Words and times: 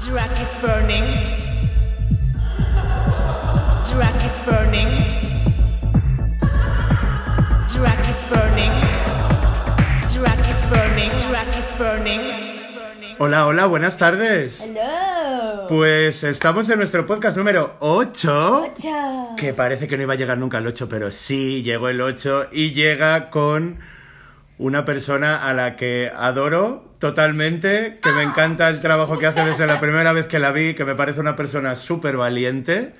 Drac 0.00 0.40
is 0.40 0.58
burning. 0.62 1.04
Drac 3.84 4.24
is 4.24 4.42
burning. 4.46 4.88
Drac 7.68 8.08
is 8.08 8.26
burning. 8.26 8.72
Drac 10.08 10.48
is 10.48 10.66
burning. 10.70 11.10
Drac 11.20 11.56
is 11.58 11.74
burning. 11.76 12.20
Hola, 13.18 13.46
hola, 13.46 13.66
buenas 13.66 13.98
tardes. 13.98 14.60
Hello. 14.62 15.66
Pues 15.68 16.24
estamos 16.24 16.70
en 16.70 16.78
nuestro 16.78 17.04
podcast 17.04 17.36
número 17.36 17.76
8. 17.80 18.72
Ocho. 18.74 19.36
Que 19.36 19.52
parece 19.52 19.86
que 19.86 19.98
no 19.98 20.04
iba 20.04 20.14
a 20.14 20.16
llegar 20.16 20.38
nunca 20.38 20.56
al 20.58 20.66
8, 20.66 20.88
pero 20.88 21.10
sí, 21.10 21.62
llegó 21.62 21.90
el 21.90 22.00
8 22.00 22.48
y 22.52 22.72
llega 22.72 23.28
con 23.28 23.80
una 24.56 24.86
persona 24.86 25.46
a 25.46 25.52
la 25.52 25.76
que 25.76 26.10
adoro 26.16 26.89
totalmente, 27.00 27.98
que 28.00 28.12
me 28.12 28.22
encanta 28.22 28.68
el 28.68 28.80
trabajo 28.80 29.18
que 29.18 29.26
hace 29.26 29.44
desde 29.44 29.66
la 29.66 29.80
primera 29.80 30.12
vez 30.12 30.26
que 30.28 30.38
la 30.38 30.52
vi, 30.52 30.74
que 30.74 30.84
me 30.84 30.94
parece 30.94 31.18
una 31.18 31.34
persona 31.34 31.74
súper 31.74 32.16
valiente 32.16 32.92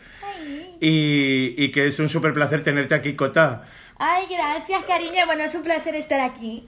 y, 0.81 1.55
y 1.57 1.71
que 1.71 1.87
es 1.87 1.99
un 2.01 2.09
súper 2.09 2.33
placer 2.33 2.63
tenerte 2.63 2.95
aquí, 2.97 3.15
Cota. 3.15 3.65
Ay, 3.99 4.27
gracias, 4.31 4.83
cariño. 4.85 5.27
Bueno, 5.27 5.45
es 5.45 5.55
un 5.55 5.63
placer 5.63 5.95
estar 5.95 6.21
aquí. 6.21 6.67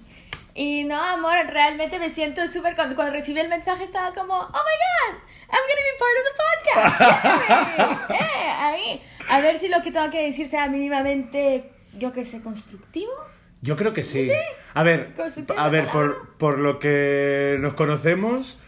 Y 0.54 0.84
no, 0.84 1.02
amor, 1.02 1.34
realmente 1.48 1.98
me 1.98 2.10
siento 2.10 2.46
súper... 2.46 2.74
Cuando, 2.74 2.94
cuando 2.94 3.14
recibí 3.14 3.40
el 3.40 3.48
mensaje 3.48 3.84
estaba 3.84 4.12
como, 4.12 4.34
oh 4.34 4.46
my 4.46 4.52
god, 4.52 5.16
I'm 5.50 5.64
gonna 5.68 5.82
be 5.88 5.96
part 5.98 6.18
of 6.18 6.24
the 6.28 6.34
podcast. 6.36 8.12
Eh, 8.22 8.50
ahí. 8.58 9.02
A 9.30 9.40
ver 9.40 9.58
si 9.58 9.68
lo 9.68 9.80
que 9.80 9.90
tengo 9.90 10.10
que 10.10 10.22
decir 10.22 10.46
sea 10.46 10.68
mínimamente, 10.68 11.70
yo 11.94 12.12
qué 12.12 12.26
sé, 12.26 12.42
constructivo. 12.42 13.12
Yo 13.62 13.76
creo 13.76 13.92
que 13.92 14.02
sí. 14.02 14.30
A 14.74 14.82
ver, 14.82 15.14
a 15.56 15.68
ver, 15.68 15.86
por, 15.88 16.36
por 16.36 16.58
lo 16.58 16.78
que 16.78 17.56
nos 17.60 17.74
conocemos, 17.74 18.58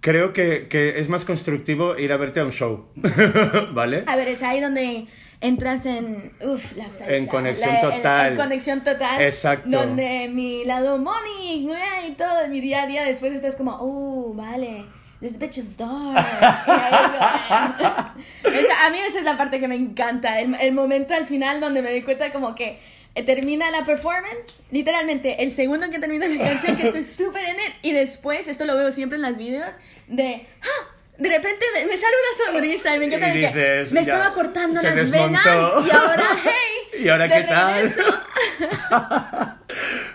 creo 0.00 0.32
que, 0.32 0.66
que 0.68 0.98
es 0.98 1.08
más 1.08 1.24
constructivo 1.24 1.96
ir 1.96 2.12
a 2.12 2.16
verte 2.16 2.40
a 2.40 2.44
un 2.44 2.50
show, 2.52 2.88
¿vale? 3.72 4.02
A 4.06 4.16
ver, 4.16 4.26
es 4.28 4.42
ahí 4.42 4.60
donde 4.60 5.06
entras 5.40 5.86
en, 5.86 6.32
uf, 6.42 6.76
la 6.76 6.90
salsa. 6.90 7.14
En 7.14 7.26
conexión 7.26 7.72
la- 7.72 7.80
total. 7.80 8.32
En, 8.32 8.36
conexión 8.36 8.80
total. 8.82 9.22
Exacto. 9.22 9.70
Donde 9.70 10.28
mi 10.28 10.64
lado 10.64 10.98
money 10.98 11.68
y 12.08 12.12
todo, 12.16 12.48
mi 12.48 12.60
día 12.60 12.82
a 12.82 12.86
día, 12.86 13.04
después 13.04 13.32
estás 13.32 13.54
como, 13.56 13.76
oh, 13.80 14.34
vale. 14.34 14.86
This 15.20 15.38
bitch 15.38 15.58
is 15.58 15.76
dark. 15.76 16.16
Esa- 18.44 18.86
a 18.86 18.90
mí 18.90 18.98
esa 19.06 19.18
es 19.18 19.24
la 19.24 19.36
parte 19.36 19.60
que 19.60 19.68
me 19.68 19.76
encanta. 19.76 20.40
El, 20.40 20.54
el 20.56 20.72
momento 20.72 21.14
al 21.14 21.26
final 21.26 21.60
donde 21.60 21.82
me 21.82 21.90
doy 21.90 22.02
cuenta 22.02 22.32
como 22.32 22.54
que 22.54 22.66
eh, 22.68 22.80
termina 23.22 23.70
la 23.70 23.84
performance, 23.84 24.60
literalmente 24.70 25.42
el 25.42 25.52
segundo 25.52 25.86
en 25.86 25.92
que 25.92 25.98
termina 25.98 26.26
la 26.28 26.44
canción, 26.44 26.76
que 26.76 26.86
estoy 26.88 27.04
súper 27.04 27.44
en 27.44 27.60
él, 27.60 27.72
y 27.82 27.92
después, 27.92 28.48
esto 28.48 28.64
lo 28.64 28.76
veo 28.76 28.92
siempre 28.92 29.16
en 29.16 29.22
las 29.22 29.38
videos, 29.38 29.74
de, 30.08 30.46
¡ah! 30.62 30.94
de 31.18 31.28
repente 31.28 31.64
me, 31.74 31.86
me 31.86 31.96
sale 31.96 32.14
una 32.14 32.52
sonrisa 32.52 32.96
y 32.96 32.98
me 32.98 33.04
encanta 33.06 33.28
Y 33.28 33.32
de 33.32 33.40
que 33.40 33.46
dices, 33.46 33.92
me 33.92 34.00
estaba 34.00 34.32
cortando 34.32 34.80
las 34.82 34.94
desmontó. 34.94 35.26
venas 35.26 35.46
y 35.86 35.90
ahora, 35.90 36.24
hey, 36.44 37.02
¿Y 37.04 37.08
ahora 37.08 37.28
de 37.28 37.34
qué 37.34 37.42
tal? 37.42 37.90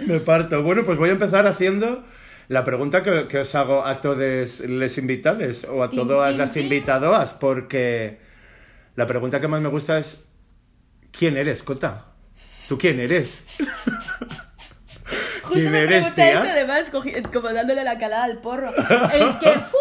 Me 0.06 0.19
parto. 0.19 0.64
Bueno, 0.64 0.84
pues 0.84 0.97
voy 0.97 1.09
a 1.09 1.14
empezar 1.14 1.47
haciendo 1.47 2.03
la 2.47 2.64
pregunta 2.64 3.02
que, 3.02 3.28
que 3.28 3.40
os 3.40 3.56
hago 3.56 3.86
a 3.86 4.02
todos 4.02 4.59
les 4.59 4.97
invitados 4.97 5.66
o 5.66 5.84
a 5.84 5.90
todas 5.90 6.36
las 6.36 6.53
tin. 6.53 6.64
invitadoas, 6.64 7.34
porque 7.34 8.19
la 8.95 9.06
pregunta 9.06 9.40
que 9.40 9.47
más 9.47 9.64
me 9.64 9.69
gusta 9.69 9.97
es 9.97 10.23
¿quién 11.12 11.38
eres, 11.38 11.64
Cota? 11.64 12.06
¿Tú 12.67 12.77
quién 12.77 12.99
eres? 12.99 13.44
Justo 15.44 15.53
¿Quién 15.53 15.71
me 15.71 15.80
eres, 15.80 16.11
pregunté 16.11 16.16
tía? 16.16 16.33
esto 16.33 16.47
además, 16.49 16.91
como 17.31 17.49
dándole 17.53 17.83
la 17.83 17.97
calada 17.97 18.23
al 18.23 18.39
porro. 18.41 18.73
es 19.13 19.35
que, 19.38 19.52
¡fu! 19.59 19.77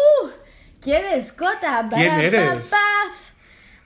¿Quién 0.79 1.03
es 1.05 1.33
Cota? 1.33 1.87
¿Quién 1.91 2.19
eres? 2.19 2.69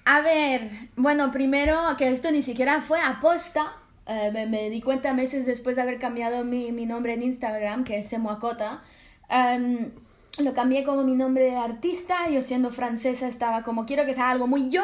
A 0.06 0.22
ver, 0.22 0.69
bueno, 0.95 1.31
primero 1.31 1.78
que 1.97 2.11
esto 2.11 2.31
ni 2.31 2.41
siquiera 2.41 2.81
fue 2.81 3.00
aposta. 3.00 3.74
eh, 4.07 4.31
me, 4.34 4.47
me 4.47 4.69
di 4.69 4.81
cuenta 4.81 5.13
meses 5.13 5.45
después 5.45 5.75
de 5.75 5.84
haber 5.84 6.00
cambiado 6.00 6.44
mi, 6.44 6.72
mi 6.72 6.85
nombre 6.85 7.13
en 7.13 7.24
Instagram, 7.24 7.84
que 7.84 8.00
es 8.00 8.09
Semuacota. 8.09 8.81
Em, 9.29 9.91
lo 10.40 10.53
cambié 10.53 10.84
como 10.84 11.03
mi 11.03 11.16
nombre 11.16 11.44
de 11.45 11.56
artista. 11.57 12.28
Yo 12.29 12.41
siendo 12.41 12.72
francesa 12.72 13.28
estaba 13.28 13.63
como, 13.63 13.85
quiero 13.85 14.06
que 14.06 14.13
sea 14.13 14.29
algo 14.31 14.47
muy 14.47 14.69
yo. 14.69 14.84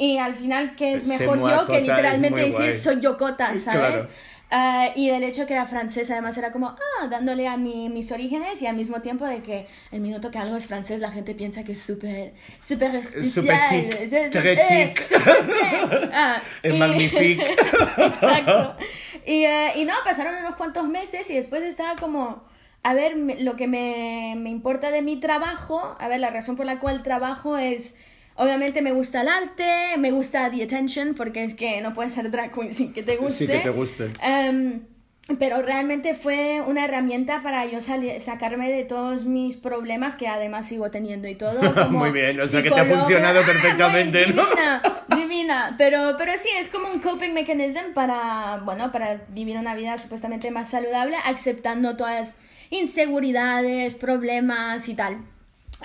Y 0.00 0.16
al 0.18 0.34
final, 0.34 0.74
que 0.76 0.94
es 0.94 1.06
mejor 1.06 1.38
yo 1.38 1.66
que 1.66 1.80
literalmente 1.82 2.40
decir 2.40 2.72
soy 2.72 3.00
yo 3.00 3.16
Cota, 3.18 3.48
¿sabes? 3.58 4.04
Claro. 4.04 4.08
Ah, 4.52 4.88
y 4.96 5.10
el 5.10 5.22
hecho 5.22 5.46
que 5.46 5.52
era 5.52 5.64
francesa, 5.66 6.14
además 6.14 6.36
era 6.36 6.50
como, 6.50 6.68
ah, 6.70 7.06
dándole 7.08 7.46
a 7.46 7.56
mi- 7.56 7.88
mis 7.88 8.10
orígenes 8.10 8.60
y 8.62 8.66
al 8.66 8.74
mismo 8.74 9.00
tiempo 9.00 9.24
de 9.24 9.42
que 9.42 9.68
el 9.92 10.00
minuto 10.00 10.32
que 10.32 10.38
algo 10.38 10.56
es 10.56 10.66
francés, 10.66 11.00
la 11.00 11.12
gente 11.12 11.36
piensa 11.36 11.62
que 11.62 11.72
es 11.72 11.80
súper, 11.80 12.32
súper 12.60 12.96
especial. 12.96 13.30
súper 13.30 13.58
chic, 13.68 14.00
Es- 14.00 14.12
es- 14.12 14.34
eh, 14.34 14.94
chic. 14.96 15.20
Ah, 16.12 16.42
Es 16.64 16.74
y- 16.74 16.78
magnifique. 16.78 17.44
Exacto. 17.98 18.76
Y, 19.26 19.44
eh, 19.44 19.72
y 19.76 19.84
no, 19.84 19.94
pasaron 20.04 20.34
unos 20.40 20.56
cuantos 20.56 20.88
meses 20.88 21.28
y 21.30 21.34
después 21.34 21.62
estaba 21.62 21.94
como, 21.96 22.42
a 22.82 22.94
ver, 22.94 23.16
lo 23.16 23.54
que 23.54 23.66
me, 23.68 24.34
me 24.36 24.50
importa 24.50 24.90
de 24.90 25.02
mi 25.02 25.20
trabajo, 25.20 25.94
a 26.00 26.08
ver, 26.08 26.18
la 26.20 26.30
razón 26.30 26.56
por 26.56 26.66
la 26.66 26.80
cual 26.80 27.02
trabajo 27.04 27.56
es, 27.56 27.96
obviamente 28.40 28.80
me 28.80 28.92
gusta 28.92 29.20
el 29.20 29.28
arte, 29.28 29.96
me 29.98 30.10
gusta 30.10 30.50
the 30.50 30.62
attention, 30.62 31.14
porque 31.14 31.44
es 31.44 31.54
que 31.54 31.80
no 31.82 31.92
puedes 31.92 32.14
ser 32.14 32.30
drag 32.30 32.52
queen 32.52 32.72
sin 32.72 32.92
que 32.92 33.02
te 33.02 33.16
guste. 33.16 33.34
Sí, 33.34 33.46
que 33.46 33.58
te 33.58 33.68
guste. 33.70 34.10
Em, 34.22 34.80
pero 35.38 35.60
realmente 35.62 36.14
fue 36.14 36.62
una 36.66 36.86
herramienta 36.86 37.40
para 37.42 37.66
yo 37.66 37.80
sacarme 37.82 38.70
de 38.70 38.84
todos 38.84 39.26
mis 39.26 39.58
problemas 39.58 40.16
que 40.16 40.26
además 40.26 40.66
sigo 40.66 40.90
teniendo 40.90 41.28
y 41.28 41.34
todo. 41.34 41.60
Como 41.74 41.98
Muy 41.98 42.12
bien, 42.12 42.40
o 42.40 42.46
sea 42.46 42.62
que 42.62 42.70
te 42.70 42.80
ha 42.80 42.84
funcionado 42.84 43.40
Ah, 43.40 43.46
perfectamente, 43.46 44.26
¿no? 44.34 44.42
Divina, 44.42 44.82
divina. 45.16 45.74
Pero, 45.76 46.14
pero 46.16 46.32
sí, 46.42 46.48
es 46.58 46.68
como 46.70 46.88
un 46.88 47.00
coping 47.00 47.32
mechanism 47.34 47.92
para, 47.94 48.62
bueno, 48.64 48.90
para 48.90 49.16
vivir 49.28 49.58
una 49.58 49.74
vida 49.74 49.98
supuestamente 49.98 50.50
más 50.50 50.70
saludable, 50.70 51.16
aceptando 51.24 51.96
todas 51.96 52.34
inseguridades, 52.70 53.94
problemas 53.94 54.88
y 54.88 54.94
tal. 54.94 55.18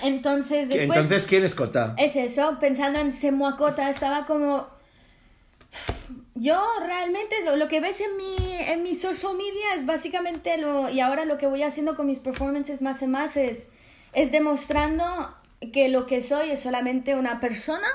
Entonces, 0.02 0.68
después... 0.68 0.82
Entonces, 0.98 1.26
¿quién 1.26 1.44
es 1.44 1.54
Cota? 1.54 1.94
Es 1.98 2.16
eso, 2.16 2.58
pensando 2.60 2.98
en 2.98 3.12
Semuacota, 3.12 3.88
estaba 3.90 4.26
como... 4.26 4.66
Yo 6.34 6.62
realmente 6.86 7.34
lo, 7.44 7.56
lo 7.56 7.66
que 7.68 7.80
ves 7.80 8.00
en 8.00 8.16
mi, 8.16 8.36
en 8.54 8.82
mi 8.82 8.94
social 8.94 9.34
media 9.36 9.74
es 9.74 9.86
básicamente 9.86 10.58
lo... 10.58 10.88
Y 10.90 11.00
ahora 11.00 11.24
lo 11.24 11.38
que 11.38 11.46
voy 11.46 11.62
haciendo 11.62 11.96
con 11.96 12.06
mis 12.06 12.18
performances 12.18 12.82
más 12.82 13.00
y 13.02 13.06
más 13.06 13.36
es, 13.36 13.68
es 14.12 14.32
demostrando 14.32 15.04
que 15.72 15.88
lo 15.88 16.06
que 16.06 16.20
soy 16.20 16.50
es 16.50 16.60
solamente 16.60 17.14
una 17.14 17.40
persona 17.40 17.86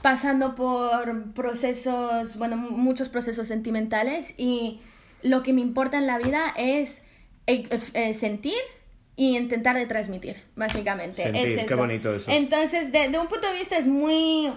pasando 0.00 0.54
por 0.54 1.32
procesos, 1.34 2.36
bueno, 2.38 2.56
mu- 2.56 2.70
muchos 2.70 3.10
procesos 3.10 3.48
sentimentales 3.48 4.34
y 4.38 4.80
lo 5.22 5.42
que 5.42 5.52
me 5.52 5.60
importa 5.60 5.98
en 5.98 6.06
la 6.06 6.16
vida 6.16 6.54
es 6.56 7.02
eh, 7.46 7.68
eh, 7.92 8.14
sentir 8.14 8.56
y 9.16 9.36
intentar 9.36 9.76
de 9.76 9.86
transmitir, 9.86 10.42
básicamente. 10.56 11.22
Sentir, 11.22 11.46
es 11.46 11.56
qué 11.58 11.64
eso. 11.66 11.76
bonito 11.76 12.14
eso. 12.14 12.30
Entonces, 12.30 12.92
de, 12.92 13.08
de 13.08 13.18
un 13.18 13.28
punto 13.28 13.46
de 13.46 13.58
vista 13.58 13.76
es 13.78 13.86
muy 13.86 14.52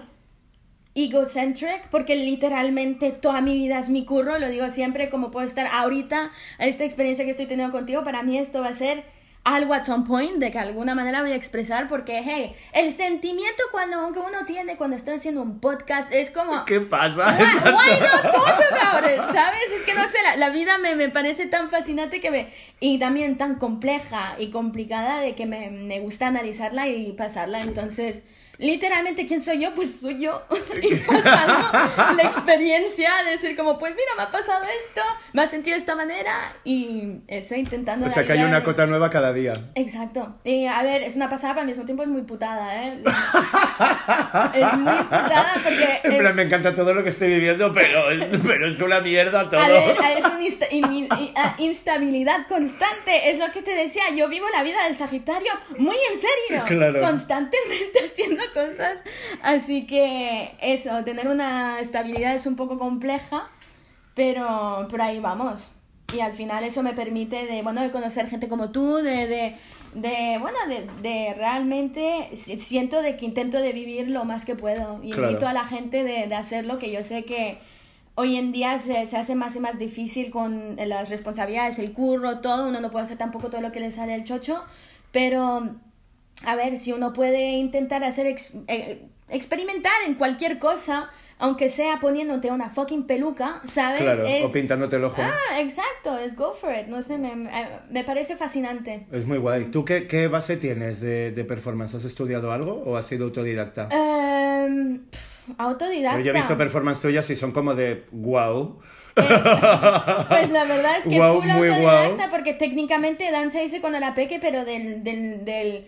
egocentric 0.94 1.88
porque 1.90 2.16
literalmente 2.16 3.12
toda 3.12 3.40
mi 3.40 3.54
vida 3.54 3.78
es 3.78 3.88
mi 3.88 4.04
curro, 4.04 4.38
lo 4.38 4.48
digo 4.48 4.68
siempre 4.70 5.10
como 5.10 5.30
puedo 5.30 5.46
estar 5.46 5.66
ahorita, 5.70 6.32
esta 6.58 6.84
experiencia 6.84 7.24
que 7.24 7.30
estoy 7.30 7.46
teniendo 7.46 7.72
contigo, 7.72 8.02
para 8.02 8.22
mí 8.22 8.38
esto 8.38 8.60
va 8.60 8.68
a 8.68 8.74
ser 8.74 9.04
algo 9.44 9.72
at 9.72 9.84
some 9.84 10.04
point 10.04 10.36
de 10.36 10.50
que 10.50 10.58
alguna 10.58 10.94
manera 10.94 11.22
voy 11.22 11.32
a 11.32 11.34
expresar 11.34 11.88
porque, 11.88 12.22
hey, 12.22 12.54
el 12.72 12.92
sentimiento 12.92 13.62
cuando 13.72 14.12
que 14.12 14.18
uno 14.18 14.44
tiene 14.46 14.76
cuando 14.76 14.96
está 14.96 15.14
haciendo 15.14 15.42
un 15.42 15.58
podcast 15.58 16.12
es 16.12 16.30
como... 16.30 16.64
¿Qué 16.66 16.80
pasa? 16.80 17.36
Why, 17.38 17.70
why 17.72 18.00
not 18.00 18.32
talk 18.32 18.60
about 18.70 19.10
it? 19.10 19.34
¿Sabes? 19.34 19.72
Es 19.74 19.82
que 19.82 19.94
no 19.94 20.06
sé, 20.06 20.18
la, 20.22 20.36
la 20.36 20.50
vida 20.50 20.76
me, 20.78 20.94
me 20.96 21.08
parece 21.08 21.46
tan 21.46 21.70
fascinante 21.70 22.20
que 22.20 22.30
me... 22.30 22.48
Y 22.80 22.98
también 22.98 23.38
tan 23.38 23.56
compleja 23.56 24.36
y 24.38 24.50
complicada 24.50 25.20
de 25.20 25.34
que 25.34 25.46
me, 25.46 25.70
me 25.70 26.00
gusta 26.00 26.26
analizarla 26.26 26.88
y 26.88 27.12
pasarla. 27.12 27.62
Entonces, 27.62 28.22
literalmente, 28.58 29.26
¿quién 29.26 29.40
soy 29.40 29.60
yo? 29.60 29.74
Pues 29.74 29.98
soy 30.00 30.18
yo. 30.20 30.42
y 30.82 30.94
pasando 30.96 31.68
la 32.16 32.22
experiencia 32.22 33.10
de 33.24 33.30
decir 33.32 33.56
como, 33.56 33.78
pues 33.78 33.92
mira, 33.94 34.10
me 34.16 34.22
ha 34.24 34.30
pasado 34.30 34.64
esto, 34.64 35.00
me 35.32 35.42
ha 35.42 35.46
sentido 35.46 35.74
de 35.74 35.80
esta 35.80 35.94
manera 35.96 36.54
y 36.64 37.20
estoy 37.28 37.60
intentando... 37.60 38.06
O 38.06 38.10
sea 38.10 38.24
que 38.24 38.32
hay 38.32 38.42
una 38.42 38.62
Cota 38.62 38.86
nueva 38.86 39.10
cada 39.10 39.32
día. 39.32 39.52
Exacto. 39.74 40.36
Y 40.44 40.66
a 40.66 40.82
ver, 40.82 41.02
es 41.02 41.16
una 41.16 41.30
pasada, 41.30 41.54
pero 41.54 41.62
al 41.62 41.68
mismo 41.68 41.84
tiempo 41.84 42.02
es 42.02 42.08
muy 42.08 42.22
putada, 42.22 42.84
¿eh? 42.84 43.00
es 44.54 44.72
muy 44.74 44.92
putada 44.92 45.52
porque... 45.62 46.00
En 46.04 46.12
eh, 46.12 46.18
plan, 46.18 46.34
me 46.36 46.42
encanta 46.42 46.74
todo 46.74 46.94
lo 46.94 47.02
que 47.02 47.10
estoy 47.10 47.28
viviendo, 47.28 47.72
pero, 47.72 48.10
es- 48.10 48.40
pero 48.46 48.66
es 48.68 48.80
una 48.80 49.00
mierda 49.00 49.48
todo. 49.48 49.60
A 49.60 49.68
ver, 49.68 49.96
es 50.18 50.24
una 50.24 50.40
insta- 50.40 50.68
in- 50.70 50.92
in- 50.92 51.08
in- 51.18 51.34
instabilidad 51.58 52.46
constante. 52.48 53.30
Es 53.30 53.38
lo 53.38 53.50
que 53.52 53.62
te 53.62 53.72
decía. 53.74 54.02
Yo 54.14 54.28
vivo 54.28 54.46
la 54.50 54.62
vida 54.62 54.84
del 54.84 54.96
Sagitario 54.96 55.52
muy 55.78 55.96
en 56.12 56.18
serio. 56.18 56.64
Claro. 56.66 57.00
Constantemente 57.00 58.04
haciendo 58.04 58.42
cosas. 58.54 59.02
Así 59.42 59.86
que 59.86 60.52
eso, 60.60 61.04
tener 61.04 61.28
una 61.28 61.80
estabilidad 61.80 62.34
es 62.34 62.46
un 62.46 62.56
poco 62.56 62.78
compleja. 62.78 63.48
Pero 64.14 64.86
por 64.90 65.00
ahí 65.00 65.20
vamos. 65.20 65.70
Y 66.14 66.20
al 66.20 66.32
final 66.32 66.64
eso 66.64 66.82
me 66.82 66.92
permite 66.92 67.46
de, 67.46 67.62
bueno, 67.62 67.82
de 67.82 67.90
conocer 67.90 68.26
gente 68.28 68.48
como 68.48 68.70
tú, 68.70 68.96
de, 68.96 69.26
de 69.26 69.54
de 69.94 70.36
bueno 70.38 70.58
de, 70.68 70.86
de 71.00 71.34
realmente 71.34 72.28
si- 72.36 72.56
siento 72.58 73.00
de 73.00 73.16
que 73.16 73.24
intento 73.24 73.58
de 73.58 73.72
vivir 73.72 74.10
lo 74.10 74.26
más 74.26 74.44
que 74.44 74.54
puedo 74.54 75.00
y 75.02 75.12
Claro. 75.12 75.28
invito 75.30 75.48
a 75.48 75.54
la 75.54 75.64
gente 75.64 76.04
de, 76.04 76.26
de 76.26 76.34
hacerlo 76.34 76.78
que 76.78 76.92
yo 76.92 77.02
sé 77.02 77.24
que 77.24 77.58
hoy 78.14 78.36
en 78.36 78.52
día 78.52 78.78
se, 78.78 79.06
se 79.06 79.16
hace 79.16 79.34
más 79.34 79.56
y 79.56 79.60
más 79.60 79.78
difícil 79.78 80.30
con 80.30 80.76
las 80.76 81.08
responsabilidades 81.08 81.78
el 81.78 81.92
curro 81.94 82.40
todo 82.40 82.68
uno 82.68 82.80
no 82.80 82.90
puede 82.90 83.04
hacer 83.04 83.16
tampoco 83.16 83.48
todo 83.48 83.62
lo 83.62 83.72
que 83.72 83.80
le 83.80 83.90
sale 83.90 84.12
al 84.12 84.24
chocho 84.24 84.62
pero 85.10 85.70
a 86.44 86.54
ver 86.56 86.78
si 86.78 86.92
uno 86.92 87.12
puede 87.12 87.50
intentar 87.52 88.04
hacer 88.04 88.26
ex- 88.26 88.54
eh, 88.68 89.02
experimentar 89.28 89.92
en 90.06 90.14
cualquier 90.14 90.58
cosa 90.58 91.10
aunque 91.40 91.68
sea 91.68 92.00
poniéndote 92.00 92.50
una 92.50 92.68
fucking 92.68 93.04
peluca 93.06 93.60
sabes 93.64 94.00
Claro, 94.02 94.26
es 94.26 94.44
o 94.44 94.50
pintándote 94.50 94.96
el 94.96 95.04
ojo. 95.04 95.22
ah 95.22 95.60
exacto 95.60 96.18
es 96.18 96.34
go 96.36 96.52
for 96.52 96.74
it 96.74 96.86
no 96.88 97.00
sé 97.02 97.16
me, 97.18 97.36
me- 97.36 98.04
parece 98.04 98.36
fascinante 98.36 99.06
Es 99.12 99.24
muy 99.26 99.38
guay. 99.38 99.66
¿Tú 99.66 99.84
qué, 99.84 100.06
qué 100.08 100.26
base 100.28 100.56
tienes 100.56 101.00
de, 101.00 101.30
de 101.30 101.44
performance? 101.44 101.94
¿Has 101.94 102.04
estudiado 102.04 102.52
algo 102.52 102.82
o 102.84 102.96
has 102.96 103.06
sido 103.06 103.26
autodidacta? 103.26 103.88
Em, 103.92 105.04
pf, 105.10 105.52
autodidacta. 105.58 106.16
Pero 106.16 106.24
yo 106.24 106.32
he 106.32 106.36
visto 106.36 106.56
performance 106.56 107.00
tuyas 107.00 107.28
y 107.30 107.36
son 107.36 107.52
como 107.52 107.74
de 107.74 108.04
wow. 108.10 108.80
Pues 110.28 110.50
la 110.50 110.64
verdad 110.64 110.98
es 110.98 111.04
que 111.06 111.16
Guau, 111.16 111.40
full 111.40 111.50
autodidacta 111.50 112.16
guau. 112.16 112.30
porque 112.30 112.54
técnicamente 112.54 113.30
danza 113.30 113.62
hice 113.62 113.80
cuando 113.80 113.98
era 113.98 114.14
peque, 114.14 114.38
pero 114.40 114.64
del, 114.64 115.02
del, 115.04 115.44
del... 115.44 115.86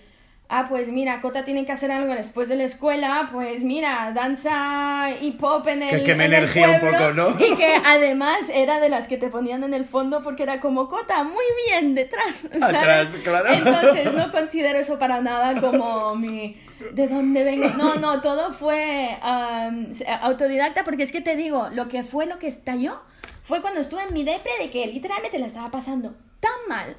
Ah, 0.53 0.67
pues 0.69 0.89
mira, 0.89 1.21
Cota 1.21 1.45
tiene 1.45 1.65
que 1.65 1.71
hacer 1.71 1.93
algo 1.93 2.13
después 2.13 2.49
de 2.49 2.57
la 2.57 2.65
escuela, 2.65 3.29
pues 3.31 3.63
mira, 3.63 4.11
danza 4.13 5.09
hip 5.21 5.41
hop 5.41 5.69
en 5.69 5.81
el, 5.81 6.03
Que 6.03 6.11
en 6.11 6.21
el 6.21 6.35
energía 6.35 6.71
un 6.71 6.91
poco, 6.91 7.13
¿no? 7.13 7.31
Y 7.39 7.55
que 7.55 7.73
además 7.87 8.51
era 8.53 8.81
de 8.81 8.89
las 8.89 9.07
que 9.07 9.17
te 9.17 9.29
ponían 9.29 9.63
en 9.63 9.75
el 9.75 9.85
fondo 9.85 10.25
porque 10.25 10.43
era 10.43 10.59
como 10.59 10.89
Cota, 10.89 11.23
muy 11.23 11.45
bien, 11.69 11.95
detrás, 11.95 12.49
¿sabes? 12.59 12.65
Atrás, 12.65 13.09
claro. 13.23 13.49
Entonces 13.49 14.13
no 14.13 14.33
considero 14.33 14.81
eso 14.81 14.99
para 14.99 15.21
nada 15.21 15.61
como 15.61 16.17
mi... 16.17 16.61
¿De 16.95 17.07
dónde 17.07 17.45
vengo? 17.45 17.69
No, 17.77 17.95
no, 17.95 18.21
todo 18.21 18.53
fue 18.53 19.17
um, 19.23 19.87
autodidacta 20.21 20.83
porque 20.83 21.05
es 21.05 21.13
que 21.13 21.21
te 21.21 21.37
digo, 21.37 21.69
lo 21.73 21.87
que 21.89 22.03
fue 22.03 22.27
lo 22.27 22.41
que 22.41 22.49
estalló 22.49 23.01
fue 23.45 23.61
cuando 23.61 23.79
estuve 23.79 24.03
en 24.03 24.15
mi 24.15 24.25
depre 24.25 24.51
de 24.59 24.69
que 24.69 24.85
literalmente 24.89 25.39
la 25.39 25.47
estaba 25.47 25.71
pasando 25.71 26.17
tan 26.41 26.51
mal, 26.69 26.97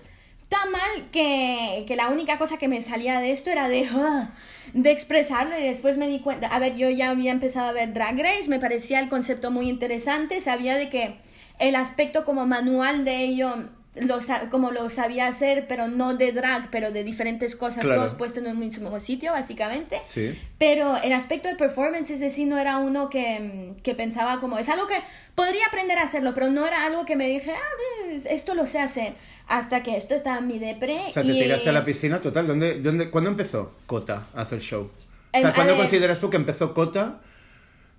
tan 0.52 0.70
mal 0.70 1.10
que, 1.14 1.86
que 1.88 1.96
la 1.96 2.10
única 2.10 2.38
cosa 2.38 2.58
que 2.58 2.68
me 2.68 2.82
salía 2.82 3.22
de 3.22 3.32
esto 3.32 3.50
era 3.50 3.70
de, 3.70 3.88
ah, 3.96 4.32
de 4.74 4.92
expresarlo 4.92 5.58
y 5.58 5.64
después 5.64 5.98
me 5.98 6.10
di 6.10 6.20
cuenta, 6.20 6.48
a 6.48 6.60
ver, 6.60 6.76
yo 6.76 6.90
ya 6.90 7.10
había 7.10 7.32
empezado 7.32 7.70
a 7.70 7.72
ver 7.72 7.94
Drag 7.94 8.20
Race, 8.20 8.50
me 8.50 8.60
parecía 8.60 9.00
el 9.00 9.08
concepto 9.08 9.50
muy 9.50 9.70
interesante, 9.70 10.42
sabía 10.42 10.76
de 10.76 10.90
que 10.90 11.16
el 11.58 11.78
aspecto 11.78 12.26
como 12.26 12.46
manual 12.46 13.06
de 13.06 13.24
ello 13.24 13.70
lo, 13.96 14.20
como 14.50 14.72
lo 14.72 14.90
sabía 14.90 15.28
hacer, 15.28 15.66
pero 15.68 15.88
no 15.88 16.16
de 16.16 16.32
drag, 16.32 16.70
pero 16.72 16.92
de 16.92 17.04
diferentes 17.04 17.56
cosas, 17.56 17.84
Claro. 17.84 18.00
todos 18.02 18.16
puestos 18.16 18.44
en 18.44 18.50
el 18.50 18.56
mismo 18.58 18.98
sitio, 19.00 19.32
básicamente. 19.34 20.02
Sí. 20.08 20.40
Pero 20.58 20.98
el 20.98 21.12
aspecto 21.14 21.50
de 21.50 21.56
performance, 21.56 22.10
es 22.12 22.20
decir, 22.20 22.48
no 22.48 22.58
era 22.58 22.78
uno 22.78 23.10
que, 23.10 23.74
que 23.84 23.94
pensaba 23.96 24.40
como, 24.40 24.58
es 24.58 24.70
algo 24.70 24.88
que 24.88 24.96
podría 25.36 25.66
aprender 25.68 25.98
a 25.98 26.04
hacerlo, 26.04 26.34
pero 26.34 26.50
no 26.50 26.66
era 26.66 26.86
algo 26.86 27.06
que 27.06 27.16
me 27.16 27.28
dije, 27.28 27.52
ah, 27.54 28.12
esto 28.30 28.54
lo 28.56 28.66
sé 28.66 28.80
hacer. 28.80 29.14
Hasta 29.48 29.84
que 29.84 29.98
esto 29.98 30.16
estaba 30.16 30.38
en 30.38 30.48
mi 30.48 30.60
depre. 30.60 31.08
O 31.10 31.12
sea, 31.12 31.24
te 31.24 31.34
tiraste 31.34 31.70
a 31.70 31.74
la 31.74 31.84
piscina 31.84 32.22
total. 32.22 32.48
¿Dónde, 32.48 32.80
dónde, 32.80 33.10
¿Cuándo 33.10 33.30
empezó 33.30 33.74
Cota 33.86 34.28
a 34.34 34.42
hacer 34.44 34.62
show? 34.62 34.90
O 35.34 35.40
sea, 35.40 35.54
¿cuándo 35.54 35.74
ver. 35.74 35.82
consideras 35.82 36.20
tú 36.22 36.30
que 36.30 36.38
empezó 36.38 36.74
Cota 36.74 37.20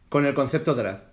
con 0.09 0.25
el 0.25 0.33
concepto 0.33 0.75
drag? 0.75 1.12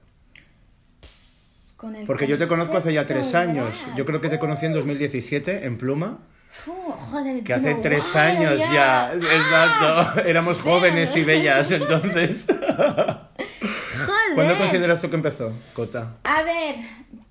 Con 1.80 1.96
el 1.96 2.06
Porque 2.06 2.28
yo 2.28 2.38
te 2.38 2.46
conozco 2.48 2.78
hace 2.78 2.92
ya 2.94 3.06
tres 3.06 3.34
años. 3.34 3.74
Yo 3.96 4.06
creo 4.06 4.20
que 4.20 4.28
te 4.28 4.38
conocí 4.38 4.66
en 4.66 4.74
2017 4.74 5.66
en 5.66 5.78
Pluma. 5.78 6.18
Fu, 6.50 6.74
joder, 6.74 7.42
Que 7.44 7.54
hace 7.54 7.76
tres 7.76 8.16
años 8.18 8.60
ya. 8.60 9.08
Ah, 9.08 9.14
Exacto. 9.14 10.22
Éramos 10.28 10.60
jóvenes 10.60 11.16
y 11.16 11.24
bellas 11.24 11.72
entonces. 11.72 12.46
Joder. 12.48 14.36
¿Cuándo 14.36 14.58
consideras 14.58 15.00
tú 15.00 15.10
que 15.10 15.16
empezó 15.16 15.54
Cota? 15.74 16.18
A 16.24 16.44
ver, 16.44 16.76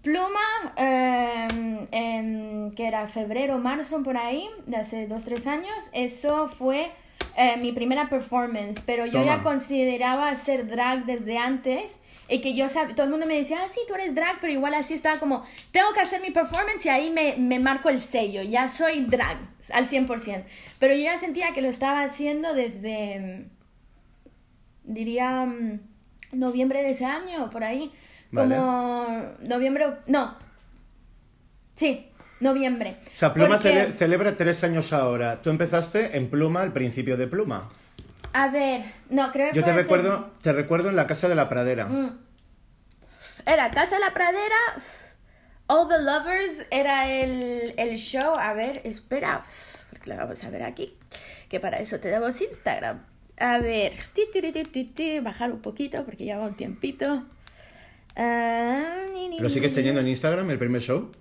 Pluma, 0.03 0.73
eh, 0.77 1.47
que 2.75 2.87
era 2.87 3.07
febrero, 3.09 3.59
marzo, 3.59 4.03
por 4.03 4.17
ahí, 4.17 4.49
de 4.67 4.77
hace 4.79 5.07
dos, 5.07 5.25
tres 5.25 5.47
años, 5.47 5.91
eso 5.93 6.49
fue 6.49 6.91
eh, 7.37 7.57
mi 7.59 7.73
primera 7.73 8.09
performance, 8.09 8.81
pero 8.81 9.05
yo 9.05 9.23
ya 9.25 9.43
consideraba 9.43 10.31
hacer 10.31 10.67
drag 10.67 11.05
desde 11.05 11.37
antes 11.37 12.01
y 12.29 12.41
que 12.41 12.55
yo 12.55 12.67
sab- 12.67 12.95
todo 12.95 13.05
el 13.05 13.11
mundo 13.11 13.27
me 13.27 13.37
decía, 13.37 13.59
ah, 13.65 13.69
sí, 13.73 13.81
tú 13.89 13.95
eres 13.95 14.15
drag, 14.15 14.39
pero 14.41 14.53
igual 14.53 14.75
así 14.75 14.95
estaba 14.95 15.19
como, 15.19 15.45
tengo 15.73 15.93
que 15.95 16.01
hacer 16.01 16.21
mi 16.21 16.31
performance 16.31 16.85
y 16.85 16.89
ahí 16.91 17.11
me, 17.11 17.37
me 17.39 17.59
marco 17.59 17.89
el 17.89 18.01
sello, 18.01 18.43
ya 18.43 18.69
soy 18.69 19.05
drag 19.05 19.39
al 19.73 19.87
100%, 19.87 20.45
pero 20.79 20.95
yo 20.95 21.01
ya 21.03 21.17
sentía 21.17 21.53
que 21.55 21.63
lo 21.63 21.69
estaba 21.69 22.03
haciendo 22.03 22.53
desde, 22.55 23.49
mm, 24.85 24.93
diría, 24.93 25.45
mm, 25.47 25.81
noviembre 26.33 26.83
de 26.83 26.91
ese 26.91 27.05
año, 27.05 27.51
por 27.51 27.65
ahí, 27.65 27.93
Vale. 28.31 28.55
como 28.57 29.23
noviembre, 29.41 29.87
no, 30.07 30.37
sí, 31.75 32.07
noviembre. 32.41 32.97
O 33.07 33.17
sea, 33.17 33.33
Pluma 33.35 33.57
Porque- 33.57 33.69
cele- 33.71 33.93
celebra 33.95 34.37
tres 34.37 34.63
años 34.65 34.93
ahora. 34.93 35.41
Tú 35.43 35.51
empezaste 35.51 36.17
en 36.17 36.29
Pluma 36.31 36.61
al 36.63 36.73
principio 36.73 37.17
de 37.17 37.27
Pluma. 37.27 37.69
A 38.33 38.49
ver, 38.49 38.83
no, 39.11 39.33
creo 39.33 39.51
que 39.51 39.57
Yo 39.57 39.65
te 39.65 39.73
fue 39.73 39.83
recuerdo, 39.83 40.31
te 40.43 40.53
recuerdo 40.53 40.89
en 40.91 40.97
la 40.97 41.07
casa 41.07 41.29
de 41.29 41.35
la 41.35 41.49
pradera. 41.49 41.87
Mm. 41.87 42.19
Era 43.47 43.71
Casa 43.71 43.97
de 43.97 44.01
la 44.03 44.13
Pradera, 44.13 44.57
All 45.69 45.89
the 45.89 46.03
Lovers 46.03 46.67
era 46.71 47.11
el, 47.11 47.75
el 47.77 47.97
show. 47.97 48.35
A 48.39 48.53
ver, 48.53 48.83
espera, 48.85 49.43
porque 49.91 50.11
lo 50.11 50.17
vamos 50.17 50.43
a 50.45 50.51
ver 50.51 50.63
aquí, 50.63 50.95
que 51.49 51.61
para 51.61 51.79
eso 51.79 51.99
tenemos 51.99 52.41
Instagram. 52.41 53.05
A 53.39 53.59
ver, 53.59 53.93
bajar 55.23 55.53
un 55.53 55.61
poquito 55.61 56.05
porque 56.05 56.25
ya 56.25 56.39
va 56.39 56.47
un 56.47 56.57
tiempito. 56.57 57.25
Ah, 58.17 58.97
¿Lo 59.39 59.49
sigues 59.49 59.71
ni. 59.71 59.77
teniendo 59.77 60.01
en 60.01 60.09
Instagram, 60.09 60.51
el 60.51 60.59
primer 60.59 60.83
show? 60.83 61.13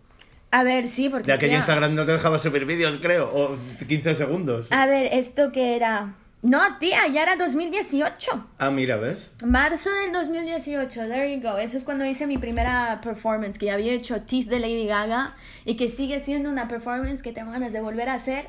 A 0.49 0.63
ver, 0.63 0.87
sí, 0.87 1.09
porque... 1.09 1.27
De 1.27 1.33
aquella 1.33 1.51
tía, 1.51 1.59
Instagram 1.59 1.93
no 1.93 2.05
te 2.05 2.13
dejaba 2.13 2.39
subir 2.39 2.65
vídeos, 2.65 2.99
creo, 2.99 3.29
o 3.31 3.57
15 3.87 4.15
segundos. 4.15 4.67
A 4.71 4.87
ver, 4.87 5.13
¿esto 5.13 5.51
que 5.51 5.75
era? 5.75 6.15
No, 6.43 6.59
tía, 6.79 7.07
ya 7.07 7.23
era 7.23 7.35
2018. 7.35 8.47
Ah, 8.59 8.69
mira, 8.69 8.95
¿ves? 8.97 9.31
Marzo 9.43 9.89
del 9.91 10.11
2018, 10.13 11.07
there 11.07 11.35
you 11.35 11.41
go. 11.41 11.57
Eso 11.57 11.77
es 11.77 11.83
cuando 11.83 12.05
hice 12.05 12.27
mi 12.27 12.37
primera 12.37 13.01
performance, 13.01 13.57
que 13.57 13.65
ya 13.65 13.73
había 13.73 13.93
hecho 13.93 14.21
Teeth 14.21 14.47
de 14.47 14.59
Lady 14.59 14.85
Gaga 14.85 15.35
y 15.65 15.75
que 15.75 15.89
sigue 15.89 16.19
siendo 16.19 16.49
una 16.49 16.67
performance 16.67 17.21
que 17.23 17.31
tengo 17.33 17.51
ganas 17.51 17.73
de 17.73 17.81
volver 17.81 18.09
a 18.09 18.13
hacer 18.13 18.47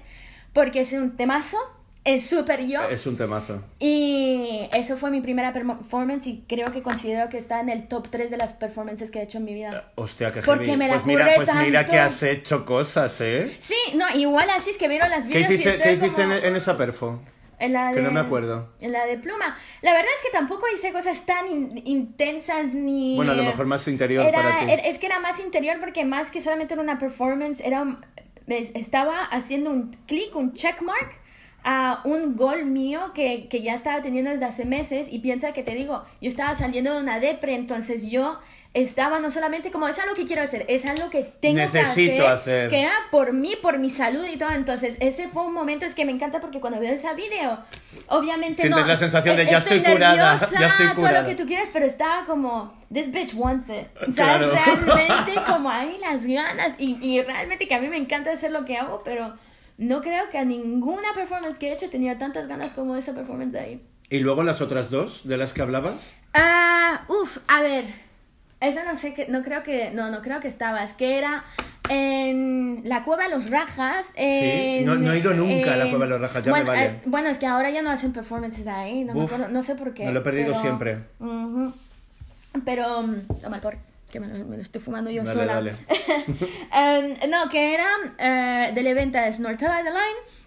porque 0.53 0.81
es 0.83 0.93
un 0.93 1.17
temazo, 1.17 1.57
es 2.05 2.27
súper 2.29 2.67
yo. 2.67 2.83
Es 2.91 3.07
un 3.07 3.17
temazo. 3.17 3.63
Y 3.79 4.69
eso 4.73 4.97
fue 4.99 5.11
mi 5.11 5.21
primera 5.23 5.53
performance 5.55 6.27
y 6.27 6.45
creo 6.47 6.67
que 6.73 6.83
considero 6.83 7.29
que 7.31 7.39
está 7.39 7.59
en 7.61 7.71
el 7.71 7.89
top 7.89 8.09
3 8.11 8.31
de 8.31 8.37
las 8.37 8.53
performances 8.53 9.11
que 9.11 9.21
he 9.21 9.23
hecho 9.23 9.39
en 9.39 9.45
mi 9.45 9.55
vida. 9.55 9.93
Hostia, 9.97 10.31
qué 10.31 10.43
Porque 10.43 10.77
me 10.77 10.89
la 10.89 10.95
pues 10.95 11.07
mira, 11.07 11.33
pues 11.37 11.49
mira 11.55 11.81
tanto. 11.81 11.93
que 11.93 11.99
has 11.99 12.23
hecho 12.23 12.65
cosas, 12.67 13.19
¿eh? 13.23 13.57
Sí, 13.61 13.75
no, 13.95 14.05
igual 14.15 14.49
así 14.51 14.71
es 14.71 14.79
que 14.79 14.89
vieron 14.89 15.11
las 15.11 15.27
¿Qué 15.27 15.39
videos 15.39 15.51
y 15.51 15.55
hiciste, 15.55 15.71
estoy 15.71 15.85
¿qué 15.89 15.93
hiciste 16.05 16.23
como- 16.23 16.35
en, 16.35 16.45
en 16.45 16.57
esa 16.57 16.77
perfo? 16.77 17.21
En 17.61 17.73
la 17.73 17.93
Que 17.93 18.01
no 18.01 18.09
de- 18.09 18.15
me 18.15 18.21
acuerdo. 18.21 18.73
En 18.81 18.93
la 18.93 19.05
de 19.07 19.19
pluma. 19.19 19.57
La 19.83 19.93
verdad 19.93 20.11
es 20.17 20.23
que 20.25 20.31
tampoco 20.37 20.67
hice 20.73 20.93
cosas 20.93 21.27
tan 21.27 21.51
in- 21.51 21.83
intensas 21.85 22.73
ni... 22.73 23.17
Bueno, 23.17 23.33
a 23.33 23.35
lo 23.35 23.43
mejor 23.43 23.67
más 23.67 23.87
interior 23.89 24.25
Era- 24.27 24.43
para 24.43 24.59
ti. 24.61 24.71
era- 24.73 24.83
es 24.83 24.99
que 24.99 25.07
era 25.07 25.19
más 25.21 25.41
interior 25.41 25.79
porque 25.81 26.05
más 26.05 26.31
que 26.31 26.41
solamente 26.41 26.75
era 26.75 26.83
una 26.83 26.99
performance, 26.99 27.61
era 27.65 27.85
estaba 28.47 29.25
haciendo 29.25 29.71
un 29.71 29.91
clic, 30.07 30.35
un 30.35 30.53
checkmark 30.55 31.17
a 31.65 32.01
un 32.05 32.37
gol 32.37 32.65
mío 32.65 33.13
que, 33.15 33.49
que 33.49 33.61
ya 33.63 33.75
estaba 33.75 34.01
teniendo 34.01 34.31
desde 34.31 34.45
hace 34.47 34.65
meses 34.65 35.09
y 35.11 35.19
piensa 35.19 35.53
que 35.53 35.63
te 35.63 35.75
digo, 35.75 36.05
yo 36.21 36.29
estaba 36.29 36.55
saliendo 36.55 36.95
de 36.95 37.03
una 37.03 37.21
depre, 37.21 37.55
entonces 37.55 38.09
yo 38.11 38.39
estaba 38.75 39.19
no 39.19 39.31
solamente 39.31 39.71
como 39.71 39.89
es 39.89 39.99
algo 39.99 40.15
que 40.15 40.27
quiero 40.27 40.43
hacer, 40.43 40.65
es 40.69 40.85
algo 40.87 41.11
que 41.11 41.23
tengo 41.41 41.57
Necesito 41.59 42.17
que 42.23 42.27
hacer, 42.27 42.27
hacer. 42.27 42.71
que 42.71 42.83
era 42.83 42.93
por 43.11 43.33
mí, 43.33 43.55
por 43.61 43.79
mi 43.79 43.91
salud 43.91 44.25
y 44.27 44.37
todo, 44.37 44.51
entonces 44.53 44.97
ese 45.01 45.27
fue 45.29 45.43
un 45.47 45.55
momento, 45.55 45.85
es 45.87 45.95
que 45.95 46.05
me 46.05 46.13
encanta 46.13 46.41
porque 46.41 46.61
cuando 46.61 46.79
veo 46.79 46.93
ese 46.93 47.13
video, 47.15 47.59
obviamente 48.09 48.63
Sientes 48.63 48.81
no... 48.83 48.87
la 48.87 48.97
sensación 48.97 49.37
de, 49.37 49.43
eh, 49.45 49.49
ya 49.51 49.59
estoy 49.59 49.81
curada, 49.83 50.33
nerviosa, 50.33 50.61
ya 50.61 50.67
estoy 50.67 50.87
todo 50.87 50.97
curada. 50.97 51.23
lo 51.23 51.29
que 51.29 51.35
tú 51.35 51.47
quieras, 51.47 51.71
pero 51.73 51.87
estaba 51.87 52.25
como, 52.27 52.73
this 52.93 53.11
bitch 53.11 53.35
wants 53.35 53.69
it. 53.69 53.87
O 54.07 54.11
sea, 54.11 54.39
Claro. 54.39 54.51
realmente 54.53 55.33
como 55.47 55.71
hay 55.71 55.99
las 56.01 56.27
ganas 56.27 56.75
y, 56.79 56.99
y 57.03 57.23
realmente 57.23 57.67
que 57.67 57.75
a 57.75 57.81
mí 57.81 57.89
me 57.89 57.97
encanta 57.97 58.31
hacer 58.33 58.51
lo 58.53 58.65
que 58.65 58.77
hago, 58.77 59.03
pero 59.05 59.35
no 59.79 60.03
creo 60.03 60.29
que 60.31 60.39
a 60.39 60.45
ninguna 60.45 61.15
performance 61.15 61.59
que 61.59 61.69
he 61.69 61.73
hecho 61.73 61.89
tenía 61.89 62.19
tantas 62.19 62.47
ganas 62.49 62.73
como 62.73 62.97
esa 62.97 63.15
performance 63.15 63.53
de 63.53 63.61
ahí. 63.61 63.83
¿Y 64.11 64.19
luego 64.21 64.43
las 64.43 64.61
otras 64.61 64.91
dos 64.91 65.27
de 65.27 65.37
las 65.37 65.53
que 65.53 65.63
hablabas? 65.63 66.15
Ah, 66.35 67.05
uff, 67.09 67.39
a 67.47 67.61
ver, 67.63 67.85
esa 68.61 68.85
no 68.85 68.97
sé 68.97 69.15
que, 69.15 69.27
no 69.29 69.43
creo 69.43 69.63
que, 69.63 69.91
no, 69.93 70.11
no 70.11 70.21
creo 70.23 70.41
que 70.41 70.49
estabas, 70.49 70.93
que 70.95 71.17
era 71.19 71.45
en 71.91 72.83
la 72.85 73.03
Cueva 73.05 73.25
de 73.25 73.31
los 73.31 73.51
Rajas. 73.51 74.13
en- 74.17 74.85
no- 74.85 74.97
no 74.97 75.13
he 75.13 75.19
ido 75.19 75.33
nunca 75.35 75.75
a 75.75 75.77
la 75.77 75.89
Cueva 75.89 76.05
de 76.05 76.11
los 76.11 76.21
Rajas, 76.21 76.43
ya 76.45 76.53
me 76.53 76.63
vale. 76.65 76.85
eh, 76.87 77.01
bueno, 77.07 77.29
es 77.29 77.39
que 77.39 77.47
ahora 77.47 77.71
ya 77.71 77.83
no 77.83 77.91
hacen 77.91 78.13
performances 78.13 78.67
ahí, 78.67 79.05
no, 79.05 79.15
me 79.15 79.25
acuerdo, 79.25 79.49
no 79.49 79.63
sé 79.63 79.75
por 79.75 79.95
qué. 79.95 80.05
me 80.05 80.13
lo 80.13 80.21
he 80.21 80.23
perdido 80.23 80.49
pero- 80.49 80.61
siempre. 80.61 80.99
Pero, 82.65 83.03
mm, 83.03 83.41
toma 83.43 83.57
el 83.57 83.63
por, 83.63 83.77
que 84.11 84.21
me, 84.21 84.27
lo- 84.29 84.45
me 84.47 84.57
lo 84.57 84.63
estoy 84.63 84.81
fumando 84.81 85.11
yo 85.11 85.23
Dale, 85.23 85.41
sola. 85.41 85.55
dale. 85.55 85.73
Em, 86.75 87.31
no, 87.31 87.49
que 87.51 87.75
era 87.75 87.89
eh, 88.19 88.73
del 88.75 88.87
evento 88.87 89.19
de 89.19 89.33
Snortella 89.33 89.79
de 89.83 89.91
Line. 89.91 90.38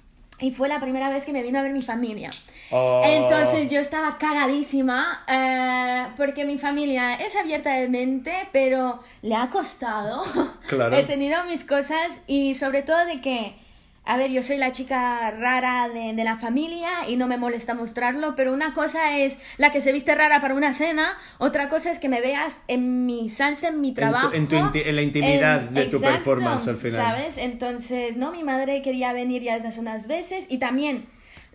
Y 0.41 0.51
fue 0.51 0.67
la 0.67 0.79
primera 0.79 1.09
vez 1.09 1.25
que 1.25 1.31
me 1.31 1.43
vino 1.43 1.59
a 1.59 1.61
ver 1.61 1.71
mi 1.71 1.81
familia. 1.81 2.31
Oh. 2.71 3.03
Entonces 3.05 3.69
yo 3.69 3.79
estaba 3.79 4.17
cagadísima 4.17 5.23
eh, 5.27 6.07
porque 6.17 6.45
mi 6.45 6.57
familia 6.57 7.15
es 7.15 7.35
abierta 7.35 7.73
de 7.75 7.87
mente, 7.87 8.33
pero 8.51 9.01
le 9.21 9.35
ha 9.35 9.49
costado. 9.49 10.23
Claro. 10.67 10.95
He 10.97 11.03
tenido 11.03 11.43
mis 11.45 11.63
cosas 11.63 12.21
y 12.27 12.55
sobre 12.55 12.81
todo 12.81 13.05
de 13.05 13.21
que, 13.21 13.55
a 14.03 14.17
ver, 14.17 14.31
yo 14.31 14.41
soy 14.41 14.57
la 14.57 14.71
chica 14.71 15.29
rara 15.31 15.87
de, 15.87 16.13
de 16.13 16.23
la 16.23 16.35
familia 16.35 16.89
y 17.07 17.17
no 17.17 17.27
me 17.27 17.37
molesta 17.37 17.73
mostrarlo, 17.75 18.35
pero 18.35 18.51
una 18.53 18.73
cosa 18.73 19.17
es 19.19 19.37
la 19.57 19.71
que 19.71 19.79
se 19.79 19.91
viste 19.91 20.13
rara 20.15 20.41
para 20.41 20.55
una 20.55 20.73
cena, 20.73 21.17
otra 21.37 21.69
cosa 21.69 21.91
es 21.91 21.99
que 21.99 22.09
me 22.09 22.19
veas 22.19 22.63
en 22.67 23.05
mi 23.05 23.29
salsa, 23.29 23.67
en 23.67 23.79
mi 23.79 23.93
trabajo. 23.93 24.33
en 24.33 24.47
tu 24.47 24.55
inti- 24.55 24.81
en 24.85 24.95
la 24.95 25.01
intimidad 25.03 25.67
en- 25.67 25.73
de 25.75 25.85
tu 25.85 25.97
exacto, 25.97 26.15
performance 26.15 26.67
al 26.67 26.77
final. 26.77 26.99
¿Sabes? 27.05 27.37
Entonces, 27.37 28.17
no, 28.17 28.31
mi 28.31 28.43
madre 28.43 28.81
quería 28.81 29.13
venir 29.13 29.43
ya 29.43 29.53
desde 29.53 29.67
hace 29.67 29.79
unas 29.79 30.07
veces 30.07 30.47
y 30.49 30.57
también 30.57 31.05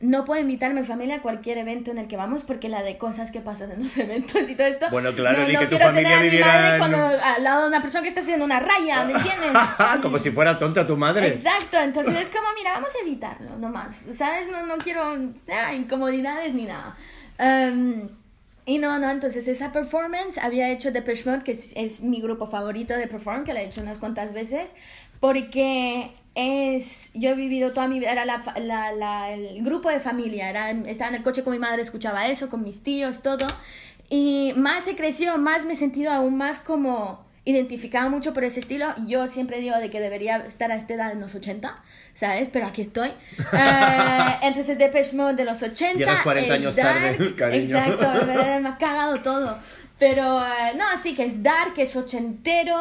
no 0.01 0.27
puedo 0.27 0.41
invitar 0.41 0.73
a 0.73 0.75
mi 0.75 0.85
familia 0.85 1.17
a 1.17 1.23
cualquier 1.23 1.57
evento 1.57 1.91
en 1.91 1.97
el 1.97 2.07
que 2.07 2.19
vamos 2.19 2.45
porque 2.45 2.69
la 2.69 2.83
de 2.83 2.99
cosas 2.99 3.31
que 3.31 3.41
pasan 3.41 3.73
en 3.73 3.83
los 3.83 3.97
eventos 3.99 4.49
y 4.49 4.55
todo 4.55 4.67
esto. 4.67 4.87
Bueno, 4.91 5.15
claro, 5.15 5.39
no, 5.39 5.49
ni 5.49 5.55
no 5.55 5.61
que 5.61 5.67
tu 5.67 5.71
quiero 5.71 5.87
familia 5.87 6.11
tener 6.11 6.19
a 6.19 6.23
mi 6.23 6.31
viviera 6.31 6.79
cuando 6.79 6.99
al 6.99 7.45
lado 7.45 7.63
de 7.63 7.69
una 7.69 7.81
persona 7.81 8.03
que 8.03 8.09
está 8.09 8.21
haciendo 8.21 8.45
una 8.45 8.61
raya, 8.61 9.05
¿me 9.05 9.15
entiendes? 9.15 9.53
Como 10.03 10.19
si 10.19 10.31
fuera 10.31 10.59
tonta 10.59 10.87
tu 10.87 10.97
madre. 10.97 11.29
Exacto, 11.29 11.79
entonces 11.79 12.15
es 12.15 12.29
como, 12.37 12.47
mira, 12.57 12.73
vamos 12.75 12.93
a 12.95 13.07
evitarlo, 13.07 13.57
no 13.57 13.71
más, 13.71 13.97
¿sabes? 14.13 14.49
No, 14.51 14.67
no 14.67 14.77
quiero 14.79 15.03
ah, 15.03 15.75
incomodidades 15.75 16.53
ni 16.53 16.65
nada. 16.65 16.97
Um, 17.39 18.09
y 18.67 18.79
no, 18.79 18.99
no, 18.99 19.11
entonces 19.11 19.49
esa 19.49 19.73
performance 19.73 20.39
había 20.39 20.71
hecho 20.71 20.91
Depeche 20.91 21.31
Mode, 21.31 21.45
que 21.45 21.53
es, 21.53 21.73
es 21.77 22.03
mi 22.03 22.21
grupo 22.21 22.47
favorito 22.49 22.95
de 22.95 23.07
perform, 23.07 23.45
que 23.45 23.55
la 23.55 23.63
he 23.63 23.67
hecho 23.67 23.81
unas 23.81 23.99
cuantas 23.99 24.35
veces, 24.35 24.75
porque 25.21 26.13
es, 26.37 27.11
yo 27.15 27.31
he 27.31 27.35
vivido 27.35 27.73
toda 27.73 27.89
mi 27.89 27.99
vida, 27.99 28.13
era 28.13 28.25
la, 28.27 28.43
la- 28.61 28.93
la- 28.93 29.31
el 29.33 29.65
grupo 29.65 29.89
de 29.89 30.01
familia, 30.01 30.51
era, 30.51 30.71
estaba 30.71 31.09
en 31.09 31.17
el 31.17 31.23
coche 31.23 31.43
con 31.43 31.55
mi 31.55 31.59
madre, 31.59 31.81
escuchaba 31.81 32.27
eso, 32.29 32.51
con 32.51 32.63
mis 32.63 32.83
tíos, 32.83 33.23
todo, 33.23 33.47
y 34.11 34.53
más 34.55 34.85
se 34.85 34.95
creció, 34.97 35.39
más 35.39 35.65
me 35.65 35.73
he 35.73 35.77
sentido 35.77 36.13
aún 36.13 36.37
más 36.37 36.59
como 36.59 37.25
identificada 37.47 38.09
mucho 38.11 38.35
por 38.35 38.43
ese 38.45 38.59
estilo. 38.61 38.93
Yo 39.07 39.29
siempre 39.29 39.61
digo 39.61 39.77
de 39.79 39.89
que 39.89 40.01
debería 40.01 40.37
estar 40.39 40.71
a 40.73 40.75
esta 40.75 40.95
edad 40.95 41.13
en 41.13 41.21
los 41.21 41.35
80, 41.35 41.79
¿sabes? 42.13 42.49
Pero 42.53 42.67
aquí 42.67 42.83
estoy. 42.83 43.11
Eh, 43.53 44.37
entonces, 44.43 44.77
Depeche 44.79 45.17
Mode 45.17 45.35
de 45.35 45.45
los 45.45 45.63
80. 45.63 45.97
Llegas 45.99 46.23
40 46.23 46.55
es 46.55 46.61
años 46.61 46.77
tarde, 46.77 47.35
cariño. 47.39 47.79
Exacto, 47.79 48.27
me, 48.27 48.61
me 48.61 48.69
ha 48.69 48.77
cagado 48.77 49.21
todo. 49.23 49.59
Pero, 49.99 50.45
eh, 50.45 50.73
no, 50.77 50.85
sí 51.01 51.15
que 51.15 51.25
es 51.25 51.43
dark, 51.43 51.75
es 51.79 51.95
ochentero. 51.97 52.77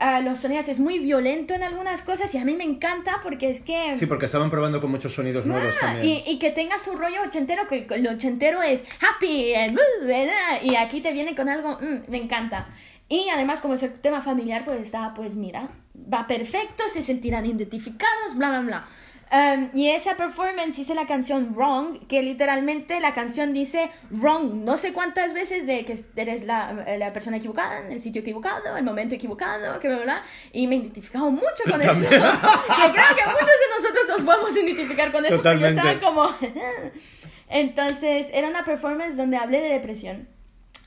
Eh, 0.00 0.22
los 0.22 0.38
sonidos 0.40 0.68
es 0.68 0.80
muy 0.80 0.98
violento 0.98 1.54
en 1.54 1.62
algunas 1.62 2.02
cosas 2.02 2.34
y 2.34 2.38
a 2.38 2.44
mí 2.44 2.54
me 2.54 2.64
encanta 2.64 3.20
porque 3.22 3.50
es 3.50 3.60
que... 3.60 3.96
Sí, 3.98 4.06
porque 4.06 4.26
estaban 4.26 4.50
probando 4.50 4.80
con 4.80 4.90
muchos 4.90 5.14
sonidos 5.14 5.46
nuevos 5.46 5.74
Ah, 5.82 5.86
también. 5.92 6.22
y, 6.26 6.32
y 6.32 6.38
que 6.38 6.50
tenga 6.50 6.78
su 6.78 6.94
rollo 6.96 7.22
ochentero, 7.26 7.66
que 7.68 7.86
lo 7.98 8.10
ochentero 8.10 8.62
es 8.62 8.80
happy, 9.00 9.52
uh, 9.52 9.74
uh, 10.06 10.66
y 10.70 10.76
aquí 10.76 11.00
te 11.00 11.12
viene 11.12 11.34
con 11.34 11.48
algo, 11.48 11.78
mm, 11.80 12.10
me 12.10 12.18
encanta. 12.18 12.66
Y 13.08 13.28
además, 13.28 13.60
como 13.60 13.74
es 13.74 13.82
el 13.82 13.92
tema 14.00 14.22
familiar, 14.22 14.64
pues 14.64 14.80
está, 14.80 15.12
pues 15.14 15.34
mira, 15.34 15.68
va 16.12 16.26
perfecto, 16.26 16.84
se 16.88 17.02
sentirán 17.02 17.44
identificados, 17.46 18.36
bla, 18.36 18.48
bla, 18.48 18.60
bla. 18.60 18.88
Um, 19.32 19.70
y 19.74 19.90
esa 19.90 20.16
performance 20.16 20.78
hice 20.78 20.94
la 20.94 21.06
canción 21.06 21.54
Wrong, 21.54 22.06
que 22.06 22.22
literalmente 22.22 23.00
la 23.00 23.14
canción 23.14 23.52
dice 23.52 23.90
Wrong 24.10 24.64
no 24.64 24.76
sé 24.76 24.92
cuántas 24.92 25.32
veces 25.32 25.66
de 25.66 25.84
que 25.84 25.98
eres 26.16 26.44
la, 26.44 26.72
la 26.98 27.12
persona 27.12 27.38
equivocada, 27.38 27.86
en 27.86 27.92
el 27.92 28.00
sitio 28.00 28.22
equivocado, 28.22 28.76
el 28.76 28.84
momento 28.84 29.14
equivocado, 29.14 29.80
que 29.80 29.88
bla, 29.88 29.96
bla, 29.96 30.04
bla. 30.04 30.22
Y 30.52 30.66
me 30.66 30.76
he 30.76 30.78
identificado 30.78 31.30
mucho 31.30 31.64
con 31.68 31.80
eso. 31.80 31.92
que 32.00 32.06
creo 32.06 32.16
que 32.16 33.24
muchos 33.30 33.56
de 33.60 33.68
nosotros 33.76 34.04
nos 34.08 34.22
podemos 34.22 34.56
identificar 34.56 35.10
con 35.10 35.24
eso, 35.24 35.42
porque 35.42 35.58
yo 35.58 35.66
estaba 35.66 36.00
como... 36.00 36.28
Entonces, 37.48 38.30
era 38.32 38.48
una 38.48 38.64
performance 38.64 39.16
donde 39.16 39.36
hablé 39.36 39.60
de 39.60 39.68
depresión 39.68 40.28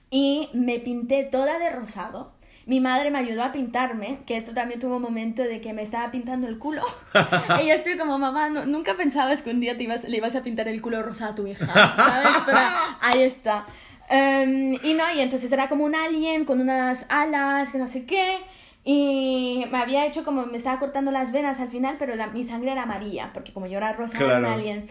y 0.10 0.50
me 0.54 0.80
pinté 0.80 1.24
toda 1.24 1.60
de 1.60 1.70
rosado. 1.70 2.34
Mi 2.68 2.80
madre 2.82 3.10
me 3.12 3.18
ayudó 3.20 3.44
a 3.44 3.52
pintarme, 3.54 4.20
que 4.28 4.38
esto 4.38 4.54
también 4.54 4.80
tuvo 4.80 4.98
un 4.98 5.02
momento 5.02 5.42
de 5.42 5.62
que 5.62 5.74
me 5.74 5.82
estaba 5.82 6.12
pintando 6.12 6.48
el 6.48 6.60
culo. 6.60 6.84
y 7.64 7.68
yo 7.68 7.74
estoy 7.74 7.98
como, 7.98 8.20
mamá, 8.20 8.50
no- 8.50 8.66
nunca 8.66 8.94
pensabas 8.96 9.42
que 9.42 9.50
un 9.52 9.60
día 9.62 9.76
te 9.78 9.84
ibas, 9.84 10.04
le 10.04 10.18
ibas 10.18 10.36
a 10.36 10.44
pintar 10.44 10.68
el 10.68 10.82
culo 10.82 11.02
rosado 11.02 11.32
a 11.32 11.36
tu 11.36 11.48
hija, 11.48 11.66
¿sabes? 11.96 12.38
Pero 12.46 12.60
ahí 13.02 13.22
está. 13.24 13.66
Em, 14.10 14.74
y 14.84 14.94
no, 14.94 15.04
y 15.16 15.22
entonces 15.22 15.52
era 15.52 15.68
como 15.70 15.86
un 15.86 15.96
alien 15.96 16.46
con 16.46 16.60
unas 16.62 17.06
alas, 17.10 17.70
que 17.72 17.78
no 17.78 17.88
sé 17.88 18.06
qué. 18.06 18.38
Y 18.84 19.66
me 19.72 19.78
había 19.80 20.06
hecho 20.06 20.24
como, 20.24 20.46
me 20.46 20.58
estaba 20.58 20.80
cortando 20.80 21.12
las 21.12 21.32
venas 21.32 21.60
al 21.60 21.70
final, 21.70 21.96
pero 22.00 22.16
la- 22.16 22.28
mi 22.28 22.44
sangre 22.44 22.72
era 22.72 22.84
amarilla, 22.84 23.32
porque 23.34 23.52
como 23.54 23.68
yo 23.68 23.78
era 23.78 23.92
rosa, 23.94 24.18
era 24.18 24.26
un 24.26 24.40
Claro. 24.42 24.54
alien. 24.56 24.88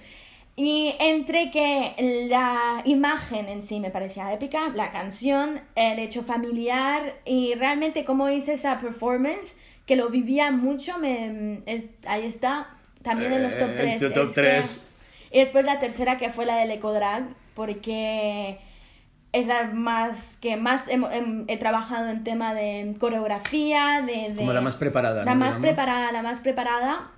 Y 0.58 0.94
entre 1.00 1.50
que 1.50 1.94
la 2.30 2.80
imagen 2.86 3.46
en 3.48 3.62
sí 3.62 3.78
me 3.78 3.90
parecía 3.90 4.32
épica, 4.32 4.70
la 4.74 4.90
canción, 4.90 5.60
el 5.74 5.98
hecho 5.98 6.22
familiar 6.22 7.16
y 7.26 7.52
realmente 7.54 8.06
cómo 8.06 8.30
hice 8.30 8.54
esa 8.54 8.80
performance, 8.80 9.56
que 9.84 9.96
lo 9.96 10.08
vivía 10.08 10.50
mucho, 10.50 10.98
me, 10.98 11.60
es- 11.66 11.84
ahí 12.06 12.24
está, 12.26 12.68
también 13.02 13.34
en 13.34 13.42
los 13.42 13.56
top 13.58 13.68
Eh, 13.70 13.74
3. 13.76 14.02
en 14.02 14.12
tu 14.12 14.18
top 14.20 14.34
tres. 14.34 14.80
Y 15.30 15.40
después 15.40 15.66
la 15.66 15.78
tercera 15.78 16.16
que 16.16 16.30
fue 16.30 16.46
la 16.46 16.56
del 16.56 16.70
Ecodrag, 16.70 17.24
porque 17.54 18.58
es 19.32 19.46
la 19.48 19.64
más 19.64 20.38
que 20.38 20.56
más 20.56 20.88
he, 20.88 20.94
he- 20.94 21.44
he 21.48 21.56
trabajado 21.58 22.08
en 22.08 22.24
tema 22.24 22.54
de 22.54 22.94
coreografía, 22.98 24.02
de... 24.06 24.30
de- 24.30 24.36
Como 24.36 24.54
la 24.54 24.62
más 24.62 24.76
preparada, 24.76 25.24
La 25.24 25.34
¿no? 25.34 25.40
más 25.40 25.56
Digamos. 25.56 25.66
preparada, 25.66 26.12
la 26.12 26.22
más 26.22 26.40
preparada. 26.40 27.10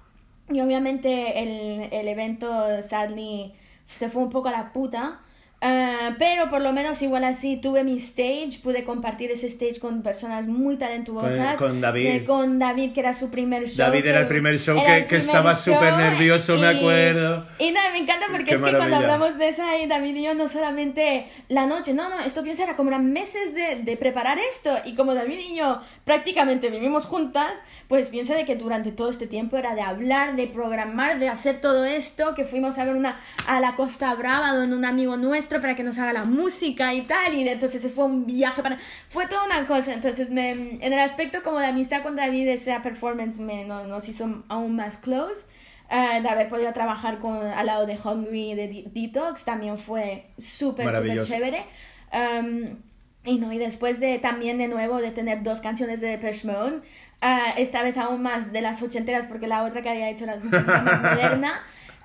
Y 0.51 0.61
obviamente 0.61 1.41
el, 1.43 1.93
el 1.93 2.09
evento, 2.09 2.49
sadly, 2.83 3.53
se 3.95 4.09
fue 4.09 4.23
un 4.23 4.31
poco 4.31 4.49
a 4.49 4.53
la 4.53 4.73
puta. 4.73 5.21
Ah, 5.61 6.15
pero 6.21 6.49
por 6.51 6.61
lo 6.63 6.73
menos 6.73 7.03
igual 7.03 7.25
así 7.25 7.57
tuve 7.57 7.83
mi 7.83 7.97
stage, 7.97 8.61
pude 8.63 8.85
compartir 8.85 9.33
ese 9.33 9.49
stage 9.49 9.81
con 9.81 10.03
personas 10.03 10.47
muy 10.47 10.77
talentuosas. 10.77 11.59
Con- 11.59 11.69
con 11.69 11.81
David. 11.81 12.07
Eh, 12.07 12.25
con 12.25 12.59
David, 12.61 12.93
que 12.93 13.01
era 13.01 13.13
su 13.13 13.29
primer 13.31 13.69
show. 13.69 13.79
David 13.87 14.07
era 14.07 14.19
el 14.21 14.25
que- 14.27 14.29
primer 14.29 14.59
show 14.61 14.77
que- 14.77 14.83
el 14.99 15.03
que 15.03 15.17
primer 15.17 15.21
estaba 15.27 15.55
súper 15.57 15.95
nervioso, 15.97 16.55
me 16.59 16.73
y- 16.73 16.77
acuerdo. 16.79 17.47
Y 17.59 17.73
nada, 17.73 17.91
me 17.91 17.99
encanta 17.99 18.27
porque 18.31 18.45
Qué 18.45 18.55
es 18.55 18.61
que 18.61 18.71
cuando 18.71 18.79
maravilla. 18.79 19.15
hablamos 19.15 19.37
de 19.39 19.49
esa 19.49 19.77
y 19.79 19.87
David 19.89 20.15
y 20.15 20.23
yo 20.27 20.35
no 20.35 20.47
solamente 20.47 21.29
la 21.49 21.67
noche, 21.67 21.93
no, 21.93 22.09
no, 22.09 22.21
esto 22.21 22.45
piensa 22.45 22.63
era 22.63 22.77
como 22.77 22.91
eran 22.91 23.13
meses 23.13 23.53
de, 23.53 23.83
de 23.83 23.97
preparar 23.97 24.39
esto 24.39 24.71
y 24.85 24.95
como 24.95 25.13
David 25.15 25.39
y 25.41 25.57
yo 25.57 25.81
prácticamente 26.05 26.71
vivimos 26.71 27.05
juntas, 27.05 27.51
pues 27.89 28.09
piensa 28.11 28.35
de 28.37 28.45
que 28.45 28.55
durante 28.55 28.93
todo 28.93 29.11
este 29.11 29.27
tiempo 29.27 29.57
era 29.57 29.75
de 29.75 29.81
hablar, 29.83 30.37
de 30.37 30.47
programar, 30.47 31.19
de 31.19 31.29
hacer 31.29 31.61
todo 31.61 31.85
esto, 31.85 32.35
que 32.37 32.45
fuimos 32.45 32.79
a 32.79 32.85
ver 32.85 32.95
una 32.95 33.19
a 33.49 33.59
la 33.61 33.75
Costa 33.75 34.15
Brava 34.15 34.53
donde 34.55 34.77
un 34.77 34.85
amigo 34.85 35.17
nuestro 35.17 35.48
para 35.49 35.75
que 35.75 35.83
nos 35.83 35.99
haga 35.99 36.13
la 36.13 36.25
música 36.25 36.93
y 36.95 37.03
tal, 37.03 37.35
y 37.35 37.49
entonces 37.49 37.91
fue 37.93 38.05
un 38.05 38.27
viaje 38.27 38.63
para... 38.63 38.79
Fue 39.09 39.27
toda 39.27 39.45
una 39.45 39.67
cosa, 39.67 39.93
entonces 39.95 40.31
me- 40.31 40.51
en 40.53 40.83
el 40.93 40.99
aspecto 40.99 41.43
como 41.43 41.59
de 41.59 41.67
amistad 41.67 42.03
con 42.03 42.15
David, 42.17 42.49
esa 42.49 42.83
performance 42.83 43.39
me, 43.41 43.65
no- 43.65 43.85
nos 43.87 44.09
hizo 44.09 44.45
aún 44.49 44.77
más 44.77 44.99
close. 44.99 45.47
Eh, 45.91 46.21
de 46.21 46.29
haber 46.29 46.51
podido 46.51 46.71
trabajar 46.75 47.19
con, 47.19 47.39
al 47.47 47.65
lado 47.65 47.87
de 47.87 47.97
Hungry 47.97 48.55
de 48.55 48.69
De- 48.69 48.85
Detox 48.93 49.47
también 49.47 49.79
fue 49.79 50.27
súper, 50.37 50.85
súper 51.01 51.17
chévere. 51.27 51.65
Um, 52.13 52.77
y 53.25 53.39
no, 53.39 53.53
y 53.53 53.59
después 53.59 53.99
de 54.01 54.19
también 54.19 54.59
de 54.59 54.69
nuevo 54.69 54.99
de 54.99 55.11
tener 55.11 55.43
dos 55.43 55.61
canciones 55.61 56.01
de 56.03 56.09
Depeche 56.09 56.47
Mode, 56.47 56.81
ah, 57.23 57.55
esta 57.57 57.83
vez 57.83 57.97
aún 57.97 58.23
más 58.23 58.53
de 58.53 58.61
las 58.61 58.83
ochenteras 58.83 59.27
porque 59.27 59.47
la 59.47 59.63
otra 59.65 59.81
que 59.83 59.89
había 59.89 60.09
hecho 60.11 60.25
era 60.25 60.37
más 60.37 61.03
moderna, 61.03 61.63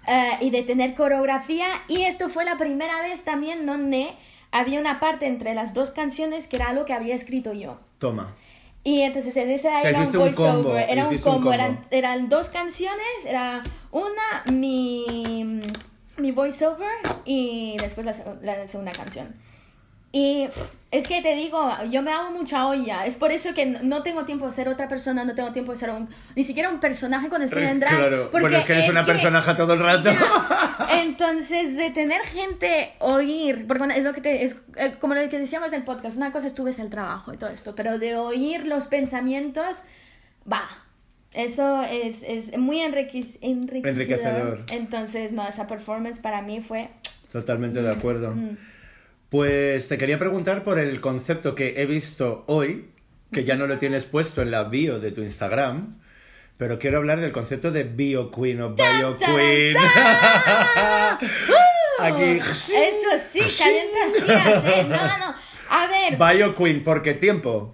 ah, 0.07 0.37
y 0.41 0.49
de 0.49 0.63
tener 0.63 0.95
coreografía. 0.95 1.67
Y 1.87 2.03
esto 2.03 2.29
fue 2.29 2.45
la 2.45 2.57
primera 2.57 3.01
vez 3.01 3.23
también 3.23 3.65
donde 3.65 4.13
había 4.51 4.79
una 4.79 4.99
parte 4.99 5.25
entre 5.27 5.53
las 5.53 5.73
dos 5.73 5.91
canciones 5.91 6.47
que 6.47 6.57
era 6.57 6.69
algo 6.69 6.85
que 6.85 6.93
había 6.93 7.15
escrito 7.15 7.53
yo. 7.53 7.79
Toma. 7.97 8.35
Y 8.83 9.01
entonces 9.01 9.35
en 9.37 9.49
ese 9.49 9.69
sea, 9.69 9.81
era 9.81 9.99
un 10.01 10.07
un 10.07 10.11
combo, 10.11 10.19
voiceover, 10.19 10.89
era 10.89 11.07
un 11.07 11.17
combo. 11.19 11.53
Eran, 11.53 11.85
eran 11.89 12.27
dos 12.27 12.49
canciones, 12.49 13.25
era 13.25 13.63
una 13.91 14.43
mi, 14.51 15.61
mi 16.17 16.31
voiceover 16.31 16.91
y 17.23 17.77
después 17.79 18.05
la 18.05 18.67
segunda 18.67 18.91
canción. 18.91 19.33
Y 20.15 20.47
es 20.91 21.07
que 21.07 21.23
te 21.23 21.33
digo, 21.33 21.71
yo 21.89 22.03
me 22.03 22.11
hago 22.13 22.29
mucha 22.29 22.67
olla, 22.67 23.03
es 23.07 23.15
por 23.15 23.31
eso 23.31 23.51
que 23.55 23.65
no- 23.65 24.03
tengo 24.03 24.25
tiempo 24.25 24.45
de 24.45 24.51
ser 24.51 24.69
otra 24.69 24.87
persona, 24.87 25.25
no 25.25 25.33
tengo 25.33 25.51
tiempo 25.51 25.71
de 25.71 25.77
ser 25.79 25.89
un, 25.89 26.07
ni 26.35 26.43
siquiera 26.43 26.69
un 26.69 26.79
personaje 26.79 27.29
cuando 27.29 27.47
estoy 27.47 27.63
en 27.63 27.79
drag. 27.79 27.97
Claro, 27.97 28.29
porque 28.29 28.41
bueno, 28.41 28.57
es 28.59 28.65
que 28.65 28.73
eres 28.73 28.89
una 28.89 29.03
personaje 29.03 29.55
todo 29.55 29.73
el 29.73 29.79
rato. 29.79 30.11
entonces, 31.01 31.75
de 31.75 31.89
tener 31.89 32.21
gente 32.21 32.93
oír, 32.99 33.65
porque 33.67 33.85
es 33.95 34.03
lo 34.03 34.13
que 34.13 34.21
te, 34.21 34.43
es 34.43 34.55
eh, 34.75 34.95
como 34.99 35.15
lo 35.15 35.27
que 35.29 35.39
decíamos 35.39 35.71
del 35.71 35.83
podcast, 35.83 36.17
una 36.17 36.31
cosa 36.31 36.45
es 36.47 36.53
tú 36.53 36.63
ves 36.63 36.77
el 36.79 36.89
trabajo 36.89 37.33
y 37.33 37.37
todo 37.37 37.49
esto, 37.49 37.73
pero 37.75 37.97
de 37.97 38.15
oír 38.15 38.65
los 38.67 38.85
pensamientos, 38.87 39.77
va. 40.51 40.67
Eso 41.33 41.81
es, 41.81 42.21
es 42.21 42.55
muy 42.59 42.77
enriquec- 42.81 43.39
enriquecedor. 43.41 43.87
Enriquecedor. 43.89 44.59
Entonces, 44.71 45.31
no, 45.31 45.47
esa 45.47 45.65
performance 45.65 46.19
para 46.19 46.43
mí 46.43 46.61
fue... 46.61 46.89
Totalmente 47.31 47.81
de 47.81 47.91
acuerdo. 47.91 48.35
Mm. 48.35 48.57
Pues 49.33 49.87
te 49.87 49.97
quería 49.97 50.19
preguntar 50.19 50.63
por 50.63 50.77
el 50.77 51.01
concepto 51.01 51.55
que 51.55 51.81
he 51.81 51.87
visto 51.87 52.43
hoy, 52.45 52.89
que 53.31 53.45
ya 53.45 53.55
no 53.55 53.65
lo 53.65 53.79
tienes 53.79 54.05
puesto 54.05 54.43
en 54.43 54.51
la 54.51 54.65
bio 54.65 54.99
de 54.99 55.11
tu 55.11 55.23
Instagram, 55.23 55.99
pero 56.59 56.77
quiero 56.77 56.99
hablar 56.99 57.19
del 57.19 57.31
concepto 57.31 57.71
de 57.71 57.83
bio 57.83 58.29
queen 58.29 58.61
o 58.61 58.75
bio 58.75 59.17
queen. 59.17 59.75
Aquí. 61.99 62.37
Eso 62.37 63.09
sí, 63.19 63.41
calienta 63.57 64.07
sillas, 64.11 64.63
¿eh? 64.65 64.85
No, 64.87 65.17
no. 65.17 65.33
A 65.67 65.87
ver. 65.87 66.15
Bio 66.15 66.53
queen, 66.53 66.83
porque 66.83 67.15
tiempo. 67.15 67.73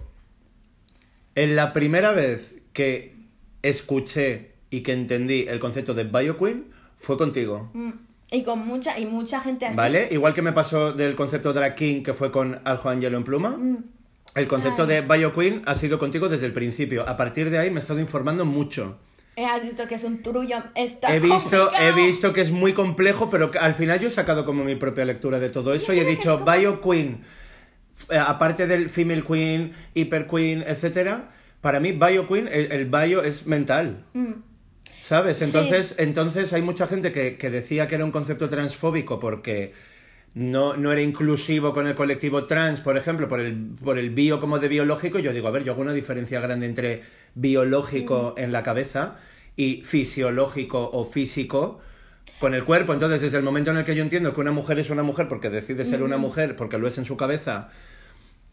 En 1.34 1.56
la 1.56 1.74
primera 1.74 2.12
vez 2.12 2.54
que 2.72 3.16
escuché 3.60 4.52
y 4.70 4.80
que 4.80 4.94
entendí 4.94 5.44
el 5.46 5.60
concepto 5.60 5.92
de 5.92 6.04
bio 6.04 6.38
queen 6.38 6.72
fue 6.98 7.18
contigo. 7.18 7.68
mm, 7.74 7.90
Y 8.30 8.42
con 8.44 8.64
mucha, 8.66 8.98
y 8.98 9.06
mucha 9.06 9.40
gente 9.40 9.66
así. 9.66 9.76
¿Vale? 9.76 10.08
Igual 10.12 10.34
que 10.34 10.42
me 10.42 10.52
pasó 10.52 10.92
del 10.92 11.16
concepto 11.16 11.52
drag 11.52 11.74
king 11.74 12.02
que 12.02 12.14
fue 12.14 12.30
con 12.30 12.60
Aljo 12.64 12.88
Angelo 12.88 13.16
en 13.16 13.24
pluma. 13.24 13.58
El 14.36 14.46
concepto 14.46 14.82
Ay. 14.82 14.88
de 14.88 15.00
Bio 15.02 15.32
Queen 15.34 15.62
ha 15.66 15.74
sido 15.74 15.98
contigo 15.98 16.28
desde 16.28 16.46
el 16.46 16.52
principio. 16.52 17.08
A 17.08 17.16
partir 17.16 17.50
de 17.50 17.58
ahí 17.58 17.70
me 17.70 17.76
he 17.76 17.82
estado 17.82 17.98
informando 17.98 18.44
mucho. 18.44 18.98
Eh, 19.36 19.44
Has 19.44 19.62
visto 19.62 19.86
que 19.88 19.94
es 19.96 20.04
un 20.04 20.22
turullo. 20.22 20.56
Está 20.74 21.14
He 21.14 21.18
visto, 21.18 21.72
he 21.74 21.92
visto 21.92 22.32
que 22.32 22.40
es 22.42 22.52
muy 22.52 22.72
complejo, 22.72 23.30
pero 23.30 23.50
al 23.60 23.74
final 23.74 23.98
yo 23.98 24.08
he 24.08 24.10
sacado 24.10 24.44
como 24.44 24.62
mi 24.64 24.76
propia 24.76 25.04
lectura 25.04 25.38
de 25.40 25.50
todo 25.50 25.74
eso 25.74 25.92
y 25.92 25.98
he 25.98 26.04
dicho 26.04 26.38
como- 26.38 26.52
Bio 26.52 26.80
Queen, 26.80 27.22
eh, 28.10 28.18
aparte 28.18 28.66
del 28.68 28.88
Female 28.90 29.24
Queen, 29.24 29.72
Hyper 29.94 30.26
Queen, 30.28 30.62
etcétera, 30.66 31.30
para 31.60 31.80
mí 31.80 31.92
Bio 31.92 32.28
Queen, 32.28 32.48
el, 32.52 32.70
el 32.70 32.84
bio 32.86 33.22
es 33.22 33.46
mental. 33.46 34.04
Mm. 34.14 34.32
¿Sabes? 35.10 35.38
Sí. 35.38 35.44
Entonces, 35.46 35.96
entonces 35.98 36.52
hay 36.52 36.62
mucha 36.62 36.86
gente 36.86 37.10
que, 37.10 37.36
que 37.36 37.50
decía 37.50 37.88
que 37.88 37.96
era 37.96 38.04
un 38.04 38.12
concepto 38.12 38.48
transfóbico 38.48 39.18
porque 39.18 39.72
no, 40.34 40.76
no 40.76 40.92
era 40.92 41.02
inclusivo 41.02 41.74
con 41.74 41.88
el 41.88 41.96
colectivo 41.96 42.44
trans, 42.44 42.78
por 42.78 42.96
ejemplo, 42.96 43.26
por 43.26 43.40
el, 43.40 43.56
por 43.82 43.98
el 43.98 44.10
bio 44.10 44.38
como 44.38 44.60
de 44.60 44.68
biológico. 44.68 45.18
Yo 45.18 45.32
digo, 45.32 45.48
a 45.48 45.50
ver, 45.50 45.64
yo 45.64 45.72
hago 45.72 45.82
una 45.82 45.94
diferencia 45.94 46.40
grande 46.40 46.66
entre 46.66 47.02
biológico 47.34 48.34
en 48.38 48.52
la 48.52 48.62
cabeza 48.62 49.16
y 49.56 49.82
fisiológico 49.82 50.88
o 50.92 51.04
físico 51.04 51.80
con 52.38 52.54
el 52.54 52.62
cuerpo. 52.62 52.92
Entonces, 52.92 53.20
desde 53.20 53.38
el 53.38 53.42
momento 53.42 53.72
en 53.72 53.78
el 53.78 53.84
que 53.84 53.96
yo 53.96 54.04
entiendo 54.04 54.32
que 54.32 54.40
una 54.40 54.52
mujer 54.52 54.78
es 54.78 54.90
una 54.90 55.02
mujer 55.02 55.26
porque 55.26 55.50
decide 55.50 55.86
ser 55.86 56.04
una 56.04 56.18
mujer, 56.18 56.54
porque 56.54 56.78
lo 56.78 56.86
es 56.86 56.98
en 56.98 57.04
su 57.04 57.16
cabeza 57.16 57.70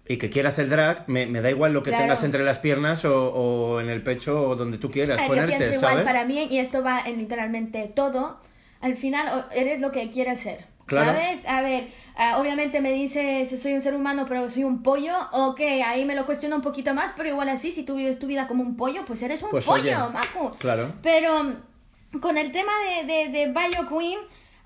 y 0.07 0.17
que 0.17 0.29
quiere 0.29 0.47
hacer 0.47 0.69
drag, 0.69 1.03
me, 1.07 1.25
me 1.25 1.41
da 1.41 1.49
igual 1.49 1.73
lo 1.73 1.83
que 1.83 1.89
Claro. 1.89 2.03
tengas 2.05 2.23
entre 2.23 2.43
las 2.43 2.59
piernas 2.59 3.03
o, 3.05 3.33
o 3.33 3.81
en 3.81 3.89
el 3.89 4.01
pecho 4.03 4.41
o 4.49 4.55
donde 4.55 4.77
tú 4.77 4.89
quieras 4.89 5.19
Yo 5.21 5.27
ponerte, 5.27 5.57
pienso 5.57 5.75
igual 5.75 5.91
¿sabes? 5.91 6.05
para 6.05 6.23
mí, 6.25 6.47
y 6.49 6.59
esto 6.59 6.83
va 6.83 7.01
en 7.05 7.17
literalmente 7.17 7.91
todo. 7.93 8.39
Al 8.79 8.95
final 8.95 9.45
eres 9.53 9.81
lo 9.81 9.91
que 9.91 10.09
quieres 10.09 10.39
ser. 10.39 10.65
Claro. 10.85 11.11
¿Sabes? 11.11 11.45
A 11.45 11.61
ver, 11.61 11.89
ah, 12.15 12.37
obviamente 12.39 12.79
me 12.79 12.93
dices, 12.93 13.61
soy 13.61 13.73
un 13.73 13.81
ser 13.81 13.93
humano, 13.93 14.25
pero 14.29 14.49
soy 14.49 14.63
un 14.63 14.83
pollo. 14.83 15.13
Ok, 15.33 15.59
ahí 15.85 16.05
me 16.05 16.15
lo 16.15 16.25
cuestiono 16.25 16.55
un 16.55 16.61
poquito 16.61 16.93
más, 16.93 17.11
pero 17.17 17.27
igual 17.27 17.49
así, 17.49 17.73
si 17.73 17.83
tú 17.83 17.95
vives 17.95 18.19
tu 18.19 18.27
vida 18.27 18.47
como 18.47 18.63
un 18.63 18.77
pollo, 18.77 19.03
pues 19.05 19.21
eres 19.23 19.43
un 19.43 19.49
Pues, 19.49 19.65
pollo, 19.65 19.81
oye, 19.81 20.13
Macu. 20.13 20.55
claro. 20.57 20.93
Pero 21.01 21.43
mm, 21.43 22.19
con 22.21 22.37
el 22.37 22.53
tema 22.53 22.71
de, 23.01 23.05
de, 23.05 23.27
de 23.29 23.47
Bio 23.47 23.89
Queen, 23.89 24.19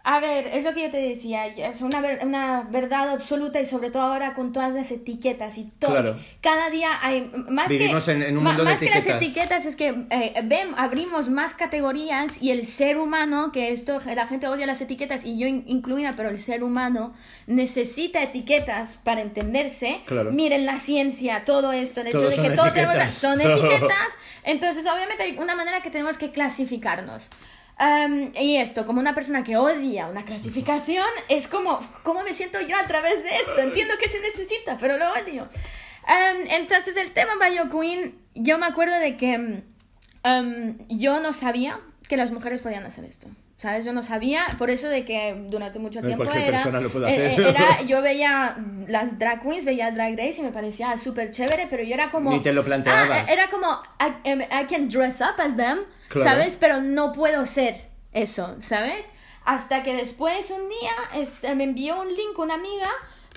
a 0.04 0.20
ver, 0.20 0.48
es 0.48 0.64
lo 0.64 0.74
que 0.74 0.82
yo 0.84 0.90
te 0.90 0.98
decía, 0.98 1.46
es 1.48 1.82
una, 1.82 2.02
ver- 2.02 2.20
una 2.26 2.64
verdad 2.64 3.10
absoluta 3.12 3.60
y 3.62 3.66
sobre 3.66 3.92
todo 3.92 4.02
ahora 4.02 4.34
con 4.34 4.52
todas 4.52 4.74
las 4.74 4.90
etiquetas 4.92 5.58
y 5.60 5.66
todo. 5.80 5.92
Claro. 5.92 6.20
Cada 6.42 6.70
día 6.72 6.90
hay 7.02 7.32
más 7.50 7.70
Vivimos 7.70 8.04
que, 8.06 8.12
en- 8.14 8.24
en 8.24 8.38
un 8.38 8.44
ma- 8.44 8.50
mundo 8.52 8.64
de 8.66 8.72
más 8.72 8.80
que 8.80 8.90
las 8.90 9.06
etiquetas. 9.06 9.66
es 9.66 9.76
que 9.76 10.06
eh, 10.10 10.34
ven, 10.44 10.70
abrimos 10.78 11.30
más 11.30 11.54
categorías 11.54 12.42
y 12.42 12.50
el 12.52 12.66
ser 12.66 12.98
humano, 12.98 13.52
que 13.52 13.72
esto 13.72 14.00
la 14.16 14.28
gente 14.28 14.48
odia 14.48 14.66
las 14.66 14.82
etiquetas 14.82 15.24
y 15.26 15.38
yo 15.38 15.46
in- 15.48 15.66
incluida, 15.68 16.14
pero 16.16 16.30
el 16.30 16.38
ser 16.40 16.64
humano 16.64 17.14
necesita 17.48 18.24
etiquetas 18.24 18.98
para 18.98 19.22
entenderse. 19.22 20.02
Claro. 20.06 20.32
Miren 20.32 20.66
la 20.66 20.78
ciencia, 20.80 21.44
todo 21.46 21.72
esto, 21.74 22.02
el 22.02 22.08
hecho 22.08 22.30
de 22.30 22.36
que 22.36 22.50
todo 22.56 22.74
tenemos 22.74 23.14
son 23.14 23.40
etiquetas. 23.42 24.18
Entonces, 24.46 24.86
obviamente 24.88 25.22
hay 25.24 25.38
una 25.38 25.54
manera 25.56 25.82
que 25.82 25.92
tenemos 25.92 26.18
que 26.18 26.32
clasificarnos. 26.32 27.30
Am, 27.84 28.32
y 28.36 28.58
esto, 28.58 28.86
como 28.86 29.00
una 29.00 29.16
persona 29.16 29.44
que 29.44 29.58
odia 29.58 30.06
una 30.06 30.24
clasificación, 30.24 31.08
es 31.30 31.48
como, 31.48 31.80
¿cómo 32.04 32.22
me 32.22 32.36
siento 32.36 32.62
yo 32.62 32.78
a 32.78 32.86
través 32.86 33.24
de 33.24 33.36
esto? 33.38 33.58
Entiendo 33.58 33.96
que 34.00 34.08
se 34.08 34.20
necesita, 34.20 34.78
pero 34.78 34.98
lo 34.98 35.12
odio. 35.14 35.50
Am, 36.06 36.38
entonces, 36.52 36.96
el 36.96 37.10
tema 37.10 37.32
Bio 37.44 37.72
Queen, 37.72 38.22
yo 38.36 38.60
me 38.60 38.68
acuerdo 38.68 39.00
de 39.00 39.18
que 39.18 39.64
am, 40.22 40.78
yo 40.90 41.22
no 41.22 41.34
sabía 41.34 41.80
que 42.08 42.18
las 42.18 42.32
mujeres 42.32 42.62
podían 42.62 42.86
hacer 42.86 43.04
esto. 43.04 43.26
¿Sabes? 43.62 43.86
Yo 43.86 43.94
no 43.94 44.02
sabía, 44.02 44.44
por 44.58 44.72
eso 44.72 44.90
de 44.90 45.06
que 45.06 45.36
durante 45.46 45.78
mucho 45.78 46.00
Eh, 46.00 46.02
tiempo 46.02 46.24
era, 46.24 46.64
eh, 46.64 47.36
eh, 47.38 47.46
era- 47.50 47.82
yo 47.86 48.02
veía 48.02 48.58
las 48.88 49.20
drag 49.20 49.44
queens, 49.44 49.66
veía 49.66 49.92
Drag 49.92 50.18
Race 50.18 50.38
y 50.40 50.42
me 50.42 50.50
parecía 50.52 50.98
súper 50.98 51.30
chévere, 51.30 51.68
pero 51.70 51.84
yo 51.84 51.94
era 51.94 52.10
como... 52.10 52.32
Ni 52.32 52.40
te 52.42 52.54
lo 52.54 52.64
planteabas. 52.64 53.12
Ah, 53.12 53.32
era 53.32 53.52
como, 53.52 53.68
I, 54.00 54.14
em, 54.28 54.42
I 54.42 54.66
can 54.68 54.90
dress 54.90 55.22
up 55.22 55.40
as 55.40 55.56
them, 55.56 55.78
Claro. 56.08 56.28
¿sabes? 56.32 56.58
Pero 56.58 56.82
no 56.82 57.14
puedo 57.14 57.46
ser 57.46 57.86
eso, 58.14 58.56
¿sabes? 58.62 59.08
Hasta 59.46 59.84
que 59.84 59.94
después 59.94 60.50
un 60.50 60.68
día 60.68 61.22
este, 61.22 61.54
me 61.54 61.66
envió 61.66 62.02
un 62.02 62.08
link 62.08 62.40
una 62.40 62.56
amiga 62.56 62.90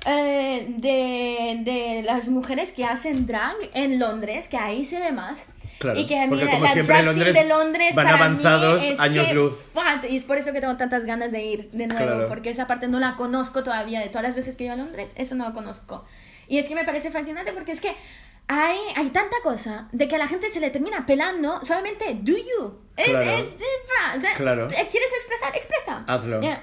eh, 0.06 0.64
de, 0.68 1.60
de 1.70 2.02
las 2.02 2.28
mujeres 2.28 2.72
que 2.72 2.86
hacen 2.86 3.26
drag 3.26 3.56
en 3.74 3.98
Londres, 3.98 4.48
que 4.48 4.56
ahí 4.56 4.86
se 4.86 4.98
ve 5.00 5.12
más. 5.12 5.48
Claro, 5.78 5.98
y 5.98 6.06
que 6.06 6.18
a 6.18 6.26
mí 6.26 6.36
la, 6.36 6.44
la 6.58 6.68
siempre 6.72 6.82
drag 6.94 7.04
Londres 7.04 7.34
de 7.34 7.44
Londres 7.44 7.94
van 7.94 8.06
para 8.06 8.16
avanzados 8.16 8.80
mí 8.80 8.88
es 8.88 9.00
años 9.00 9.26
que, 9.26 9.34
luz. 9.34 9.54
fat, 9.72 10.04
y 10.08 10.16
es 10.16 10.24
por 10.24 10.38
eso 10.38 10.52
que 10.52 10.60
tengo 10.60 10.76
tantas 10.76 11.04
ganas 11.04 11.30
de 11.32 11.42
ir 11.42 11.70
de 11.72 11.86
nuevo, 11.86 12.04
Claro. 12.06 12.28
porque 12.28 12.50
esa 12.50 12.66
parte 12.66 12.88
no 12.88 12.98
la 13.00 13.16
conozco 13.16 13.62
todavía. 13.64 14.00
De 14.00 14.08
todas 14.08 14.22
las 14.22 14.34
veces 14.36 14.56
que 14.56 14.64
he 14.64 14.66
ido 14.66 14.74
a 14.74 14.76
Londres, 14.76 15.12
eso 15.16 15.34
no 15.34 15.46
lo 15.48 15.54
conozco. 15.54 16.04
Y 16.48 16.58
es 16.58 16.66
que 16.68 16.74
me 16.74 16.84
parece 16.84 17.10
fascinante 17.10 17.52
porque 17.52 17.72
es 17.72 17.80
que 17.80 17.92
hay, 18.46 18.76
hay 18.96 19.08
tanta 19.10 19.36
cosa 19.42 19.88
de 19.92 20.06
que 20.06 20.16
a 20.16 20.18
la 20.18 20.28
gente 20.28 20.50
se 20.50 20.60
le 20.60 20.70
termina 20.70 21.06
pelando 21.06 21.64
solamente 21.64 22.14
do 22.20 22.32
you. 22.32 22.78
Es, 22.96 23.06
Claro. 23.08 23.30
es, 23.30 23.46
es- 23.46 23.58
ah, 24.04 24.18
de- 24.18 24.28
Claro. 24.36 24.68
¿Quieres 24.68 25.12
expresar? 25.16 25.56
Expresa. 25.56 26.04
Hazlo. 26.06 26.40
Yeah. 26.40 26.62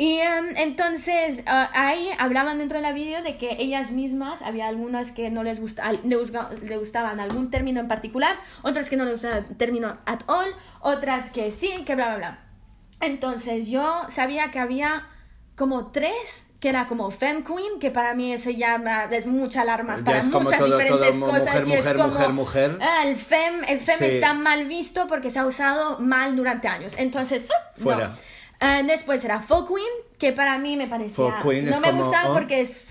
Y 0.00 0.18
em, 0.18 0.56
entonces 0.56 1.42
ah, 1.44 1.68
ahí 1.74 2.08
hablaban 2.18 2.56
dentro 2.56 2.78
de 2.78 2.82
la 2.82 2.92
vídeo 2.92 3.22
de 3.22 3.36
que 3.36 3.56
ellas 3.58 3.90
mismas, 3.90 4.40
había 4.40 4.66
algunas 4.66 5.12
que 5.12 5.28
no 5.28 5.42
les, 5.42 5.60
gusta, 5.60 5.92
le, 5.92 6.00
le 6.62 6.76
gustaban 6.78 7.20
algún 7.20 7.50
término 7.50 7.80
en 7.80 7.88
particular, 7.88 8.36
otras 8.62 8.88
que 8.88 8.96
no 8.96 9.04
les 9.04 9.12
gustaba 9.14 9.36
el 9.46 9.56
término 9.58 9.98
at 10.06 10.20
all, 10.26 10.48
otras 10.80 11.28
que 11.28 11.50
sí, 11.50 11.70
que 11.84 11.96
bla, 11.96 12.06
bla, 12.08 12.16
bla. 12.16 12.38
Entonces 13.02 13.68
yo 13.68 14.04
sabía 14.08 14.50
que 14.50 14.58
había 14.58 15.06
como 15.54 15.88
tres, 15.92 16.46
que 16.60 16.70
era 16.70 16.86
como 16.88 17.10
Femme 17.10 17.44
Queen, 17.44 17.78
que 17.78 17.90
para 17.90 18.14
mí 18.14 18.32
eso 18.32 18.48
ya 18.48 18.76
es 19.10 19.26
mucha 19.26 19.60
alarmas 19.62 20.00
para 20.00 20.22
muchas 20.22 20.58
todo- 20.60 20.78
diferentes 20.78 21.18
todo 21.18 21.30
cosas. 21.30 21.54
mujer, 21.54 21.68
y 21.68 21.72
es 21.72 21.78
mujer, 21.84 21.96
como, 21.96 22.08
mujer, 22.08 22.28
mujer. 22.32 22.78
ah, 22.80 23.02
el 23.04 23.16
Femme, 23.16 23.70
el 23.70 23.80
fem 23.82 23.98
Sí. 23.98 24.04
está 24.06 24.32
mal 24.32 24.66
visto 24.66 25.06
porque 25.06 25.28
se 25.30 25.40
ha 25.40 25.44
usado 25.46 25.98
mal 25.98 26.36
durante 26.36 26.68
años. 26.68 26.94
Entonces. 26.96 27.42
Fuera. 27.76 28.08
no. 28.08 28.30
Después 28.84 29.24
era 29.24 29.40
Faux 29.40 29.68
Queen, 29.68 30.18
que 30.18 30.32
para 30.32 30.58
mí 30.58 30.76
me 30.76 30.86
parecía... 30.86 31.40
No 31.42 31.80
me 31.80 31.88
como, 31.90 32.02
gustaba 32.02 32.30
oh. 32.30 32.34
porque 32.34 32.60
es, 32.60 32.84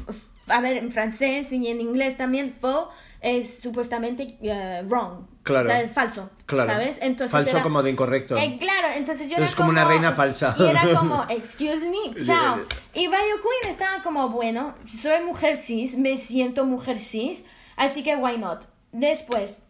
a 0.48 0.62
ver, 0.62 0.78
en 0.78 0.92
francés 0.92 1.52
y 1.52 1.68
en 1.68 1.82
inglés 1.82 2.18
también, 2.18 2.54
faux 2.54 2.90
es 3.22 3.62
supuestamente 3.62 4.38
eh, 4.42 4.84
wrong. 4.88 5.26
Claro. 5.44 5.70
O 5.70 5.72
sea, 5.72 5.88
falso. 5.90 6.30
Claro. 6.46 6.72
¿Sabes? 6.72 7.00
Entonces 7.02 7.32
Falso 7.32 7.52
era- 7.52 7.64
como 7.64 7.84
de 7.84 7.92
incorrecto. 7.92 8.38
Eh, 8.38 8.58
claro, 8.60 8.88
entonces 8.96 9.30
yo 9.30 9.38
Es 9.38 9.42
era 9.44 9.56
como 9.56 9.70
una 9.70 9.86
reina 9.86 10.14
falsa. 10.14 10.56
Y 10.58 10.64
era 10.64 10.96
como, 10.96 11.26
excuse 11.30 11.86
me, 11.90 12.16
chao. 12.24 12.62
Y 12.94 13.08
Bio 13.08 13.18
Queen 13.18 13.70
estaba 13.70 14.02
como, 14.04 14.30
bueno, 14.30 14.76
soy 14.88 15.24
mujer 15.24 15.58
cis, 15.58 15.98
me 15.98 16.18
siento 16.18 16.66
mujer 16.66 17.00
cis, 17.00 17.44
así 17.76 18.04
que 18.04 18.16
why 18.16 18.38
not. 18.38 18.64
Después, 18.92 19.64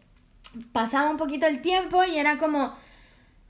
pasaba 0.72 1.10
un 1.10 1.16
poquito 1.16 1.46
el 1.46 1.60
tiempo 1.60 2.04
y 2.04 2.18
era 2.18 2.38
como, 2.38 2.74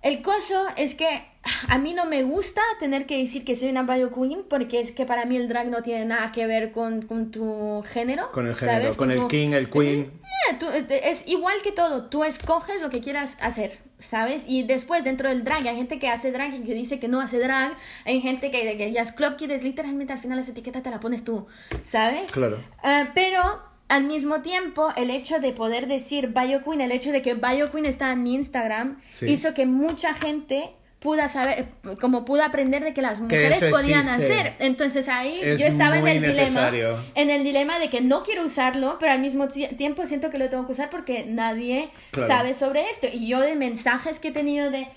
el 0.03 0.23
coso 0.23 0.65
es 0.77 0.95
que 0.95 1.23
a 1.69 1.79
mí 1.79 1.95
no 1.95 2.05
me 2.05 2.23
gusta 2.23 2.61
tener 2.79 3.07
que 3.07 3.17
decir 3.19 3.45
que 3.45 3.55
soy 3.55 3.71
una 3.71 3.83
Bio 3.83 4.11
Queen 4.13 4.45
porque 4.49 4.81
es 4.81 4.93
que 4.93 5.07
para 5.07 5.25
mí 5.25 5.37
el 5.37 5.49
drag 5.49 5.69
no 5.69 5.83
tiene 5.83 6.05
nada 6.05 6.31
que 6.33 6.47
ver 6.47 6.73
con, 6.73 7.03
con 7.03 7.31
tu 7.31 7.83
género. 7.87 8.31
Con 8.33 8.47
el 8.47 8.55
género, 8.55 8.79
¿sabes? 8.83 8.97
con 8.97 9.11
el 9.11 9.21
tu- 9.21 9.29
king, 9.29 9.53
el 9.53 9.71
queen. 9.71 10.13
Eh, 10.51 10.57
tú- 10.59 10.69
eh, 10.69 10.87
es 11.05 11.27
igual 11.29 11.57
que 11.63 11.73
todo, 11.73 12.07
tú 12.07 12.25
escoges 12.25 12.83
lo 12.83 12.91
que 12.91 13.01
quieras 13.01 13.39
hacer, 13.41 13.79
¿sabes? 13.99 14.45
Y 14.49 14.63
después 14.65 15.03
dentro 15.05 15.29
del 15.31 15.45
drag 15.45 15.67
hay 15.67 15.77
gente 15.77 15.99
que 15.99 16.09
hace 16.09 16.31
drag 16.31 16.55
y 16.55 16.61
que 16.63 16.75
dice 16.75 16.99
que 17.01 17.09
no 17.09 17.21
hace 17.21 17.39
drag, 17.39 17.73
hay 18.05 18.21
gente 18.21 18.51
que, 18.51 18.77
que 18.77 18.93
ya 18.93 19.01
es 19.03 19.13
club 19.13 19.37
kids, 19.37 19.63
literalmente 19.63 20.13
al 20.13 20.19
final 20.19 20.39
esa 20.39 20.51
etiqueta 20.51 20.83
te 20.83 20.91
la 20.91 21.01
pones 21.01 21.25
tú, 21.25 21.47
¿sabes? 21.85 22.31
Claro. 22.33 22.59
Eh, 22.85 23.07
pero 23.15 23.43
al 23.91 24.05
mismo 24.05 24.41
tiempo 24.41 24.89
el 24.97 25.11
hecho 25.11 25.39
de 25.41 25.53
poder 25.53 25.87
decir 25.87 26.29
Bio 26.29 26.63
Queen, 26.65 26.81
el 26.81 26.93
hecho 26.93 27.13
de 27.13 27.21
que 27.23 27.35
Bio 27.35 27.71
Queen 27.71 27.85
está 27.87 28.13
en 28.13 28.23
mi 28.23 28.35
Instagram, 28.35 29.01
Sí. 29.13 29.27
hizo 29.27 29.53
que 29.53 29.67
mucha 29.67 30.15
gente 30.15 30.71
pueda 31.01 31.29
saber, 31.29 31.67
como 31.99 32.27
pudo 32.27 32.43
aprender 32.43 32.85
de 32.85 32.93
que 32.93 33.01
las 33.01 33.21
mujeres 33.21 33.65
podían 33.65 34.07
existe. 34.07 34.33
hacer. 34.35 34.55
Entonces 34.59 35.09
ahí 35.09 35.41
Es 35.43 35.59
yo 35.59 35.67
estaba 35.67 35.99
en 35.99 36.07
el 36.07 36.23
dilema 36.23 36.71
en 37.15 37.31
el 37.31 37.43
dilema 37.43 37.79
de 37.79 37.89
que 37.89 38.03
no 38.03 38.23
quiero 38.23 38.45
usarlo, 38.45 38.99
pero 39.01 39.13
al 39.13 39.21
mismo 39.21 39.49
ti- 39.49 39.69
tiempo 39.79 40.05
siento 40.05 40.29
que 40.29 40.37
lo 40.39 40.51
tengo 40.51 40.67
que 40.67 40.73
usar 40.73 40.91
porque 40.91 41.25
nadie 41.27 41.89
Claro. 42.11 42.29
sabe 42.29 42.55
sobre 42.55 42.83
esto. 42.91 43.07
Y 43.11 43.29
yo 43.29 43.41
de 43.41 43.55
mensajes 43.55 44.19
que 44.19 44.29
he 44.29 44.33
tenido 44.33 44.71
de, 44.71 44.89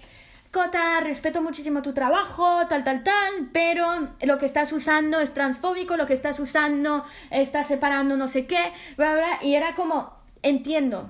Cota, 0.53 0.99
respeto 0.99 1.41
muchísimo 1.41 1.81
tu 1.81 1.93
trabajo, 1.93 2.67
tal, 2.69 2.83
tal, 2.83 3.03
tal, 3.03 3.49
pero 3.51 4.09
lo 4.21 4.37
que 4.37 4.45
estás 4.45 4.71
usando 4.71 5.19
es 5.19 5.33
transfóbico, 5.33 5.97
lo 5.97 6.05
que 6.05 6.13
estás 6.13 6.39
usando 6.39 7.03
está 7.31 7.63
separando 7.63 8.15
no 8.17 8.27
sé 8.27 8.45
qué, 8.45 8.71
bla, 8.95 9.15
bla, 9.15 9.39
y 9.41 9.55
era 9.55 9.73
como, 9.73 10.13
entiendo, 10.43 11.09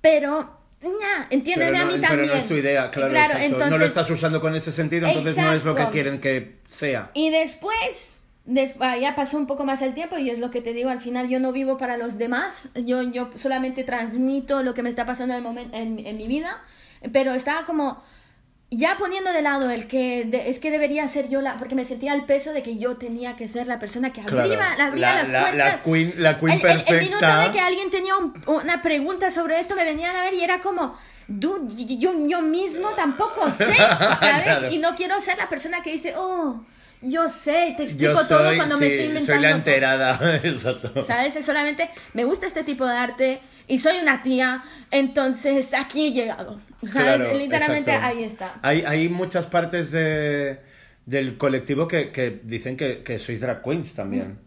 pero 0.00 0.56
ña, 0.82 1.26
entiéndeme 1.30 1.72
Pero 1.72 1.82
a 1.82 1.84
no, 1.84 1.92
mí 1.92 1.98
pero 1.98 2.08
también. 2.08 2.28
no 2.28 2.34
es 2.34 2.46
tu 2.46 2.54
idea, 2.54 2.90
claro. 2.92 3.12
exacto. 3.12 3.38
No 3.38 3.48
lo 3.48 3.64
entonces- 3.64 3.88
estás 3.88 4.08
usando 4.10 4.40
con 4.40 4.54
ese 4.54 4.70
sentido, 4.70 5.08
entonces 5.08 5.36
no 5.36 5.52
es 5.52 5.64
lo 5.64 5.74
que 5.74 5.80
Exacto. 5.80 5.92
quieren 5.92 6.20
que 6.20 6.56
sea. 6.68 7.10
Y 7.12 7.30
después, 7.30 8.18
des- 8.44 8.76
ah, 8.78 8.96
ya 8.98 9.16
pasó 9.16 9.36
un 9.36 9.48
poco 9.48 9.64
más 9.64 9.82
el 9.82 9.94
tiempo 9.94 10.16
y 10.16 10.30
es 10.30 10.38
lo 10.38 10.52
que 10.52 10.60
te 10.60 10.72
digo, 10.72 10.90
al 10.90 11.00
final 11.00 11.28
yo 11.28 11.40
no 11.40 11.50
vivo 11.50 11.76
para 11.76 11.96
los 11.96 12.18
demás, 12.18 12.68
yo, 12.76 13.02
yo 13.02 13.30
solamente 13.34 13.82
transmito 13.82 14.62
lo 14.62 14.74
que 14.74 14.84
me 14.84 14.90
está 14.90 15.04
pasando 15.04 15.34
en, 15.34 15.44
el 15.58 15.74
en, 15.74 16.06
en 16.06 16.16
mi 16.16 16.28
vida, 16.28 16.62
pero 17.12 17.34
estaba 17.34 17.64
como 17.64 18.00
ya 18.70 18.96
poniendo 18.98 19.32
de 19.32 19.42
lado 19.42 19.70
el 19.70 19.86
que 19.86 20.24
de- 20.24 20.48
es 20.48 20.58
que 20.58 20.70
debería 20.70 21.06
ser 21.08 21.28
yo 21.28 21.40
la, 21.40 21.56
porque 21.56 21.74
me 21.74 21.84
sentía 21.84 22.12
el 22.14 22.24
peso 22.24 22.52
de 22.52 22.62
que 22.62 22.78
yo 22.78 22.96
tenía 22.96 23.36
que 23.36 23.46
ser 23.48 23.66
la 23.66 23.78
persona 23.78 24.12
que 24.12 24.22
Claro. 24.22 24.40
abría, 24.40 24.72
abría 24.86 25.08
La- 25.12 25.14
las 25.20 25.28
la- 25.28 25.40
puertas. 25.42 25.56
la 25.76 25.82
queen- 25.82 26.14
la 26.16 26.38
queen 26.38 26.60
el, 26.60 26.66
el- 26.70 26.84
el 26.86 27.00
minuto 27.02 27.26
de 27.38 27.52
que 27.52 27.60
alguien 27.60 27.90
tenía 27.90 28.16
un- 28.16 28.34
una 28.46 28.82
pregunta 28.82 29.30
sobre 29.30 29.58
esto 29.60 29.76
me 29.76 29.84
venían 29.84 30.16
a 30.16 30.22
ver 30.24 30.34
y 30.34 30.42
era 30.42 30.60
como... 30.60 30.98
Dude, 31.28 31.74
yo, 31.98 32.12
yo 32.28 32.40
mismo 32.40 32.90
tampoco 32.90 33.50
sé, 33.52 33.74
¿sabes? 33.74 34.18
Claro. 34.44 34.70
Y 34.70 34.78
no 34.78 34.94
quiero 34.94 35.20
ser 35.20 35.36
la 35.38 35.48
persona 35.48 35.82
que 35.82 35.90
dice, 35.90 36.14
oh, 36.16 36.64
yo 37.02 37.28
sé, 37.28 37.74
te 37.76 37.82
explico 37.82 38.12
Yo 38.14 38.26
todo 38.28 38.54
cuando 38.54 38.78
me 38.78 38.86
estoy 38.86 39.06
inventando. 39.06 39.32
soy 39.34 39.42
la 39.42 39.50
enterada, 39.50 40.36
exacto. 40.44 41.02
¿Sabes? 41.02 41.34
Es 41.34 41.44
solamente 41.44 41.90
me 42.14 42.22
gusta 42.24 42.46
este 42.46 42.62
tipo 42.62 42.86
de 42.86 42.96
arte 42.96 43.40
y 43.68 43.78
soy 43.78 43.98
una 43.98 44.22
tía, 44.22 44.62
entonces 44.90 45.74
aquí 45.74 46.08
he 46.08 46.12
llegado. 46.12 46.60
¿Sabes? 46.82 47.22
Claro, 47.22 47.38
Literalmente 47.38 47.90
exacto. 47.90 48.16
ahí 48.18 48.24
está. 48.24 48.54
Hay, 48.62 48.82
hay 48.86 49.08
muchas 49.08 49.46
partes 49.46 49.90
de, 49.90 50.60
del 51.04 51.36
colectivo 51.38 51.88
que, 51.88 52.12
que 52.12 52.40
dicen 52.44 52.76
que, 52.76 53.02
que 53.02 53.18
sois 53.18 53.40
drag 53.40 53.62
queens 53.62 53.94
también. 53.94 54.38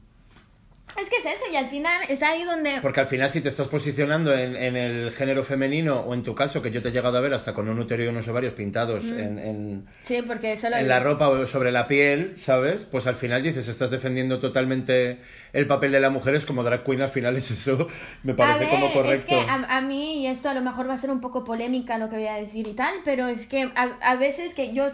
Es 1.02 1.10
que 1.10 1.18
es 1.18 1.26
eso, 1.26 1.44
y 1.52 1.56
al 1.56 1.68
final 1.68 2.02
es 2.10 2.22
ahí 2.24 2.44
donde. 2.44 2.80
Porque 2.82 3.00
al 3.00 3.08
final 3.08 3.30
si 3.30 3.42
te 3.42 3.50
estás 3.50 3.68
posicionando 3.68 4.34
en, 4.34 4.56
en 4.56 4.76
el 4.76 5.12
género 5.12 5.44
femenino, 5.44 6.02
o 6.02 6.14
en 6.14 6.24
tu 6.24 6.36
caso, 6.36 6.62
que 6.62 6.72
yo 6.72 6.82
te 6.82 6.90
he 6.90 6.92
llegado 6.92 7.18
a 7.18 7.22
ver 7.22 7.34
hasta 7.34 7.54
con 7.54 7.70
un 7.70 7.80
útero 7.80 8.04
y 8.04 8.08
unos 8.08 8.28
ovarios 8.28 8.54
pintados 8.54 9.06
en, 9.06 9.40
en, 9.40 9.86
Sí, 10.02 10.22
porque 10.22 10.58
solo. 10.58 10.78
en 10.78 10.88
la 10.88 11.00
ropa 11.00 11.30
o 11.30 11.46
sobre 11.46 11.72
la 11.72 11.88
piel, 11.88 12.38
¿sabes? 12.38 12.86
Pues 12.86 13.08
al 13.08 13.16
final 13.16 13.44
dices, 13.44 13.68
estás 13.68 13.92
defendiendo 13.92 14.40
totalmente 14.40 15.20
el 15.54 15.68
papel 15.68 15.92
de 15.92 16.00
la 16.00 16.10
mujer, 16.10 16.36
es 16.36 16.46
como 16.46 16.64
drag 16.64 16.84
queen, 16.84 17.02
al 17.02 17.10
final 17.10 17.38
es 17.38 17.50
eso, 17.52 17.88
me 18.24 18.34
parece 18.34 18.66
a 18.66 18.70
ver, 18.70 18.70
como 18.70 18.94
correcto. 18.94 19.36
Es 19.40 19.46
que 19.46 19.50
a, 19.50 19.78
a 19.78 19.82
mí, 19.82 20.22
y 20.24 20.28
esto 20.28 20.50
a 20.50 20.54
lo 20.54 20.62
mejor 20.62 20.90
va 20.90 20.94
a 20.94 20.98
ser 20.98 21.12
un 21.12 21.22
poco 21.22 21.44
polémica 21.44 21.98
lo 21.98 22.10
que 22.10 22.18
voy 22.18 22.28
a 22.28 22.36
decir 22.36 22.68
y 22.68 22.74
tal, 22.74 22.94
pero 23.06 23.28
es 23.28 23.48
que 23.48 23.64
a, 23.76 23.98
a 24.02 24.16
veces 24.16 24.54
que 24.54 24.74
yo 24.74 24.90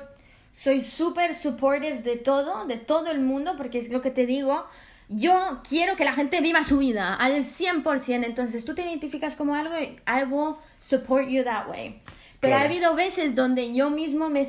soy 0.51 0.81
súper 0.81 1.35
supportive 1.35 2.01
de 2.01 2.15
todo, 2.15 2.65
de 2.65 2.77
todo 2.77 3.11
el 3.11 3.19
mundo, 3.19 3.55
porque 3.57 3.77
es 3.79 3.89
lo 3.91 4.01
que 4.01 4.11
te 4.11 4.25
digo, 4.25 4.65
yo 5.09 5.61
quiero 5.67 5.95
que 5.95 6.05
la 6.05 6.13
gente 6.13 6.41
viva 6.41 6.63
su 6.63 6.79
vida 6.79 7.13
al 7.15 7.43
100%, 7.43 8.23
entonces 8.25 8.65
tú 8.65 8.73
te 8.75 8.81
identificas 8.83 9.35
como 9.35 9.55
algo 9.55 9.77
y 9.79 9.99
I 10.07 10.23
will 10.29 10.55
support 10.79 11.27
you 11.27 11.43
that 11.43 11.67
way. 11.69 12.01
Pero 12.39 12.51
Claro. 12.55 12.63
ha 12.63 12.65
habido 12.65 12.95
veces 12.95 13.35
donde 13.35 13.73
yo 13.73 13.89
mismo 13.89 14.29
me 14.29 14.45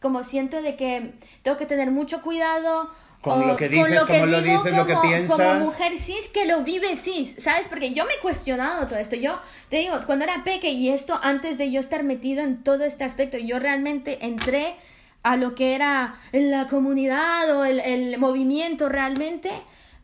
como 0.00 0.22
siento 0.22 0.62
de 0.62 0.76
que 0.76 1.14
tengo 1.42 1.56
que 1.56 1.66
tener 1.66 1.90
mucho 1.90 2.20
cuidado 2.22 2.90
Con 3.22 3.42
o 3.42 3.46
lo 3.46 3.56
que 3.56 3.68
dices, 3.68 4.04
cómo 4.04 4.26
lo 4.26 4.40
dices, 4.42 4.76
lo 4.76 4.86
que 4.86 4.92
como- 4.94 5.08
piensas. 5.08 5.36
Como 5.36 5.54
mujer 5.64 5.98
cis 5.98 6.28
que 6.28 6.44
lo 6.46 6.62
vive 6.62 6.96
cis, 6.96 7.34
¿sabes? 7.38 7.66
Porque 7.66 7.92
yo 7.92 8.04
me 8.04 8.12
he 8.14 8.18
cuestionado 8.20 8.86
todo 8.86 8.98
esto. 9.00 9.16
Yo 9.16 9.40
te 9.68 9.78
digo, 9.78 9.98
cuando 10.06 10.24
era 10.24 10.44
peque 10.44 10.70
y 10.70 10.90
esto 10.90 11.18
antes 11.22 11.58
de 11.58 11.72
yo 11.72 11.80
estar 11.80 12.04
metido 12.04 12.42
en 12.44 12.62
todo 12.62 12.84
este 12.84 13.02
aspecto, 13.04 13.36
yo 13.38 13.58
realmente 13.58 14.24
entré 14.24 14.76
a 15.24 15.36
lo 15.36 15.56
que 15.56 15.74
era 15.74 16.20
la 16.30 16.68
comunidad 16.68 17.50
o 17.56 17.64
el, 17.64 17.80
el 17.80 18.16
movimiento 18.18 18.88
realmente 18.88 19.50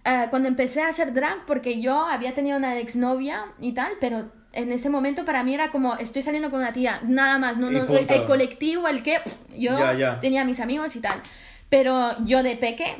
eh, 0.04 0.26
cuando 0.30 0.48
empecé 0.48 0.82
a 0.82 0.88
hacer 0.88 1.12
drag, 1.12 1.44
porque 1.46 1.80
yo 1.80 2.06
había 2.06 2.34
tenido 2.34 2.56
una 2.58 2.76
exnovia 2.78 3.44
y 3.60 3.72
tal, 3.72 3.92
pero 4.00 4.30
en 4.52 4.70
ese 4.72 4.90
momento 4.90 5.24
para 5.24 5.42
mí 5.44 5.54
era 5.54 5.70
como, 5.70 5.94
estoy 5.96 6.22
saliendo 6.22 6.50
con 6.50 6.60
una 6.60 6.72
tía, 6.72 7.00
nada 7.06 7.38
más, 7.38 7.56
no, 7.58 7.70
no, 7.70 7.84
el, 7.84 8.10
el 8.10 8.24
colectivo, 8.24 8.86
el 8.88 9.02
que 9.02 9.20
pff, 9.24 9.34
yo 9.56 9.78
Ya, 9.78 9.94
ya. 9.94 10.20
tenía 10.20 10.44
mis 10.44 10.60
amigos 10.60 10.94
y 10.96 11.00
tal. 11.00 11.18
Pero 11.70 12.16
yo 12.24 12.42
de 12.42 12.56
peque, 12.56 12.96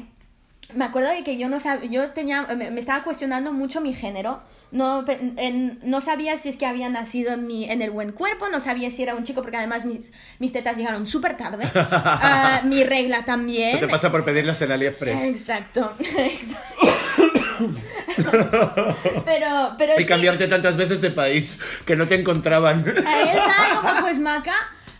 me 0.74 0.84
acuerdo 0.86 1.10
de 1.10 1.22
que 1.24 1.36
yo 1.36 1.48
no 1.48 1.60
sabía, 1.60 1.90
yo 1.90 2.10
tenía, 2.12 2.42
me, 2.56 2.70
me 2.70 2.80
estaba 2.80 3.02
cuestionando 3.04 3.52
mucho 3.52 3.80
mi 3.82 3.92
género. 3.92 4.40
No, 4.70 5.04
en- 5.36 5.80
no 5.84 6.00
sabía 6.00 6.38
si 6.38 6.48
es 6.48 6.56
que 6.56 6.64
había 6.64 6.88
nacido 6.88 7.34
en, 7.34 7.46
mi, 7.46 7.68
en 7.70 7.82
el 7.82 7.90
buen 7.90 8.12
cuerpo, 8.12 8.48
no 8.48 8.58
sabía 8.58 8.88
si 8.88 9.02
era 9.02 9.14
un 9.14 9.24
chico, 9.24 9.42
porque 9.42 9.58
además 9.58 9.84
mis, 9.84 10.10
mis 10.38 10.50
tetas 10.54 10.78
llegaron 10.78 11.06
súper 11.06 11.36
tarde. 11.36 11.70
Ah, 11.74 12.62
mi 12.64 12.82
regla 12.82 13.26
también. 13.26 13.76
Eso 13.76 13.80
te 13.86 13.88
pasa 13.88 14.10
por 14.10 14.24
pedirlas 14.24 14.62
en 14.62 14.72
AliExpress. 14.72 15.24
Exacto, 15.24 15.92
exacto. 16.00 16.81
pero, 19.24 19.74
pero 19.78 19.92
Y 19.94 19.98
sí, 20.02 20.06
cambiarte 20.06 20.48
tantas 20.48 20.76
veces 20.76 21.00
de 21.00 21.10
país 21.10 21.58
que 21.86 21.96
no 21.96 22.06
te 22.06 22.14
encontraban. 22.16 22.84
Ahí 23.06 23.28
está, 23.36 23.80
como 23.80 24.00
pues 24.02 24.18
maca. 24.18 24.54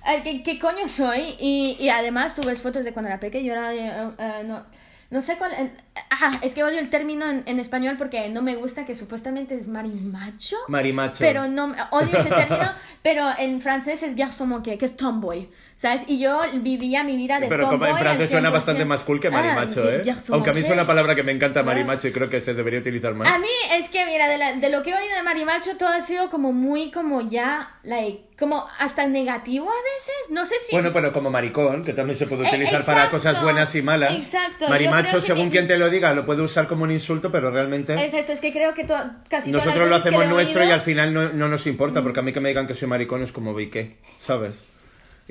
eh, 0.09 0.21
¿Qué, 0.23 0.43
qué 0.43 0.59
coño 0.59 0.89
soy? 0.89 1.37
Y, 1.41 1.77
y 1.81 1.89
además 1.89 2.35
tú 2.35 2.43
ves 2.43 2.61
fotos 2.61 2.85
de 2.85 2.93
cuando 2.93 3.09
era 3.09 3.21
pequeña, 3.21 3.47
yo 3.47 3.53
era... 3.53 3.75
eh, 3.75 4.45
no, 4.45 4.65
no 5.11 5.21
sé 5.21 5.37
cuál... 5.37 5.53
eh, 5.53 5.71
ajá, 6.09 6.31
es 6.43 6.55
que 6.55 6.65
odio 6.65 6.79
el 6.79 6.89
término 6.89 7.29
en, 7.29 7.43
en 7.47 7.61
español 7.61 7.97
porque 7.99 8.29
no 8.31 8.41
me 8.43 8.57
gusta 8.57 8.85
que 8.87 8.95
supuestamente 8.95 9.55
es 9.55 9.67
marimacho. 9.67 10.57
Marimacho. 10.69 11.19
Pero 11.21 11.49
no, 11.49 11.75
odio 11.91 12.17
ese 12.19 12.31
término, 12.35 12.73
pero 13.03 13.27
en 13.39 13.61
francés 13.61 14.03
es 14.03 14.17
garçon 14.17 14.49
manqué, 14.49 14.79
que 14.79 14.87
es 14.87 14.97
tomboy, 14.97 15.51
¿sabes? 15.83 16.03
Y 16.07 16.21
yo 16.21 16.41
vivía 16.55 17.03
mi 17.03 17.17
vida 17.17 17.41
de 17.41 17.49
Pero 17.49 17.69
como 17.69 17.85
en 17.87 17.99
francés 17.99 18.31
suena 18.31 18.51
100%. 18.51 18.53
bastante 18.53 18.85
más 18.85 19.03
cool 19.03 19.19
que 19.19 19.31
marimacho, 19.31 19.83
Ah, 19.85 19.91
¿eh? 19.97 20.03
Aunque 20.31 20.51
a 20.51 20.53
mí 20.53 20.61
es 20.61 20.71
una 20.71 20.87
palabra 20.87 21.17
que 21.17 21.25
me 21.25 21.33
encanta 21.33 21.65
marimacho 21.65 22.07
y 22.07 22.13
creo 22.13 22.31
que 22.31 22.41
se 22.41 22.55
debería 22.55 22.79
utilizar 22.79 23.15
más. 23.17 23.27
A 23.29 23.39
mí 23.41 23.49
es 23.73 23.89
que, 23.89 24.07
mira, 24.07 24.29
de, 24.29 24.39
la- 24.39 24.53
de 24.53 24.71
lo 24.71 24.83
que 24.85 24.91
he 24.91 24.95
oído 24.95 25.17
de 25.17 25.23
Marimacho, 25.25 25.77
todo 25.77 25.89
ha 25.89 26.01
sido 26.01 26.31
como 26.31 26.53
muy, 26.53 26.93
como 26.93 27.29
ya, 27.29 27.75
like, 27.83 28.27
como 28.39 28.65
hasta 28.79 29.09
negativo 29.09 29.69
a 29.69 29.83
veces. 29.95 30.31
No 30.31 30.45
sé 30.47 30.55
si. 30.65 30.71
Bueno, 30.73 30.93
pero 30.93 31.13
como 31.13 31.31
maricón, 31.31 31.83
que 31.83 31.93
también 31.93 32.17
se 32.17 32.27
puede 32.29 32.45
Eh, 32.45 32.49
utilizar 32.49 32.85
para 32.85 33.05
exacto, 33.07 33.17
cosas 33.17 33.43
buenas 33.43 33.75
y 33.75 33.83
malas. 33.83 34.13
exacto, 34.15 34.69
Marimacho, 34.69 35.21
que- 35.21 35.27
según 35.27 35.51
quien 35.51 35.67
te 35.67 35.79
lo 35.79 35.91
diga, 35.91 36.15
lo 36.15 36.25
puede 36.25 36.43
usar 36.43 36.69
como 36.69 36.85
un 36.85 36.93
insulto, 36.93 37.33
pero 37.33 37.51
realmente 37.51 37.95
Es 38.05 38.15
esto, 38.15 38.31
es 38.33 38.41
que 38.41 38.53
creo 38.53 38.73
que 38.73 38.85
to- 38.85 38.95
casi 39.29 39.51
todas 39.51 39.67
nosotros 39.67 39.91
las 39.91 39.99
lo 39.99 40.03
que 40.05 40.09
hacemos 40.17 40.29
nuestro 40.33 40.61
oído- 40.61 40.71
y 40.71 40.75
al 40.75 40.81
final 40.81 41.13
no, 41.13 41.29
no 41.33 41.49
nos 41.49 41.67
importa, 41.67 42.03
porque 42.03 42.21
a 42.21 42.23
mí 42.23 42.33
que 42.33 42.41
me 42.41 42.51
digan 42.51 42.69
que 42.69 42.75
soy 42.75 42.87
maricón 42.87 43.23
es 43.25 43.33
como 43.33 43.53
vi 43.53 43.67
qué, 43.69 43.97
¿sabes? 44.19 44.63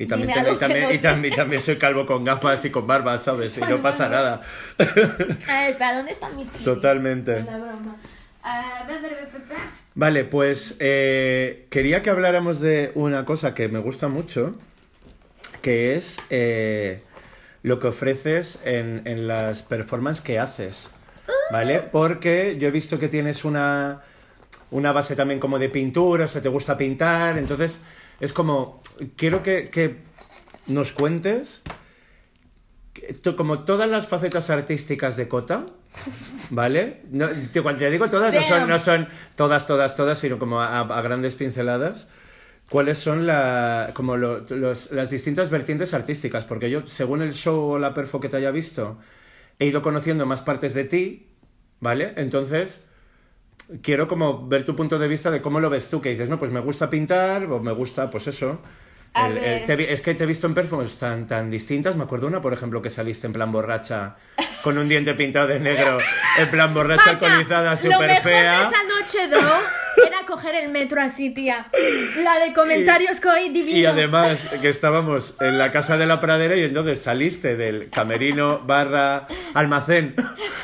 Y 0.01 0.07
también, 0.07 0.31
y, 0.31 0.33
también, 0.33 0.83
no 0.83 0.93
y 0.93 0.97
también, 0.97 1.33
y 1.33 1.35
también 1.35 1.61
soy 1.61 1.77
calvo 1.77 2.05
con 2.07 2.23
gafas 2.23 2.65
y 2.65 2.71
con 2.71 2.87
barba, 2.87 3.17
¿sabes? 3.19 3.55
Y 3.57 3.61
no 3.61 3.77
pasa 3.81 4.09
nada. 4.09 4.41
Ah, 5.47 5.67
espera, 5.67 5.95
¿dónde 5.95 6.11
están 6.11 6.35
mis 6.35 6.49
pies? 6.49 6.63
Totalmente. 6.63 7.43
La 7.43 7.57
broma. 7.57 7.95
Ah. 8.43 8.87
Vale, 9.93 10.23
pues 10.23 10.75
eh, 10.79 11.67
quería 11.69 12.01
que 12.01 12.09
habláramos 12.09 12.59
de 12.59 12.91
una 12.95 13.25
cosa 13.25 13.53
que 13.53 13.67
me 13.67 13.79
gusta 13.79 14.07
mucho, 14.07 14.55
que 15.61 15.95
es 15.95 16.17
eh, 16.29 17.03
lo 17.61 17.79
que 17.79 17.87
ofreces 17.87 18.57
en, 18.63 19.01
en 19.05 19.27
las 19.27 19.61
performances 19.61 20.23
que 20.23 20.39
haces, 20.39 20.89
¿vale? 21.51 21.81
Porque 21.81 22.57
yo 22.57 22.69
he 22.69 22.71
visto 22.71 22.97
que 22.97 23.09
tienes 23.09 23.45
una, 23.45 24.01
una 24.71 24.91
base 24.93 25.15
también 25.15 25.39
como 25.39 25.59
de 25.59 25.69
pintura, 25.69 26.25
o 26.25 26.27
sea, 26.27 26.41
te 26.41 26.49
gusta 26.49 26.77
pintar, 26.77 27.37
entonces 27.37 27.79
es 28.21 28.31
como, 28.31 28.81
quiero 29.17 29.43
que, 29.43 29.69
que 29.69 29.97
nos 30.67 30.93
cuentes, 30.93 31.61
que 32.93 33.13
to- 33.13 33.35
como 33.35 33.59
todas 33.65 33.89
las 33.89 34.07
facetas 34.07 34.49
artísticas 34.49 35.17
de 35.17 35.27
Cota, 35.27 35.65
¿Vale? 36.51 37.01
No, 37.11 37.27
te- 37.27 37.61
cuando 37.61 37.79
te 37.79 37.91
digo 37.91 38.09
todas, 38.09 38.33
no 38.33 38.41
son, 38.41 38.69
no 38.69 38.79
son 38.79 39.07
todas, 39.35 39.67
todas, 39.67 39.95
todas, 39.97 40.17
sino 40.19 40.39
como 40.39 40.61
a, 40.61 40.79
a 40.79 41.01
grandes 41.01 41.35
pinceladas. 41.35 42.07
¿Cuáles 42.69 42.97
son 42.97 43.27
la, 43.27 43.91
como 43.93 44.15
lo- 44.15 44.39
los- 44.49 44.91
las 44.91 45.09
distintas 45.09 45.49
vertientes 45.49 45.93
artísticas? 45.93 46.45
Porque 46.45 46.69
yo, 46.69 46.87
según 46.87 47.21
el 47.21 47.33
show 47.33 47.71
o 47.71 47.79
la 47.79 47.93
perfo 47.93 48.21
que 48.21 48.29
te 48.29 48.37
haya 48.37 48.51
visto, 48.51 48.97
he 49.59 49.65
ido 49.65 49.81
conociendo 49.81 50.25
más 50.25 50.41
partes 50.41 50.73
de 50.73 50.85
ti, 50.85 51.27
¿vale? 51.81 52.13
Entonces, 52.15 52.85
quiero 53.81 54.07
como 54.07 54.47
ver 54.47 54.65
tu 54.65 54.75
punto 54.75 54.97
de 54.99 55.07
vista 55.07 55.31
de 55.31 55.41
cómo 55.41 55.59
lo 55.59 55.69
ves 55.69 55.89
tú, 55.89 56.01
que 56.01 56.09
dices, 56.09 56.29
no, 56.29 56.37
pues 56.39 56.51
me 56.51 56.59
gusta 56.59 56.89
pintar, 56.89 57.43
o 57.45 57.59
me 57.59 57.71
gusta, 57.71 58.09
pues 58.11 58.27
eso. 58.27 58.59
El- 59.13 59.37
el- 59.37 59.65
te 59.65 59.91
es 59.91 60.01
que 60.01 60.13
te 60.15 60.23
he 60.23 60.27
visto 60.27 60.47
en 60.47 60.53
performances 60.53 60.97
tan, 60.97 61.27
tan 61.27 61.51
distintas. 61.51 61.95
Me 61.97 62.03
acuerdo 62.03 62.27
una, 62.27 62.41
por 62.41 62.53
ejemplo, 62.53 62.81
que 62.81 62.89
saliste 62.89 63.27
en 63.27 63.33
plan 63.33 63.51
borracha, 63.51 64.15
con 64.63 64.77
un 64.77 64.87
diente 64.87 65.13
pintado 65.15 65.47
de 65.47 65.59
negro, 65.59 65.97
en 66.37 66.49
plan 66.49 66.73
borracha 66.73 67.09
alcoholizada, 67.11 67.71
Lo 67.71 67.77
súper 67.77 68.07
mejor 68.07 68.23
fea. 68.23 68.59
de 68.61 68.67
esa 68.67 68.83
noche, 68.83 69.27
¿no? 69.27 70.05
Era 70.07 70.20
coger 70.31 70.55
el 70.55 70.69
metro 70.69 71.01
así, 71.01 71.29
tía. 71.31 71.67
La 72.23 72.39
de 72.39 72.53
comentarios 72.53 73.19
que 73.19 73.27
hoy 73.27 73.49
divino. 73.49 73.77
Y 73.77 73.85
además 73.85 74.49
que 74.61 74.69
estábamos 74.69 75.35
en 75.41 75.57
la 75.57 75.71
casa 75.71 75.97
de 75.97 76.05
la 76.05 76.19
pradera 76.21 76.55
y 76.55 76.63
entonces 76.63 77.01
saliste 77.01 77.57
del 77.57 77.89
camerino 77.89 78.59
barra 78.65 79.27
almacén 79.53 80.15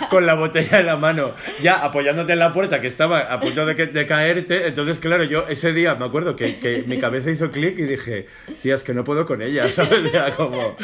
con 0.09 0.25
la 0.25 0.35
botella 0.35 0.79
en 0.79 0.85
la 0.85 0.95
mano, 0.95 1.31
ya 1.61 1.83
apoyándote 1.83 2.33
en 2.33 2.39
la 2.39 2.53
puerta 2.53 2.79
que 2.79 2.87
estaba 2.87 3.19
a 3.19 3.39
punto 3.41 3.65
de, 3.65 3.75
que- 3.75 3.87
de 3.87 4.05
caerte. 4.05 4.67
Entonces, 4.67 4.99
claro, 4.99 5.23
yo 5.25 5.45
ese 5.49 5.73
día 5.73 5.95
me 5.95 6.05
acuerdo 6.05 6.35
que, 6.37 6.59
que 6.59 6.83
mi 6.87 6.97
cabeza 6.99 7.29
hizo 7.29 7.51
clic 7.51 7.77
y 7.77 7.83
dije, 7.83 8.27
tía, 8.61 8.75
es 8.75 8.83
que 8.83 8.93
no 8.93 9.03
puedo 9.03 9.25
con 9.25 9.41
ella, 9.41 9.67
¿sabes? 9.67 10.13
Era 10.13 10.33
como... 10.35 10.77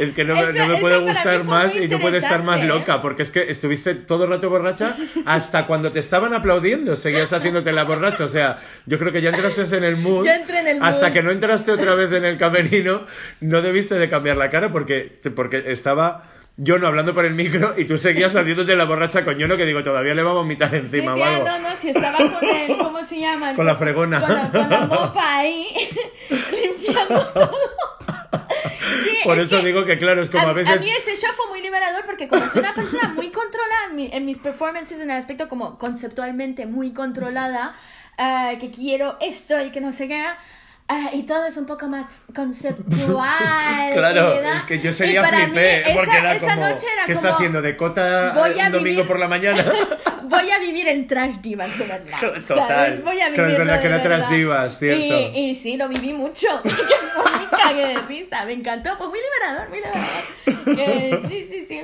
Es 0.00 0.10
que 0.12 0.24
no 0.24 0.34
Eso- 0.34 0.58
no 0.58 0.66
me 0.66 0.78
puede 0.78 0.98
gustar 0.98 1.44
más 1.44 1.76
y 1.76 1.86
no 1.86 2.00
puede 2.00 2.18
estar 2.18 2.42
más 2.42 2.64
loca, 2.64 3.00
porque 3.00 3.22
es 3.22 3.30
que 3.30 3.48
estuviste 3.50 3.94
todo 3.94 4.24
el 4.24 4.30
rato 4.30 4.50
borracha 4.50 4.96
hasta 5.24 5.66
cuando 5.66 5.92
te 5.92 6.00
estaban 6.00 6.34
aplaudiendo, 6.34 6.96
seguías 6.96 7.32
haciéndote 7.32 7.70
la 7.72 7.84
borracha. 7.84 8.23
O 8.24 8.28
sea, 8.28 8.58
yo 8.86 8.98
creo 8.98 9.12
que 9.12 9.22
ya 9.22 9.30
entraste 9.30 9.76
en 9.76 9.84
el 9.84 9.96
mood. 9.96 10.24
Ya 10.24 10.36
entré 10.36 10.60
en 10.60 10.68
el 10.68 10.82
Hasta 10.82 11.06
mood. 11.06 11.12
que 11.12 11.22
no 11.22 11.30
entraste 11.30 11.72
otra 11.72 11.94
vez 11.94 12.10
en 12.12 12.24
el 12.24 12.36
camerino, 12.38 13.06
no 13.40 13.62
debiste 13.62 13.94
de 13.96 14.08
cambiar 14.08 14.36
la 14.36 14.50
cara 14.50 14.72
porque, 14.72 15.20
porque 15.34 15.64
estaba 15.68 16.24
yo 16.56 16.78
no 16.78 16.86
hablando 16.86 17.14
por 17.14 17.24
el 17.24 17.34
micro 17.34 17.74
y 17.76 17.84
tú 17.84 17.98
seguías 17.98 18.34
haciéndote 18.36 18.76
la 18.76 18.84
borracha 18.84 19.24
con 19.24 19.38
Yono 19.38 19.56
que 19.56 19.66
digo, 19.66 19.82
todavía 19.82 20.14
le 20.14 20.22
va 20.22 20.30
a 20.30 20.34
vomitar 20.34 20.70
Sí, 20.70 20.76
encima 20.76 21.12
o 21.12 21.16
tía, 21.16 21.38
no, 21.40 21.58
no, 21.58 21.76
si 21.76 21.90
estaba 21.90 22.16
con 22.16 22.48
el, 22.48 22.76
¿cómo 22.78 23.02
se 23.02 23.20
llama? 23.20 23.54
Con 23.54 23.66
la 23.66 23.74
fregona. 23.74 24.20
Con 24.20 24.34
la, 24.34 24.50
con 24.50 24.70
la 24.70 24.80
mopa 24.86 25.38
ahí, 25.38 25.66
limpiando 26.30 27.26
todo. 27.32 27.60
Sí, 29.04 29.16
Por 29.24 29.38
es 29.38 29.46
eso 29.46 29.60
que 29.60 29.66
digo 29.66 29.84
que 29.84 29.98
claro, 29.98 30.22
es 30.22 30.30
como 30.30 30.48
a, 30.48 30.52
veces... 30.52 30.80
mí 30.80 30.88
ese 30.90 31.16
show 31.16 31.32
fue 31.34 31.48
muy 31.48 31.60
liberador 31.62 32.04
porque 32.04 32.28
como 32.28 32.48
soy 32.48 32.60
una 32.60 32.74
persona 32.74 33.08
muy 33.08 33.30
controlada 33.30 33.90
en 33.96 34.24
mis 34.24 34.38
performances, 34.38 35.00
en 35.00 35.10
el 35.10 35.16
aspecto 35.16 35.48
como 35.48 35.78
conceptualmente 35.78 36.66
muy 36.66 36.92
controlada, 36.92 37.74
ah, 38.18 38.52
que 38.60 38.70
quiero 38.70 39.16
esto 39.20 39.60
y 39.62 39.70
que 39.70 39.80
no 39.80 39.92
sé 39.92 40.08
qué, 40.08 40.24
ah, 40.88 41.10
y 41.12 41.22
todo 41.24 41.46
es 41.46 41.56
un 41.56 41.66
poco 41.66 41.86
más 41.88 42.06
conceptual. 42.34 43.92
Claro, 43.94 44.34
¿verdad? 44.34 44.56
es 44.56 44.62
que 44.64 44.80
yo 44.80 44.90
Y 44.90 44.92
sería 44.92 45.22
mí 45.22 45.28
flipé, 45.28 45.82
esa- 45.82 45.94
porque 45.94 46.16
era 46.18 46.34
esa 46.34 46.54
como, 46.54 46.68
noche 46.68 46.86
era 46.92 47.06
¿qué 47.06 47.14
como, 47.14 47.26
está 47.26 47.34
haciendo? 47.36 47.62
¿De 47.62 47.76
cota 47.76 48.32
voy 48.34 48.58
a 48.58 48.66
un 48.66 48.72
domingo 48.72 49.02
vivir- 49.02 49.06
por 49.06 49.18
la 49.20 49.28
mañana? 49.28 49.64
Voy 50.26 50.50
a 50.50 50.58
vivir 50.58 50.88
en 50.88 51.06
Trash 51.06 51.34
Divas, 51.42 51.78
de 51.78 51.84
verdad. 51.86 52.18
Total. 52.48 52.66
¿sabes? 52.68 53.04
Voy 53.04 53.20
a 53.20 53.26
es 53.26 53.32
vivirlo 53.32 53.58
verdad 53.58 53.80
que 53.80 53.86
era 53.86 54.02
Trash. 54.02 54.28
Divas, 54.30 54.78
cierto. 54.78 55.20
Y, 55.34 55.50
y 55.50 55.54
sí, 55.54 55.76
lo 55.76 55.86
viví 55.88 56.12
mucho. 56.14 56.48
que 56.62 56.70
fue 56.70 57.30
muy 57.30 57.46
cague 57.50 57.86
de 57.88 58.00
risa. 58.08 58.44
Me 58.46 58.54
encantó. 58.54 58.96
Fue 58.96 59.08
muy 59.08 59.18
liberador, 59.20 59.68
muy 59.68 59.78
liberador. 59.78 60.74
Que 60.74 61.18
sí, 61.28 61.44
sí, 61.44 61.64
sí. 61.66 61.82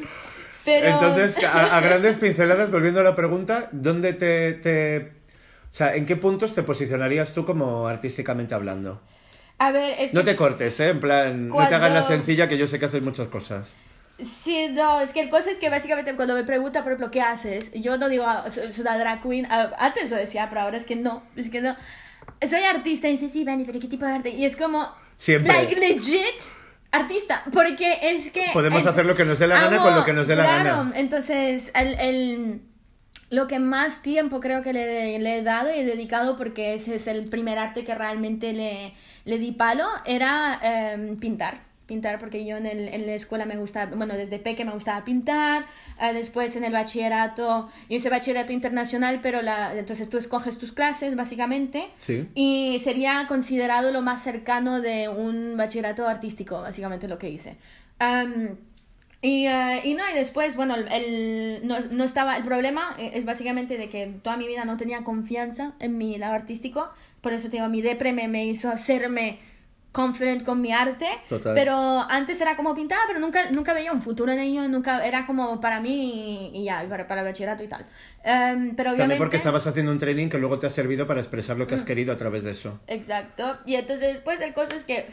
Pero... 0.64 0.88
Entonces, 0.88 1.44
a, 1.44 1.76
a 1.76 1.80
grandes 1.80 2.16
pinceladas, 2.16 2.70
volviendo 2.72 3.00
a 3.00 3.04
la 3.04 3.14
pregunta, 3.14 3.68
¿dónde 3.72 4.14
te, 4.14 4.54
te- 4.54 5.12
O 5.70 5.74
sea, 5.76 5.94
¿en 5.94 6.04
qué 6.06 6.16
puntos 6.16 6.54
te 6.54 6.62
posicionarías 6.62 7.32
tú 7.32 7.44
como 7.44 7.86
artísticamente 7.86 8.54
hablando? 8.54 9.00
A 9.58 9.70
ver, 9.72 9.94
es 9.98 10.12
No 10.14 10.20
que... 10.24 10.30
te 10.32 10.36
cortes, 10.36 10.80
¿eh? 10.80 10.88
En 10.88 11.00
plan, 11.00 11.48
no 11.48 11.56
te 11.68 11.74
hagas 11.74 11.92
la 11.92 12.00
Cuando- 12.00 12.08
sencilla 12.08 12.48
que 12.48 12.58
yo 12.58 12.66
sé 12.66 12.78
que 12.78 12.86
haces 12.86 13.02
muchas 13.02 13.28
cosas. 13.28 13.70
Sí, 14.18 14.68
no, 14.70 15.00
es 15.00 15.12
que 15.12 15.20
el 15.20 15.30
cosa 15.30 15.50
es 15.50 15.58
que 15.58 15.70
básicamente 15.70 16.14
cuando 16.14 16.34
me 16.34 16.44
pregunta, 16.44 16.82
por 16.82 16.92
ejemplo, 16.92 17.10
¿qué 17.10 17.22
haces? 17.22 17.70
Yo 17.72 17.96
no 17.96 18.08
digo, 18.10 18.24
ah, 18.26 18.50
soy 18.50 18.64
una 18.80 18.98
drag 18.98 19.22
queen. 19.22 19.46
Ah, 19.50 19.70
Antes 19.78 20.10
lo 20.10 20.16
decía, 20.16 20.48
pero 20.50 20.62
ahora 20.62 20.76
es 20.76 20.84
que 20.84 20.96
no. 20.96 21.22
Es 21.36 21.48
que 21.48 21.60
no. 21.62 21.74
Soy 22.46 22.62
artista. 22.64 23.08
Y 23.08 23.12
dice, 23.12 23.30
sí, 23.30 23.44
Vani, 23.44 23.64
pero 23.64 23.80
¿qué 23.80 23.86
tipo 23.88 24.04
de 24.04 24.12
arte? 24.12 24.30
Y 24.30 24.44
es 24.44 24.56
como... 24.56 24.86
Siempre. 25.16 25.52
Like, 25.52 25.76
legit 25.76 26.20
artista. 26.92 27.44
Porque 27.52 27.98
es 28.02 28.30
que... 28.30 28.46
Podemos 28.52 28.80
es- 28.82 28.86
hacer 28.88 29.06
lo 29.06 29.14
que 29.14 29.24
nos 29.24 29.38
dé 29.38 29.46
la 29.46 29.60
gana 29.60 29.76
amo- 29.76 29.84
con 29.86 29.94
lo 29.94 30.04
que 30.04 30.12
nos 30.12 30.26
dé 30.26 30.36
la 30.36 30.42
claro, 30.44 30.64
gana. 30.84 30.92
entonces, 30.98 31.70
el... 31.74 31.94
el 32.00 32.62
lo 33.30 33.46
que 33.46 33.58
más 33.58 34.02
tiempo 34.02 34.40
creo 34.40 34.62
que 34.62 34.72
le, 34.72 35.18
le 35.18 35.38
he 35.38 35.42
dado 35.42 35.74
y 35.74 35.78
he 35.78 35.84
dedicado, 35.84 36.36
porque 36.36 36.74
ese 36.74 36.96
es 36.96 37.06
el 37.06 37.28
primer 37.30 37.58
arte 37.58 37.84
que 37.84 37.94
realmente 37.94 38.52
le, 38.52 38.92
le 39.24 39.38
di 39.38 39.52
palo, 39.52 39.86
era 40.04 40.58
em, 40.62 41.16
pintar. 41.16 41.68
Pintar, 41.86 42.20
porque 42.20 42.44
yo 42.46 42.56
en, 42.56 42.66
el- 42.66 42.86
en 42.88 43.04
la 43.06 43.14
escuela 43.14 43.46
me 43.46 43.56
gustaba, 43.56 43.90
bueno, 43.96 44.14
desde 44.14 44.38
peque 44.38 44.64
me 44.64 44.70
gustaba 44.72 45.04
pintar, 45.04 45.64
eh, 46.00 46.12
después 46.12 46.54
en 46.54 46.62
el 46.62 46.72
bachillerato, 46.72 47.68
yo 47.88 47.96
hice 47.96 48.08
bachillerato 48.10 48.52
internacional, 48.52 49.18
pero 49.20 49.42
la, 49.42 49.76
entonces 49.76 50.08
tú 50.08 50.16
escoges 50.16 50.56
tus 50.56 50.72
clases, 50.72 51.16
básicamente, 51.16 51.88
Sí. 51.98 52.28
y 52.34 52.78
sería 52.78 53.26
considerado 53.26 53.90
lo 53.90 54.02
más 54.02 54.22
cercano 54.22 54.80
de 54.80 55.08
un 55.08 55.56
bachillerato 55.56 56.06
artístico, 56.06 56.60
básicamente 56.60 57.08
lo 57.08 57.18
que 57.18 57.28
hice. 57.30 57.56
Am, 57.98 58.56
y, 59.22 59.46
eh, 59.46 59.80
y 59.84 59.94
no, 59.94 60.02
y 60.10 60.14
después, 60.14 60.56
bueno, 60.56 60.74
el, 60.76 61.60
no, 61.64 61.78
no 61.90 62.04
estaba, 62.04 62.36
el 62.36 62.44
problema 62.44 62.94
eh, 62.98 63.12
es 63.14 63.24
básicamente 63.24 63.76
de 63.76 63.88
que 63.88 64.06
toda 64.22 64.36
mi 64.36 64.46
vida 64.46 64.64
no 64.64 64.76
tenía 64.76 65.04
confianza 65.04 65.72
en 65.78 65.98
mi 65.98 66.16
lado 66.18 66.34
artístico, 66.34 66.88
por 67.20 67.32
eso 67.32 67.48
te 67.48 67.56
digo, 67.58 67.68
mi 67.68 67.82
depre 67.82 68.12
me, 68.12 68.28
me 68.28 68.46
hizo 68.46 68.70
hacerme 68.70 69.38
confident 69.92 70.44
con 70.44 70.60
mi 70.60 70.72
arte, 70.72 71.06
Total. 71.28 71.52
pero 71.52 71.74
antes 71.74 72.40
era 72.40 72.56
como 72.56 72.76
pintaba, 72.76 73.02
pero 73.08 73.18
nunca, 73.18 73.50
nunca 73.50 73.72
veía 73.74 73.90
un 73.92 74.00
futuro 74.00 74.30
en 74.30 74.38
ello, 74.38 74.68
nunca, 74.68 75.04
era 75.04 75.26
como 75.26 75.60
para 75.60 75.80
mí 75.80 76.50
y, 76.54 76.60
y 76.60 76.64
ya, 76.64 76.86
para, 76.88 77.08
para 77.08 77.22
el 77.22 77.26
bachillerato 77.26 77.64
y 77.64 77.66
tal. 77.66 77.84
Em, 78.22 78.76
pero 78.76 78.90
obviamente... 78.90 78.96
También 78.98 79.18
porque 79.18 79.36
estabas 79.36 79.66
haciendo 79.66 79.90
un 79.90 79.98
training 79.98 80.28
que 80.28 80.38
luego 80.38 80.60
te 80.60 80.68
ha 80.68 80.70
servido 80.70 81.08
para 81.08 81.18
expresar 81.20 81.56
lo 81.56 81.66
que 81.66 81.74
Mm. 81.74 81.78
has 81.78 81.84
querido 81.84 82.12
a 82.12 82.16
través 82.16 82.44
de 82.44 82.52
eso. 82.52 82.78
Exacto. 82.86 83.58
Y 83.66 83.74
entonces 83.74 84.12
después 84.14 84.40
el 84.40 84.52
cosa 84.54 84.76
es 84.76 84.84
que 84.84 85.08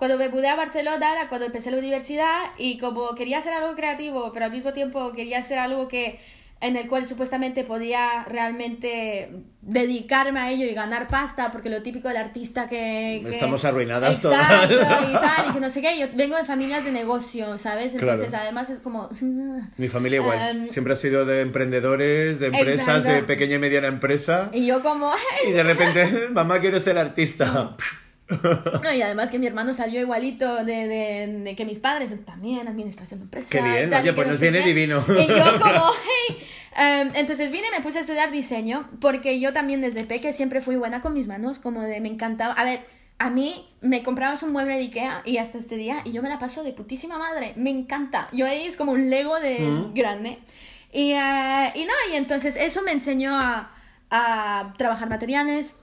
cuando 0.00 0.16
me 0.18 0.30
mudé 0.30 0.48
a 0.48 0.56
Barcelona 0.56 1.12
era 1.12 1.28
cuando 1.28 1.46
empecé 1.46 1.70
la 1.70 1.76
universidad 1.78 2.46
y 2.58 2.78
como 2.78 3.14
quería 3.14 3.36
hacer 3.38 3.52
algo 3.52 3.76
creativo, 3.76 4.30
pero 4.32 4.46
al 4.46 4.50
mismo 4.50 4.72
tiempo 4.72 5.12
quería 5.12 5.38
hacer 5.40 5.58
algo 5.58 5.88
que 5.88 6.18
en 6.62 6.76
el 6.76 6.88
cual 6.88 7.04
supuestamente 7.06 7.64
podía 7.64 8.24
realmente 8.24 9.30
dedicarme 9.62 10.40
a 10.40 10.50
ello 10.50 10.64
y 10.66 10.74
ganar 10.74 11.06
pasta, 11.06 11.50
porque 11.50 11.68
lo 11.70 11.80
típico 11.82 12.08
del 12.08 12.18
artista 12.18 12.68
que... 12.68 13.20
que- 13.24 13.30
Estamos 13.30 13.64
arruinadas 13.64 14.16
Exacto, 14.16 14.78
todas. 14.78 15.08
y 15.10 15.12
tal, 15.12 15.50
y 15.50 15.52
que 15.54 15.60
no 15.60 15.70
sé 15.70 15.80
qué. 15.82 15.98
Yo 15.98 16.06
vengo 16.14 16.36
de 16.36 16.44
familias 16.44 16.84
de 16.84 16.92
negocio, 16.92 17.56
¿sabes? 17.58 17.94
Entonces 17.94 18.28
Claro. 18.28 18.44
además 18.44 18.68
es 18.70 18.78
como... 18.80 19.08
Mi 19.78 19.88
familia 19.88 20.20
igual. 20.20 20.38
Em, 20.50 20.66
Siempre 20.66 20.92
ha 20.94 20.96
sido 20.96 21.24
de 21.26 21.40
emprendedores, 21.42 22.38
de 22.40 22.46
empresas, 22.48 22.88
Exacto. 22.88 23.08
de 23.10 23.22
pequeña 23.22 23.56
y 23.56 23.58
mediana 23.58 23.88
empresa. 23.88 24.50
Y 24.52 24.66
yo 24.66 24.82
como... 24.82 25.12
Y 25.48 25.52
de 25.52 25.62
repente, 25.62 26.28
mamá, 26.30 26.58
quiero 26.60 26.78
ser 26.80 26.96
artista. 26.98 27.76
No, 28.84 28.92
y 28.92 29.02
además 29.02 29.30
que 29.30 29.38
mi 29.38 29.46
hermano 29.46 29.74
salió 29.74 30.00
igualito 30.00 30.64
de, 30.64 30.86
de- 30.88 31.40
de 31.44 31.56
que 31.56 31.64
mis 31.64 31.78
padres, 31.78 32.12
también 32.24 32.68
administración 32.68 33.20
de 33.20 33.24
empresa. 33.24 33.50
Qué 33.50 33.62
bien, 33.62 33.88
y 33.88 33.90
tal, 33.90 34.02
oye, 34.02 34.12
pues 34.12 34.26
no 34.26 34.32
nos 34.32 34.40
viene 34.40 34.60
qué. 34.62 34.68
divino. 34.68 35.04
Y 35.08 35.26
yo 35.26 35.58
como, 35.60 35.84
hey. 36.28 36.46
Em, 36.76 37.10
entonces 37.16 37.50
vine 37.50 37.66
y 37.68 37.76
me 37.76 37.82
puse 37.82 37.98
a 37.98 38.00
estudiar 38.02 38.30
diseño, 38.30 38.88
porque 39.00 39.40
yo 39.40 39.52
también 39.52 39.80
desde 39.80 40.04
peque 40.04 40.32
siempre 40.32 40.60
fui 40.62 40.76
buena 40.76 41.00
con 41.02 41.12
mis 41.14 41.26
manos, 41.26 41.58
como 41.58 41.80
de 41.82 42.00
me 42.00 42.08
encantaba. 42.08 42.54
A 42.54 42.64
ver, 42.64 42.86
a 43.18 43.28
mí 43.28 43.68
me 43.80 44.02
comprabas 44.02 44.42
un 44.44 44.52
mueble 44.52 44.74
de 44.76 44.80
Ikea 44.82 45.22
y 45.26 45.38
hasta 45.38 45.58
este 45.58 45.76
día, 45.76 46.02
y 46.04 46.12
yo 46.12 46.22
me 46.22 46.28
la 46.28 46.38
paso 46.38 46.62
de 46.62 46.72
putísima 46.72 47.18
madre, 47.18 47.52
me 47.56 47.70
encanta. 47.70 48.28
Yo 48.32 48.46
ahí 48.46 48.62
es 48.66 48.76
como 48.76 48.92
un 48.92 49.10
Lego 49.10 49.40
de 49.40 49.58
Mm. 49.58 49.94
grande. 49.94 50.38
Y, 50.92 51.12
eh, 51.12 51.72
y 51.74 51.84
no, 51.84 51.92
y 52.12 52.16
entonces 52.16 52.56
eso 52.56 52.82
me 52.82 52.92
enseñó 52.92 53.36
a, 53.36 53.72
a 54.10 54.72
trabajar 54.78 55.08
materiales, 55.08 55.74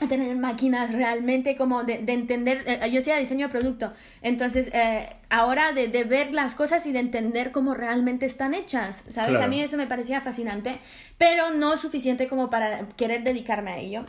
a 0.00 0.08
tener 0.08 0.36
máquinas 0.36 0.92
realmente 0.92 1.56
como 1.56 1.84
de, 1.84 1.98
de 1.98 2.12
entender, 2.12 2.64
eh, 2.66 2.90
yo 2.90 2.98
hacía 2.98 3.16
diseño 3.18 3.46
de 3.46 3.52
producto, 3.52 3.92
entonces 4.20 4.70
eh, 4.72 5.08
ahora 5.30 5.72
de, 5.72 5.88
de 5.88 6.04
ver 6.04 6.32
las 6.32 6.54
cosas 6.54 6.86
y 6.86 6.92
de 6.92 6.98
entender 6.98 7.52
cómo 7.52 7.74
realmente 7.74 8.26
están 8.26 8.54
hechas, 8.54 9.04
¿sabes? 9.08 9.30
Claro. 9.30 9.44
A 9.44 9.48
mí 9.48 9.60
eso 9.60 9.76
me 9.76 9.86
parecía 9.86 10.20
fascinante, 10.20 10.78
pero 11.18 11.50
no 11.50 11.76
suficiente 11.76 12.28
como 12.28 12.50
para 12.50 12.88
querer 12.96 13.22
dedicarme 13.22 13.70
a 13.70 13.78
ello. 13.78 14.04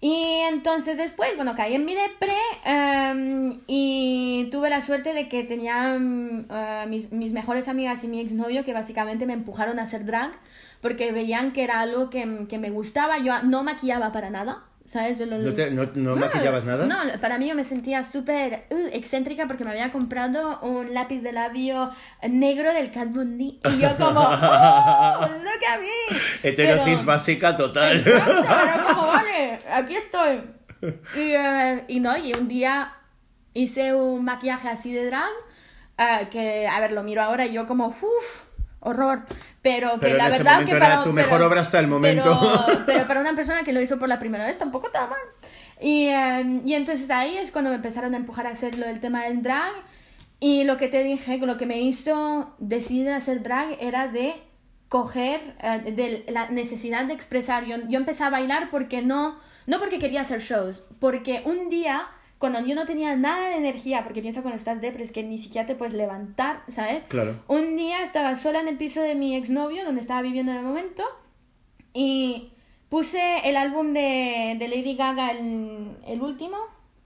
Y 0.00 0.42
entonces 0.48 0.96
después, 0.96 1.34
bueno, 1.34 1.56
caí 1.56 1.74
en 1.74 1.84
mi 1.84 1.94
depre 1.94 2.32
em, 2.64 3.60
y 3.66 4.48
tuve 4.52 4.70
la 4.70 4.80
suerte 4.80 5.12
de 5.12 5.28
que 5.28 5.42
tenía 5.42 5.98
mm, 5.98 6.46
eh, 6.50 6.84
mis, 6.88 7.10
mis 7.10 7.32
mejores 7.32 7.66
amigas 7.66 8.04
y 8.04 8.08
mi 8.08 8.20
exnovio 8.20 8.64
que 8.64 8.72
básicamente 8.72 9.26
me 9.26 9.32
empujaron 9.32 9.80
a 9.80 9.82
hacer 9.82 10.04
drag 10.04 10.30
porque 10.80 11.10
veían 11.10 11.52
que 11.52 11.64
era 11.64 11.80
algo 11.80 12.10
que, 12.10 12.46
que 12.48 12.58
me 12.58 12.70
gustaba. 12.70 13.18
Yo 13.18 13.42
no 13.42 13.64
maquillaba 13.64 14.12
para 14.12 14.30
nada, 14.30 14.62
¿sabes? 14.88 15.18
Yo 15.18 15.26
lo- 15.26 15.36
¿No, 15.38 15.52
te- 15.52 15.70
no- 15.70 15.88
no 15.94 16.16
maquillabas 16.16 16.64
nada? 16.64 16.86
No, 16.86 16.96
para 17.20 17.36
mí 17.38 17.46
yo 17.46 17.54
me 17.54 17.64
sentía 17.64 18.02
súper 18.04 18.64
uh, 18.70 18.88
excéntrica 18.92 19.46
porque 19.46 19.62
me 19.64 19.70
había 19.70 19.92
comprado 19.92 20.58
un 20.62 20.94
lápiz 20.94 21.20
de 21.20 21.32
labio 21.32 21.90
negro 22.28 22.72
del 22.72 22.90
Kat 22.90 23.12
Von 23.12 23.36
D. 23.36 23.44
Y 23.44 23.78
yo 23.78 23.96
como, 23.98 24.20
¡oh, 24.20 24.32
look 24.32 25.62
at 25.70 25.78
me! 25.78 26.48
Heterosis 26.48 26.84
Pero- 26.96 27.04
básica 27.04 27.54
total. 27.54 27.98
Exacto, 27.98 28.32
era 28.40 28.84
como, 28.88 29.06
vale, 29.06 29.58
aquí 29.72 29.94
estoy. 29.96 30.42
Y, 31.16 31.32
eh, 31.32 31.84
y 31.88 32.00
no, 32.00 32.16
y 32.16 32.32
un 32.32 32.48
día 32.48 32.94
hice 33.52 33.92
un 33.94 34.24
maquillaje 34.24 34.68
así 34.68 34.92
de 34.94 35.06
drag, 35.06 35.28
eh, 35.98 36.28
que, 36.30 36.66
a 36.66 36.80
ver, 36.80 36.92
lo 36.92 37.02
miro 37.02 37.20
ahora 37.22 37.44
y 37.46 37.52
yo 37.52 37.66
como, 37.66 37.88
uff, 37.88 38.44
horror. 38.80 39.24
Pero 39.68 39.92
que 39.92 39.98
Pero 39.98 40.16
la 40.16 40.28
verdad 40.30 40.64
que 40.64 40.70
era 40.70 40.80
para... 40.80 41.04
tu 41.04 41.12
mejor 41.12 41.42
obra 41.42 41.60
hasta 41.60 41.78
el 41.78 41.88
momento. 41.88 42.38
Pero, 42.66 42.82
pero 42.86 43.06
para 43.06 43.20
una 43.20 43.34
persona 43.34 43.62
que 43.64 43.72
lo 43.72 43.80
hizo 43.80 43.98
por 43.98 44.08
la 44.08 44.18
primera 44.18 44.46
vez 44.46 44.56
tampoco 44.56 44.86
estaba 44.86 45.08
mal. 45.08 45.18
Y, 45.80 46.06
eh, 46.06 46.62
y 46.64 46.74
entonces 46.74 47.10
ahí 47.10 47.36
es 47.36 47.50
cuando 47.50 47.70
me 47.70 47.76
empezaron 47.76 48.14
a 48.14 48.16
empujar 48.16 48.46
a 48.46 48.50
hacer 48.50 48.78
lo 48.78 48.86
del 48.86 49.00
tema 49.00 49.24
del 49.24 49.42
drag. 49.42 49.72
Y 50.40 50.64
lo 50.64 50.76
que 50.76 50.88
te 50.88 51.02
dije, 51.02 51.38
lo 51.38 51.56
que 51.56 51.66
me 51.66 51.80
hizo 51.80 52.54
decidir 52.58 53.10
hacer 53.10 53.42
drag 53.42 53.76
era 53.80 54.08
de 54.08 54.36
coger 54.88 55.54
eh, 55.62 55.92
de 55.92 56.32
la 56.32 56.48
necesidad 56.48 57.04
de 57.04 57.12
expresar. 57.12 57.64
Yo, 57.64 57.76
yo 57.88 57.98
empecé 57.98 58.24
a 58.24 58.30
bailar 58.30 58.70
porque 58.70 59.02
no, 59.02 59.38
no 59.66 59.78
porque 59.78 59.98
quería 59.98 60.22
hacer 60.22 60.40
shows, 60.40 60.86
porque 60.98 61.42
un 61.44 61.68
día, 61.68 62.08
cuando 62.38 62.64
yo 62.64 62.74
no 62.74 62.86
tenía 62.86 63.16
nada 63.16 63.50
de 63.50 63.56
energía, 63.56 64.04
porque 64.04 64.20
piensa 64.22 64.42
cuando 64.42 64.56
estás 64.56 64.80
depres 64.80 65.10
que 65.12 65.22
ni 65.22 65.38
siquiera 65.38 65.66
te 65.66 65.74
puedes 65.74 65.94
levantar, 65.94 66.62
¿sabes? 66.68 67.04
Claro. 67.04 67.42
Un 67.48 67.76
día 67.76 68.02
estaba 68.02 68.36
sola 68.36 68.60
en 68.60 68.68
el 68.68 68.76
piso 68.76 69.02
de 69.02 69.14
mi 69.14 69.34
exnovio, 69.36 69.84
donde 69.84 70.00
estaba 70.00 70.22
viviendo 70.22 70.52
en 70.52 70.58
el 70.58 70.64
momento, 70.64 71.02
y 71.94 72.50
puse 72.88 73.20
el 73.48 73.56
álbum 73.56 73.92
de, 73.92 74.56
de 74.58 74.68
Lady 74.68 74.94
Gaga, 74.96 75.30
el, 75.32 75.96
el 76.06 76.22
último, 76.22 76.56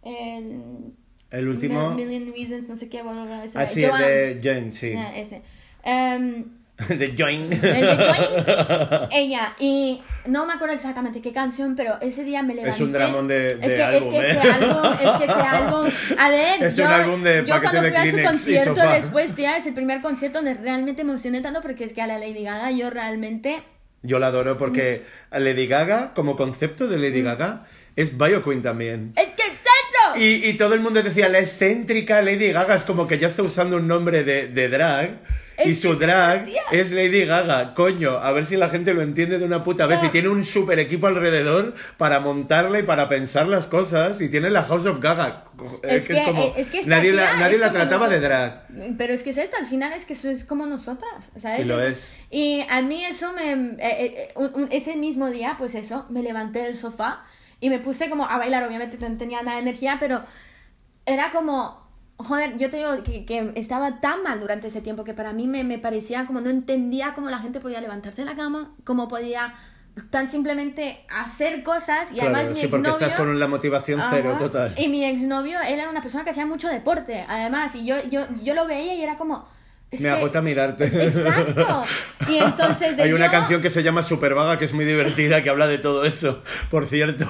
el 0.02 0.92
El 1.30 1.48
último. 1.48 1.90
Mil- 1.92 2.06
Million 2.08 2.32
Reasons, 2.34 2.68
no 2.68 2.76
sé 2.76 2.88
qué, 2.88 3.02
bueno, 3.02 3.42
ese, 3.42 3.58
Ah, 3.58 3.66
sí, 3.66 3.82
el 3.84 3.90
Joan. 3.90 4.02
de 4.02 4.40
Jen, 4.42 4.72
sí. 4.72 4.92
Ah, 4.96 5.12
ese. 5.16 5.42
Em, 5.84 6.44
de 6.88 7.14
Join. 7.16 7.52
el 7.52 7.60
de 7.60 7.96
Join. 7.96 9.08
Ella, 9.12 9.54
y 9.58 10.02
no 10.26 10.46
me 10.46 10.54
acuerdo 10.54 10.74
exactamente 10.74 11.20
qué 11.20 11.32
canción, 11.32 11.76
pero 11.76 12.00
ese 12.00 12.24
día 12.24 12.42
me 12.42 12.54
levanté. 12.54 12.76
Es 12.76 12.80
un 12.80 12.92
dramón 12.92 13.28
de- 13.28 13.56
de 13.56 13.66
es 13.66 13.74
que, 13.74 13.82
álbum, 13.82 14.14
es 14.14 14.20
que 14.20 14.26
¿eh? 14.26 14.30
ese 14.30 14.48
álbum, 14.50 14.92
es 14.92 15.10
que 15.18 15.24
ese 15.24 15.32
álbum, 15.32 15.90
a 16.18 16.30
ver, 16.30 16.62
Es 16.64 16.76
yo, 16.76 16.84
de 16.88 17.44
yo 17.46 17.60
cuando 17.60 17.82
de 17.82 17.88
fui 17.92 17.96
a 17.96 18.10
su 18.10 18.22
concierto 18.22 18.80
después, 18.88 19.34
tía, 19.34 19.56
es 19.56 19.66
el 19.66 19.74
primer 19.74 20.00
concierto 20.00 20.38
donde 20.38 20.54
realmente 20.54 21.04
me 21.04 21.10
emocioné 21.10 21.40
tanto 21.40 21.60
porque 21.60 21.84
es 21.84 21.92
que 21.92 22.02
a 22.02 22.06
la 22.06 22.18
Lady 22.18 22.42
Gaga 22.44 22.70
yo 22.70 22.90
realmente... 22.90 23.62
Yo 24.02 24.18
la 24.18 24.28
adoro 24.28 24.58
porque 24.58 25.04
a 25.30 25.38
Lady 25.38 25.66
Gaga, 25.68 26.12
como 26.14 26.36
concepto 26.36 26.88
de 26.88 26.96
Mm. 26.96 27.00
Lady 27.00 27.22
Gaga, 27.22 27.66
es 27.94 28.18
Bio 28.18 28.42
Queen 28.42 28.60
también. 28.62 29.12
¡Es 29.16 29.26
que 29.30 29.42
es 29.42 29.52
eso! 29.52 30.18
Y, 30.18 30.48
y 30.48 30.54
todo 30.56 30.74
el 30.74 30.80
mundo 30.80 31.00
decía, 31.02 31.28
la 31.28 31.38
excéntrica 31.38 32.20
Lady 32.22 32.50
Gaga 32.50 32.74
es 32.74 32.82
como 32.82 33.06
que 33.06 33.18
ya 33.18 33.28
está 33.28 33.42
usando 33.44 33.76
un 33.76 33.86
nombre 33.86 34.24
de, 34.24 34.48
de 34.48 34.68
drag. 34.68 35.20
Y 35.64 35.74
su 35.74 35.94
drag 35.96 36.46
es 36.70 36.90
Lady 36.90 37.24
Gaga. 37.24 37.74
Coño, 37.74 38.12
a 38.18 38.32
ver 38.32 38.46
si 38.46 38.56
la 38.56 38.68
gente 38.68 38.94
lo 38.94 39.02
entiende 39.02 39.38
de 39.38 39.44
una 39.44 39.62
puta 39.62 39.86
vez. 39.86 40.02
Y 40.02 40.08
tiene 40.08 40.28
un 40.28 40.44
super 40.44 40.78
equipo 40.78 41.06
alrededor 41.06 41.74
para 41.96 42.20
montarla 42.20 42.78
y 42.78 42.82
para 42.82 43.08
pensar 43.08 43.46
las 43.48 43.66
cosas. 43.66 44.20
Y 44.20 44.28
tiene 44.28 44.50
la 44.50 44.62
House 44.64 44.86
of 44.86 45.00
Gaga. 45.00 45.44
Es 45.82 46.08
que, 46.08 46.22
como- 46.24 46.54
es 46.56 46.70
que 46.70 46.78
esta 46.80 46.90
nadie 46.90 47.12
tía 47.12 47.20
la, 47.20 47.36
nadie 47.36 47.54
es 47.54 47.60
la 47.60 47.68
como 47.68 47.78
trataba 47.80 48.08
de 48.08 48.20
drag. 48.20 48.66
Pero 48.98 49.12
es 49.14 49.22
que 49.22 49.30
es 49.30 49.38
esto, 49.38 49.56
al 49.58 49.66
final 49.66 49.92
es 49.92 50.04
que 50.04 50.12
eso 50.14 50.28
es 50.30 50.44
como 50.44 50.66
nosotras, 50.66 51.30
¿sabes? 51.36 51.60
Y 51.60 51.64
lo 51.68 51.80
es. 51.80 52.10
Y 52.30 52.64
a 52.68 52.82
mí 52.82 53.04
eso 53.04 53.32
me... 53.32 53.52
eh, 53.52 53.78
eh, 53.80 54.32
un- 54.36 54.68
ese 54.70 54.96
mismo 54.96 55.30
día, 55.30 55.54
pues 55.58 55.74
eso, 55.74 56.06
me 56.10 56.22
levanté 56.22 56.60
del 56.62 56.76
sofá 56.76 57.24
y 57.60 57.70
me 57.70 57.78
puse 57.78 58.10
como 58.10 58.24
a 58.28 58.38
bailar, 58.38 58.64
obviamente 58.64 58.96
no 58.98 59.16
tenía 59.18 59.42
nada 59.42 59.56
de 59.56 59.62
energía, 59.62 59.98
pero 60.00 60.24
era 61.06 61.30
como... 61.30 61.81
Joder, 62.24 62.56
yo 62.58 62.70
te 62.70 62.78
digo 62.78 63.02
que, 63.02 63.24
que 63.24 63.52
estaba 63.56 64.00
tan 64.00 64.22
mal 64.22 64.40
durante 64.40 64.68
ese 64.68 64.80
tiempo 64.80 65.04
que 65.04 65.14
para 65.14 65.32
mí 65.32 65.46
me, 65.46 65.64
me 65.64 65.78
parecía 65.78 66.26
como 66.26 66.40
no 66.40 66.50
entendía 66.50 67.14
cómo 67.14 67.30
la 67.30 67.38
gente 67.38 67.60
podía 67.60 67.80
levantarse 67.80 68.22
de 68.22 68.26
la 68.26 68.36
cama, 68.36 68.72
cómo 68.84 69.08
podía 69.08 69.54
tan 70.10 70.28
simplemente 70.28 71.04
hacer 71.14 71.62
cosas 71.62 72.12
y 72.12 72.14
Claro, 72.14 72.34
además 72.34 72.54
mi 72.54 72.60
sí, 72.62 72.66
porque 72.68 72.88
estás 72.88 73.12
exnovio- 73.12 73.16
con 73.16 73.38
la 73.40 73.46
motivación 73.46 74.00
cero 74.10 74.30
Ajá. 74.30 74.38
total. 74.38 74.74
Y 74.78 74.88
mi 74.88 75.04
exnovio, 75.04 75.58
él 75.60 75.78
era 75.80 75.90
una 75.90 76.00
persona 76.00 76.24
que 76.24 76.30
hacía 76.30 76.46
mucho 76.46 76.68
deporte, 76.68 77.24
además, 77.28 77.74
y 77.74 77.84
yo, 77.84 77.96
yo, 78.08 78.26
yo 78.42 78.54
lo 78.54 78.66
veía 78.66 78.94
y 78.94 79.02
era 79.02 79.16
como... 79.16 79.46
es 79.90 80.00
Me 80.00 80.08
que- 80.08 80.14
agota 80.14 80.40
mirarte. 80.40 80.84
es- 80.86 80.94
Exacto. 80.94 81.84
Y 82.26 82.38
entonces 82.38 82.96
de 82.96 83.02
Hay 83.02 83.12
una 83.12 83.30
canción 83.30 83.60
que 83.60 83.68
se 83.68 83.82
llama 83.82 84.02
Super 84.02 84.34
Vaga 84.34 84.56
que 84.58 84.64
es 84.64 84.72
muy 84.72 84.86
divertida 84.86 85.42
que 85.42 85.50
habla 85.50 85.66
de 85.66 85.76
todo 85.78 86.06
eso, 86.06 86.42
por 86.70 86.86
cierto. 86.86 87.26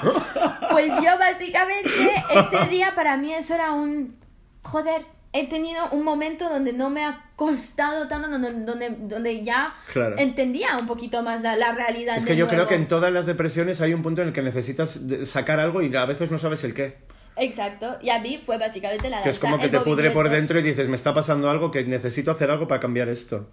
Pues 0.70 0.87
yo 1.02 1.18
básicamente, 1.18 1.90
ese 2.33 2.66
día 2.70 2.94
para 2.94 3.16
mí 3.16 3.35
eso 3.35 3.55
era 3.55 3.72
un... 3.72 4.22
Joder, 4.62 5.03
he 5.33 5.46
tenido 5.48 5.83
un 5.92 6.05
momento 6.05 6.48
donde 6.48 6.72
no 6.72 6.90
me 6.90 7.05
ha 7.05 7.31
costado 7.37 8.07
tanto, 8.09 8.29
donde, 8.29 8.53
donde, 8.64 8.90
donde 8.90 9.42
ya 9.42 9.75
Claro. 9.92 10.16
entendía 10.18 10.77
un 10.79 10.87
poquito 10.87 11.22
más 11.22 11.42
la, 11.42 11.57
la 11.57 11.72
realidad. 11.72 12.16
Es 12.18 12.25
de 12.25 12.31
que 12.33 12.37
yo 12.37 12.46
creo 12.46 12.59
nuevo. 12.59 12.68
que 12.68 12.75
en 12.77 12.87
todas 12.88 13.12
las 13.12 13.27
depresiones 13.27 13.81
hay 13.81 13.94
un 13.94 14.03
punto 14.03 14.22
en 14.22 14.29
el 14.29 14.35
que 14.35 14.42
necesitas 14.42 15.09
de- 15.09 15.27
sacar 15.27 15.59
algo 15.61 15.83
y 15.83 15.94
a 15.94 16.05
veces 16.05 16.31
no 16.31 16.38
sabes 16.38 16.62
el 16.64 16.75
qué. 16.75 16.96
Exacto, 17.37 17.96
y 18.03 18.11
a 18.11 18.18
mí 18.20 18.38
fue 18.44 18.59
básicamente 18.59 19.09
la 19.09 19.22
Que 19.22 19.31
es 19.31 19.38
como 19.38 19.59
que 19.59 19.68
te 19.70 19.81
pudre 19.81 20.11
por 20.11 20.29
dentro 20.29 20.59
y 20.61 20.62
dices, 20.62 20.87
me 20.88 20.96
está 20.96 21.14
pasando 21.14 21.48
algo 21.48 21.70
que 21.70 21.83
necesito 21.85 22.31
hacer 22.31 22.51
algo 22.51 22.68
para 22.68 22.81
cambiar 22.81 23.09
esto. 23.09 23.48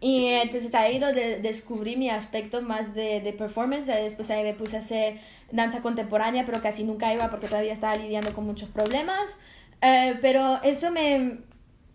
Y 0.00 0.26
entonces 0.26 0.74
ahí 0.74 0.98
donde 0.98 1.38
descubrí 1.40 1.96
mi 1.96 2.10
aspecto 2.10 2.60
más 2.60 2.94
de, 2.94 3.22
de 3.22 3.32
performance, 3.32 3.86
después 3.86 4.30
ahí 4.30 4.42
me 4.42 4.52
puse 4.52 4.76
a 4.76 4.80
hacer 4.80 5.20
danza 5.50 5.80
contemporánea, 5.80 6.44
pero 6.44 6.60
casi 6.60 6.84
nunca 6.84 7.14
iba 7.14 7.30
porque 7.30 7.46
todavía 7.46 7.72
estaba 7.72 7.96
lidiando 7.96 8.34
con 8.34 8.44
muchos 8.44 8.68
problemas. 8.68 9.38
Eh, 9.80 10.18
pero 10.20 10.60
eso 10.62 10.90
me, 10.90 11.38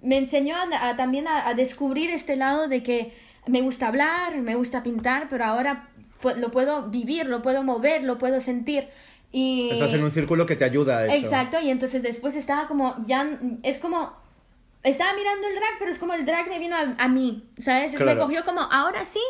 me 0.01 0.17
enseñó 0.17 0.55
a, 0.55 0.89
a 0.89 0.95
también 0.95 1.27
a, 1.27 1.47
a 1.47 1.53
descubrir 1.53 2.11
este 2.11 2.35
lado 2.35 2.67
de 2.67 2.83
que 2.83 3.13
me 3.47 3.61
gusta 3.61 3.87
hablar, 3.87 4.37
me 4.37 4.55
gusta 4.55 4.83
pintar, 4.83 5.27
pero 5.29 5.45
ahora 5.45 5.89
lo 6.37 6.51
puedo 6.51 6.89
vivir, 6.89 7.25
lo 7.25 7.41
puedo 7.41 7.63
mover, 7.63 8.03
lo 8.03 8.17
puedo 8.17 8.41
sentir. 8.41 8.89
Y... 9.31 9.69
Estás 9.71 9.93
en 9.93 10.03
un 10.03 10.11
círculo 10.11 10.45
que 10.45 10.55
te 10.55 10.65
ayuda 10.65 10.99
a 10.99 11.05
eso. 11.05 11.15
Exacto, 11.15 11.59
y 11.61 11.69
entonces 11.69 12.03
después 12.03 12.35
estaba 12.35 12.67
como, 12.67 12.95
ya, 13.05 13.27
es 13.63 13.77
como, 13.77 14.13
estaba 14.83 15.13
mirando 15.13 15.47
el 15.47 15.55
drag, 15.55 15.79
pero 15.79 15.91
es 15.91 15.99
como 15.99 16.13
el 16.13 16.25
drag 16.25 16.47
me 16.47 16.59
vino 16.59 16.75
a, 16.75 16.95
a 16.97 17.07
mí, 17.07 17.43
¿sabes? 17.57 17.93
Es 17.93 18.01
me 18.01 18.17
cogió 18.17 18.43
como, 18.43 18.61
ahora 18.61 19.05
sí, 19.05 19.21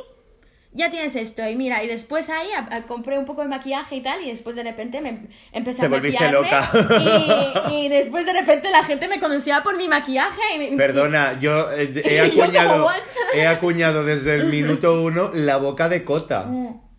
ya 0.72 0.92
tienes 0.92 1.16
esto, 1.16 1.48
y 1.50 1.56
mira, 1.56 1.84
y 1.84 1.88
después 1.88 2.30
ahí 2.30 2.50
a- 2.52 2.76
a- 2.76 2.82
compré 2.84 3.18
un 3.18 3.26
poco 3.26 3.42
de 3.42 3.48
maquillaje 3.48 3.96
y 3.96 4.02
tal, 4.02 4.22
y 4.24 4.30
después 4.30 4.56
de 4.56 4.64
repente 4.64 5.02
me 5.02 5.22
empecé 5.52 5.80
Te 5.82 5.86
a 5.88 5.90
volviste 5.90 6.24
maquillarme, 6.32 7.70
Y, 7.72 7.86
y 7.86 7.90
después 7.90 8.26
de 8.26 8.34
repente 8.34 8.70
la 8.70 8.84
gente 8.84 9.08
me 9.08 9.20
conocía 9.20 9.64
por 9.64 9.76
mi 9.78 9.88
maquillaje. 9.88 10.42
Y, 10.56 10.60
me- 10.72 10.78
Perdona, 10.78 11.40
yo 11.40 11.72
eh, 11.72 11.92
he 12.06 12.20
acuñado, 12.22 12.88
he 13.34 13.48
acuñado 13.48 14.04
desde 14.06 14.36
el 14.36 14.46
minuto 14.46 15.02
uno 15.02 15.32
la 15.34 15.58
boca 15.58 15.90
de 15.90 16.04
Cota. 16.04 16.46
y- 16.52 16.90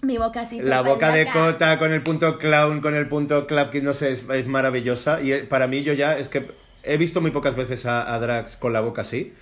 mi 0.00 0.16
boca 0.16 0.42
así. 0.42 0.60
La 0.60 0.80
boca 0.82 1.10
de 1.12 1.24
loca. 1.24 1.32
Cota 1.52 1.78
con 1.78 1.92
el 1.92 2.02
punto 2.02 2.38
clown, 2.38 2.80
con 2.80 2.94
el 2.94 3.08
punto 3.08 3.46
clap, 3.48 3.70
que 3.72 3.80
no 3.80 3.94
sé, 3.94 4.12
es, 4.12 4.24
es 4.32 4.46
maravillosa. 4.46 5.20
Y 5.20 5.32
eh, 5.32 5.38
para 5.44 5.66
mí 5.66 5.82
yo 5.82 5.92
ya, 5.92 6.16
es 6.18 6.28
que 6.28 6.44
he 6.84 6.96
visto 6.96 7.20
muy 7.20 7.32
pocas 7.32 7.56
veces 7.56 7.84
a, 7.86 8.14
a 8.14 8.18
drags 8.20 8.54
con 8.56 8.72
la 8.72 8.80
boca 8.80 9.02
así. 9.02 9.34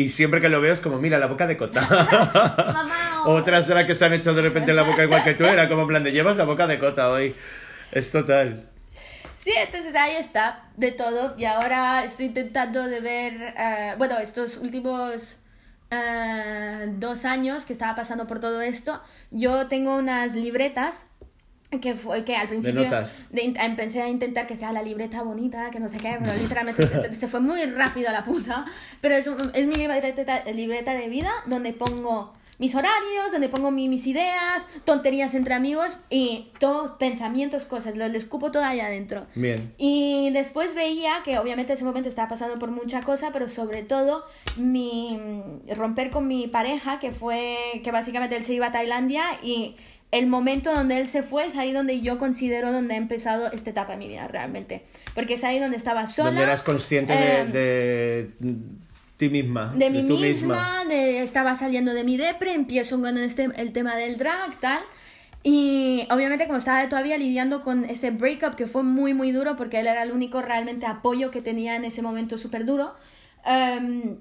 Y 0.00 0.08
siempre 0.08 0.40
que 0.40 0.48
lo 0.48 0.62
veo 0.62 0.72
es 0.72 0.80
como, 0.80 0.96
mira, 0.96 1.18
la 1.18 1.26
boca 1.26 1.46
de 1.46 1.58
Cota. 1.58 1.82
Mamá. 2.72 3.24
Otras 3.26 3.68
drags 3.68 3.86
que 3.86 3.94
se 3.94 4.06
han 4.06 4.14
hecho 4.14 4.32
de 4.32 4.40
repente 4.40 4.72
la 4.72 4.82
boca 4.82 5.04
igual 5.04 5.22
que 5.22 5.34
tú, 5.34 5.44
era 5.44 5.68
como 5.68 5.82
en 5.82 5.88
plan 5.88 6.02
de, 6.02 6.10
llevas 6.10 6.38
la 6.38 6.44
boca 6.44 6.66
de 6.66 6.78
Cota 6.78 7.10
hoy. 7.10 7.34
Es 7.92 8.10
total. 8.10 8.66
Sí, 9.40 9.52
entonces 9.54 9.94
ahí 9.94 10.16
está, 10.16 10.70
de 10.78 10.92
todo. 10.92 11.34
Y 11.36 11.44
ahora 11.44 12.02
estoy 12.02 12.26
intentando 12.26 12.84
de 12.84 13.00
ver, 13.00 13.54
eh, 13.58 13.94
bueno, 13.98 14.16
estos 14.18 14.56
últimos 14.56 15.40
eh, 15.90 16.86
dos 16.92 17.26
años 17.26 17.66
que 17.66 17.74
estaba 17.74 17.94
pasando 17.94 18.26
por 18.26 18.40
todo 18.40 18.62
esto, 18.62 19.02
yo 19.30 19.66
tengo 19.66 19.96
unas 19.96 20.34
libretas 20.34 21.08
que 21.80 21.94
fue 21.94 22.24
que 22.24 22.34
al 22.36 22.48
principio 22.48 22.82
notas. 22.82 23.20
de 23.30 23.42
in- 23.44 23.56
empecé 23.60 24.02
a 24.02 24.08
intentar 24.08 24.46
que 24.46 24.56
sea 24.56 24.72
la 24.72 24.82
libreta 24.82 25.22
bonita, 25.22 25.70
que 25.70 25.78
no 25.78 25.88
sé 25.88 25.98
qué, 25.98 26.16
pero 26.20 26.32
literalmente 26.40 26.86
se, 26.86 27.12
se 27.14 27.28
fue 27.28 27.40
muy 27.40 27.64
rápido 27.66 28.08
a 28.08 28.12
la 28.12 28.24
puta. 28.24 28.64
Pero 29.00 29.14
es, 29.16 29.26
un- 29.28 29.50
es 29.54 29.66
mi 29.66 29.74
libreta, 29.74 30.44
libreta 30.52 30.94
de 30.94 31.08
vida 31.08 31.30
donde 31.46 31.72
pongo 31.72 32.32
mis 32.58 32.74
horarios, 32.74 33.32
donde 33.32 33.48
pongo 33.48 33.70
mi- 33.70 33.88
mis 33.88 34.06
ideas, 34.06 34.66
tonterías 34.84 35.32
entre 35.34 35.54
amigos 35.54 35.96
y 36.10 36.50
todos 36.58 36.98
pensamientos, 36.98 37.64
cosas, 37.64 37.96
lo, 37.96 38.06
lo 38.08 38.18
escupo 38.18 38.50
todo 38.50 38.64
ahí 38.64 38.80
adentro. 38.80 39.26
Bien. 39.34 39.72
Y 39.78 40.28
después 40.32 40.74
veía 40.74 41.22
que 41.24 41.38
obviamente 41.38 41.72
ese 41.72 41.84
momento 41.84 42.08
estaba 42.10 42.28
pasando 42.28 42.58
por 42.58 42.70
mucha 42.70 43.00
cosa, 43.02 43.30
pero 43.32 43.48
sobre 43.48 43.82
todo 43.82 44.24
mi 44.58 45.16
mm, 45.18 45.72
romper 45.78 46.10
con 46.10 46.26
mi 46.28 46.48
pareja, 46.48 46.98
que 46.98 47.12
fue 47.12 47.80
que 47.82 47.92
básicamente 47.92 48.36
él 48.36 48.44
se 48.44 48.52
iba 48.54 48.66
a 48.66 48.72
Tailandia 48.72 49.22
y 49.42 49.76
el 50.12 50.26
momento 50.26 50.72
donde 50.72 50.98
él 50.98 51.06
se 51.06 51.22
fue 51.22 51.46
es 51.46 51.56
ahí 51.56 51.72
donde 51.72 52.00
yo 52.00 52.18
considero 52.18 52.72
donde 52.72 52.94
ha 52.94 52.96
empezado 52.96 53.52
esta 53.52 53.70
etapa 53.70 53.92
de 53.92 53.98
mi 53.98 54.08
vida 54.08 54.26
realmente, 54.26 54.82
porque 55.14 55.34
es 55.34 55.44
ahí 55.44 55.60
donde 55.60 55.76
estaba 55.76 56.06
sola. 56.06 56.30
Donde 56.30 56.42
eras 56.42 56.62
consciente 56.62 57.12
em, 57.12 57.52
de, 57.52 58.30
de 58.40 58.54
ti 59.16 59.28
misma. 59.28 59.72
de 59.76 59.90
mí 59.90 60.06
tú 60.08 60.18
misma, 60.18 60.84
de 60.84 61.22
estaba 61.22 61.54
saliendo 61.54 61.94
de 61.94 62.02
mi 62.02 62.16
depre, 62.16 62.54
empiezo 62.54 63.00
con 63.00 63.18
este, 63.18 63.48
el 63.56 63.72
tema 63.72 63.96
del 63.96 64.16
drag, 64.16 64.58
tal. 64.58 64.80
Y 65.42 66.06
obviamente 66.10 66.46
como 66.46 66.58
estaba 66.58 66.86
todavía 66.88 67.16
lidiando 67.16 67.62
con 67.62 67.84
ese 67.86 68.10
breakup 68.10 68.56
que 68.56 68.66
fue 68.66 68.82
muy 68.82 69.14
muy 69.14 69.32
duro 69.32 69.56
porque 69.56 69.80
él 69.80 69.86
era 69.86 70.02
el 70.02 70.12
único 70.12 70.42
realmente 70.42 70.84
apoyo 70.86 71.30
que 71.30 71.40
tenía 71.40 71.76
en 71.76 71.84
ese 71.84 72.02
momento 72.02 72.36
súper 72.36 72.66
duro, 72.66 72.94
em, 73.46 74.18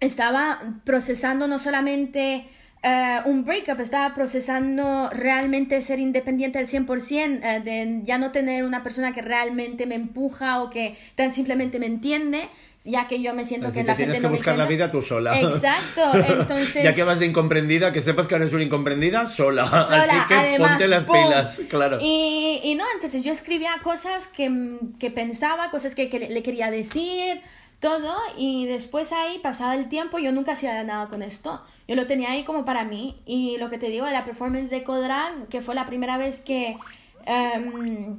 estaba 0.00 0.60
procesando 0.84 1.46
no 1.46 1.58
solamente 1.58 2.46
eh, 2.82 3.20
un 3.26 3.44
breakup, 3.44 3.80
estaba 3.80 4.12
procesando 4.14 5.08
realmente 5.10 5.80
ser 5.82 6.00
independiente 6.00 6.58
al 6.58 6.66
100%, 6.66 7.40
eh, 7.42 7.60
de 7.60 8.00
ya 8.04 8.18
no 8.18 8.32
tener 8.32 8.64
una 8.64 8.82
persona 8.82 9.12
que 9.14 9.22
realmente 9.22 9.86
me 9.86 9.94
empuja 9.94 10.62
o 10.62 10.70
que 10.70 10.96
tan 11.14 11.30
simplemente 11.30 11.78
me 11.78 11.86
entiende, 11.86 12.48
ya 12.84 13.06
que 13.06 13.22
yo 13.22 13.32
me 13.34 13.44
siento 13.44 13.70
que 13.72 13.84
la 13.84 13.92
te 13.92 13.98
tienes 13.98 14.14
gente 14.14 14.18
que 14.18 14.22
no 14.22 14.28
me 14.30 14.36
buscar 14.36 14.58
la 14.58 14.66
vida 14.66 14.90
tú 14.90 15.00
sola. 15.00 15.38
Exacto, 15.40 16.02
entonces... 16.28 16.82
ya 16.82 16.92
que 16.92 17.04
vas 17.04 17.20
de 17.20 17.26
incomprendida, 17.26 17.92
que 17.92 18.02
sepas 18.02 18.26
que 18.26 18.34
eres 18.34 18.52
una 18.52 18.64
incomprendida 18.64 19.28
sola. 19.28 19.66
sola, 19.66 20.02
Así 20.02 20.26
que 20.26 20.34
además, 20.34 20.70
ponte 20.70 20.88
las 20.88 21.04
¡pum! 21.04 21.14
pilas, 21.16 21.60
claro. 21.68 21.98
Y, 22.00 22.60
y 22.64 22.74
no, 22.74 22.84
entonces 22.94 23.22
yo 23.22 23.30
escribía 23.30 23.74
cosas 23.84 24.26
que, 24.26 24.50
que 24.98 25.12
pensaba, 25.12 25.70
cosas 25.70 25.94
que, 25.94 26.08
que 26.08 26.18
le- 26.18 26.30
le 26.30 26.42
quería 26.42 26.72
decir, 26.72 27.40
todo, 27.78 28.12
y 28.36 28.66
después 28.66 29.12
ahí, 29.12 29.38
pasado 29.38 29.72
el 29.74 29.88
tiempo, 29.88 30.18
yo 30.18 30.32
nunca 30.32 30.52
hacía 30.52 30.82
nada 30.82 31.06
con 31.06 31.22
esto. 31.22 31.62
Yo 31.92 31.96
lo 32.00 32.06
tenía 32.06 32.30
ahí 32.30 32.42
como 32.44 32.64
para 32.64 32.84
mí. 32.84 33.20
Y 33.26 33.58
lo 33.58 33.68
que 33.68 33.76
te 33.76 33.88
digo 33.90 34.06
de 34.06 34.12
la 34.12 34.24
performance 34.24 34.70
de 34.70 34.82
Codrag, 34.82 35.46
que 35.48 35.60
fue 35.60 35.74
la 35.74 35.84
primera 35.86 36.16
vez 36.16 36.40
que, 36.40 36.78
em, 37.26 38.18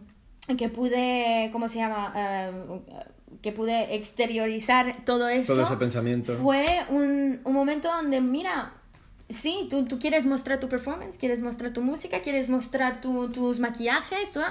que 0.57 0.69
pude, 0.69 1.49
¿cómo 1.51 1.67
se 1.69 1.77
llama? 1.79 2.13
Em, 2.15 2.81
que 3.41 3.51
pude 3.51 3.95
exteriorizar 3.95 5.03
todo 5.05 5.27
eso. 5.27 5.53
Todo 5.55 5.63
ese 5.65 5.77
pensamiento. 5.77 6.33
Fue 6.33 6.65
un, 6.89 7.41
un 7.43 7.53
momento 7.53 7.87
donde, 7.89 8.21
mira, 8.21 8.73
sí, 9.27 9.65
tú, 9.71 9.85
tú 9.85 9.97
quieres 9.97 10.23
mostrar 10.25 10.59
tu 10.59 10.69
performance, 10.69 11.17
quieres 11.17 11.41
mostrar 11.41 11.73
tu 11.73 11.81
música, 11.81 12.21
quieres 12.21 12.47
mostrar 12.49 13.01
tu- 13.01 13.29
tus 13.31 13.59
maquillajes, 13.59 14.31
todo. 14.33 14.45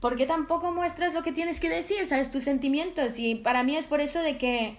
¿por 0.00 0.16
qué 0.16 0.26
tampoco 0.26 0.72
muestras 0.72 1.14
lo 1.14 1.22
que 1.22 1.32
tienes 1.32 1.60
que 1.60 1.68
decir, 1.70 2.06
sabes, 2.06 2.30
tus 2.32 2.42
sentimientos? 2.42 3.18
Y 3.18 3.36
para 3.36 3.62
mí 3.62 3.76
es 3.76 3.86
por 3.86 4.00
eso 4.00 4.20
de 4.20 4.36
que 4.38 4.76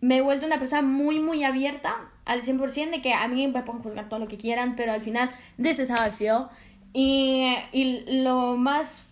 me 0.00 0.16
he 0.18 0.20
vuelto 0.20 0.44
una 0.46 0.58
persona 0.58 0.82
muy, 0.82 1.20
muy 1.20 1.44
abierta 1.44 2.10
al 2.24 2.42
100%, 2.42 2.90
de 2.90 3.02
que 3.02 3.12
a 3.12 3.26
mí 3.28 3.46
me 3.46 3.62
pueden 3.62 3.82
juzgar 3.82 4.08
todo 4.08 4.20
lo 4.20 4.28
que 4.28 4.38
quieran, 4.38 4.76
pero 4.76 4.92
al 4.92 5.02
final, 5.02 5.30
this 5.60 5.78
is 5.78 5.90
how 5.90 6.06
I 6.06 6.10
feel. 6.10 6.46
Y, 6.92 7.54
y 7.72 8.22
lo 8.22 8.56
más 8.56 9.06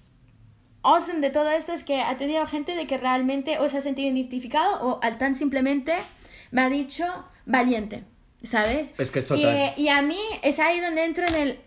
awesome 0.83 1.21
de 1.21 1.31
todo 1.31 1.51
esto 1.51 1.73
es 1.73 1.85
que 1.85 2.01
ha 2.01 2.17
tenido 2.17 2.47
gente 2.47 2.75
de 2.75 2.87
que 2.87 2.99
realmente 2.99 3.59
o 3.59 3.69
se 3.69 3.79
ha 3.79 3.81
sentido 3.81 4.11
identificado 4.11 4.87
o 4.87 5.01
al 5.03 5.19
tan 5.19 5.35
simplemente 5.35 5.95
me 6.51 6.63
ha 6.63 6.71
dicho 6.71 7.05
valiente, 7.47 8.05
¿sabes? 8.43 8.95
Es 8.99 9.11
que 9.11 9.21
es 9.21 9.27
total. 9.27 9.75
Y, 9.77 9.83
y 9.83 9.89
a 9.89 10.03
mí 10.03 10.19
es 10.43 10.59
ahí 10.59 10.81
donde 10.81 11.05
entro 11.05 11.27
en 11.27 11.35
el... 11.35 11.61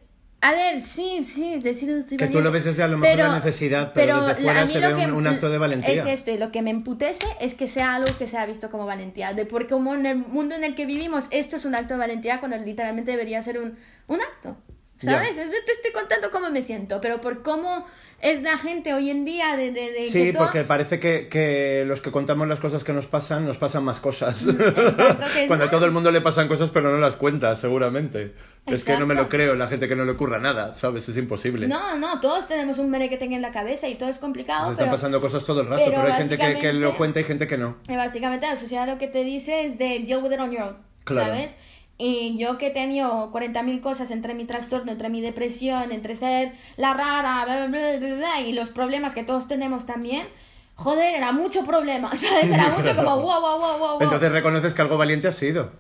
A 0.46 0.52
ver, 0.52 0.82
sí, 0.82 1.24
sí, 1.24 1.58
decir 1.60 1.90
estoy 1.92 2.18
Que 2.18 2.28
tú 2.28 2.42
lo 2.42 2.52
ves 2.52 2.66
desde 2.66 2.84
a 2.84 2.88
lo 2.90 2.98
mejor 2.98 3.18
la 3.18 3.36
necesidad, 3.36 3.94
pero 3.94 4.26
desde 4.28 4.44
fuera 4.44 4.62
a 4.62 4.66
mí 4.66 4.74
se 4.74 4.80
lo 4.82 4.90
ve 4.90 4.96
que- 4.98 5.06
un, 5.06 5.14
un 5.14 5.28
acto 5.28 5.50
de 5.50 5.58
valentía. 5.58 5.94
Es 5.94 6.06
esto, 6.06 6.32
y 6.32 6.38
lo 6.38 6.52
que 6.52 6.62
me 6.62 6.70
emputece 6.70 7.26
es 7.40 7.54
que 7.56 7.68
sea 7.68 7.96
algo 7.96 8.10
que 8.18 8.28
sea 8.28 8.46
visto 8.46 8.70
como 8.70 8.86
valentía. 8.86 9.34
De 9.34 9.46
porque 9.46 9.70
como 9.70 9.94
en 9.94 10.06
el 10.06 10.18
mundo 10.18 10.54
en 10.56 10.66
el 10.66 10.76
que 10.76 10.86
vivimos, 10.86 11.28
esto 11.32 11.56
es 11.56 11.64
un 11.64 11.76
acto 11.76 11.94
de 11.94 12.00
valentía 12.00 12.40
cuando 12.42 12.58
literalmente 12.58 13.12
debería 13.12 13.42
ser 13.42 13.58
un, 13.58 13.78
un 14.08 14.20
acto. 14.22 14.58
¿Sabes? 14.98 15.36
Te 15.36 15.72
estoy 15.72 15.92
contando 15.94 16.30
cómo 16.32 16.50
me 16.50 16.62
siento, 16.62 17.00
pero 17.02 17.20
por 17.20 17.42
cómo 17.42 17.86
es 18.24 18.42
la 18.42 18.58
gente 18.58 18.94
hoy 18.94 19.10
en 19.10 19.26
día 19.26 19.56
de... 19.58 19.72
de, 19.72 19.92
de 19.92 20.10
Sí, 20.10 20.32
todo- 20.32 20.44
porque 20.46 20.64
parece 20.64 21.00
que, 21.00 21.28
que 21.28 21.84
los 21.86 22.02
que 22.02 22.10
contamos 22.10 22.48
las 22.48 22.60
cosas 22.60 22.84
que 22.84 22.94
nos 22.94 23.06
pasan, 23.06 23.46
nos 23.46 23.58
pasan 23.58 23.84
más 23.84 24.00
cosas. 24.00 24.48
Exacto, 24.48 25.26
que 25.34 25.46
Cuando 25.48 25.66
a 25.66 25.70
todo 25.70 25.86
el 25.86 25.92
mundo 25.92 26.10
le 26.10 26.22
pasan 26.22 26.48
cosas, 26.48 26.70
pero 26.72 26.90
no 26.90 26.98
las 26.98 27.16
cuenta, 27.18 27.56
seguramente. 27.56 28.34
Es 28.66 28.86
que 28.86 28.98
no 28.98 29.06
me 29.06 29.14
lo 29.14 29.28
creo, 29.28 29.56
la 29.56 29.68
gente 29.68 29.90
que 29.90 29.96
no 29.96 30.06
le 30.06 30.14
ocurra 30.14 30.40
nada, 30.40 30.74
¿sabes? 30.74 31.10
Es 31.10 31.18
imposible. 31.18 31.68
No, 31.68 31.98
no, 31.98 32.22
todos 32.22 32.48
tenemos 32.48 32.78
un 32.80 32.90
mere 32.90 33.10
que 33.10 33.18
tenga 33.18 33.36
en 33.36 33.42
la 33.42 33.52
cabeza 33.52 33.90
y 33.90 33.96
todo 33.96 34.08
es 34.08 34.20
complicado, 34.20 34.64
Nos 34.68 34.72
están 34.74 34.90
pasando 34.90 35.20
cosas 35.20 35.44
todo 35.44 35.62
el 35.62 35.68
rato, 35.68 35.82
pero 35.86 36.02
pero, 36.02 36.14
hay 36.14 36.20
gente 36.22 36.38
que, 36.38 36.60
que 36.60 36.72
lo 36.74 36.96
cuenta 36.96 37.20
y 37.20 37.26
gente 37.26 37.46
que 37.46 37.58
no. 37.58 37.76
Básicamente 37.90 38.48
la 38.48 38.56
sociedad 38.56 38.88
lo 38.88 38.98
que 38.98 39.08
te 39.10 39.24
dice 39.26 39.66
es 39.66 39.78
de 39.78 40.02
deal 40.08 40.24
with 40.24 40.32
it 40.32 40.40
on 40.40 40.52
your 40.52 40.62
own, 40.62 40.78
Claro. 41.04 41.28
¿sabes? 41.34 41.58
Y 42.06 42.36
yo 42.38 42.58
que 42.58 42.68
he 42.68 42.72
tenido 42.72 43.32
40.000 43.32 43.80
cosas 43.80 44.12
entre 44.12 44.34
mi 44.34 44.44
trastorno, 44.44 44.92
entre 44.92 45.08
mi 45.08 45.22
depresión, 45.22 45.92
entre 45.94 46.18
ser 46.18 46.52
la 46.76 46.94
rara, 46.94 47.46
bla, 47.46 47.68
bla, 47.68 48.16
bla, 48.16 48.42
y 48.42 48.52
los 48.52 48.70
problemas 48.72 49.14
que 49.16 49.24
todos 49.24 49.48
tenemos 49.48 49.86
también, 49.86 50.28
joder, 50.76 51.16
era 51.16 51.32
mucho 51.32 51.66
problema, 51.66 52.10
¿sabes? 52.18 52.52
Era 52.52 52.70
mucho 52.70 52.94
como 52.94 53.16
wow, 53.22 53.40
wow, 53.40 53.58
wow, 53.60 53.78
wow. 53.80 53.98
Entonces 54.02 54.32
reconoces 54.34 54.74
que 54.74 54.82
algo 54.82 54.98
valiente 54.98 55.30
has 55.30 55.36
sido. 55.36 55.72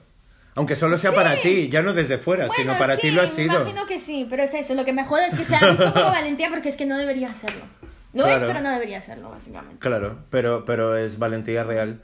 Aunque 0.55 0.76
solo 0.78 0.97
sea 0.97 1.09
Sí. 1.09 1.15
para 1.17 1.41
ti, 1.41 1.67
ya 1.67 1.82
no 1.82 1.93
desde 1.93 2.17
fuera, 2.19 2.45
Bueno, 2.47 2.61
sino 2.61 2.78
para 2.80 2.95
sí, 2.95 3.01
ti 3.01 3.11
lo 3.11 3.24
has 3.24 3.30
me 3.32 3.36
sido. 3.36 3.55
imagino 3.61 3.86
que 3.86 3.99
sí, 3.99 4.26
pero 4.30 4.43
es 4.43 4.53
eso, 4.53 4.76
lo 4.76 4.86
que 4.86 4.93
me 4.93 5.03
jode 5.03 5.26
es 5.26 5.36
que 5.36 5.43
sea 5.43 5.59
visto 5.59 5.91
como 5.91 6.05
valentía 6.11 6.49
porque 6.49 6.69
es 6.69 6.78
que 6.78 6.86
no 6.86 6.97
debería 6.97 7.32
hacerlo. 7.32 7.63
Lo 8.13 8.26
es, 8.28 8.34
Claro. 8.38 8.47
pero 8.47 8.61
no 8.61 8.69
debería 8.69 8.99
hacerlo, 8.99 9.30
básicamente. 9.32 9.80
Claro, 9.80 10.19
pero, 10.30 10.63
pero 10.63 10.95
es 10.95 11.17
valentía 11.19 11.63
real. 11.65 12.01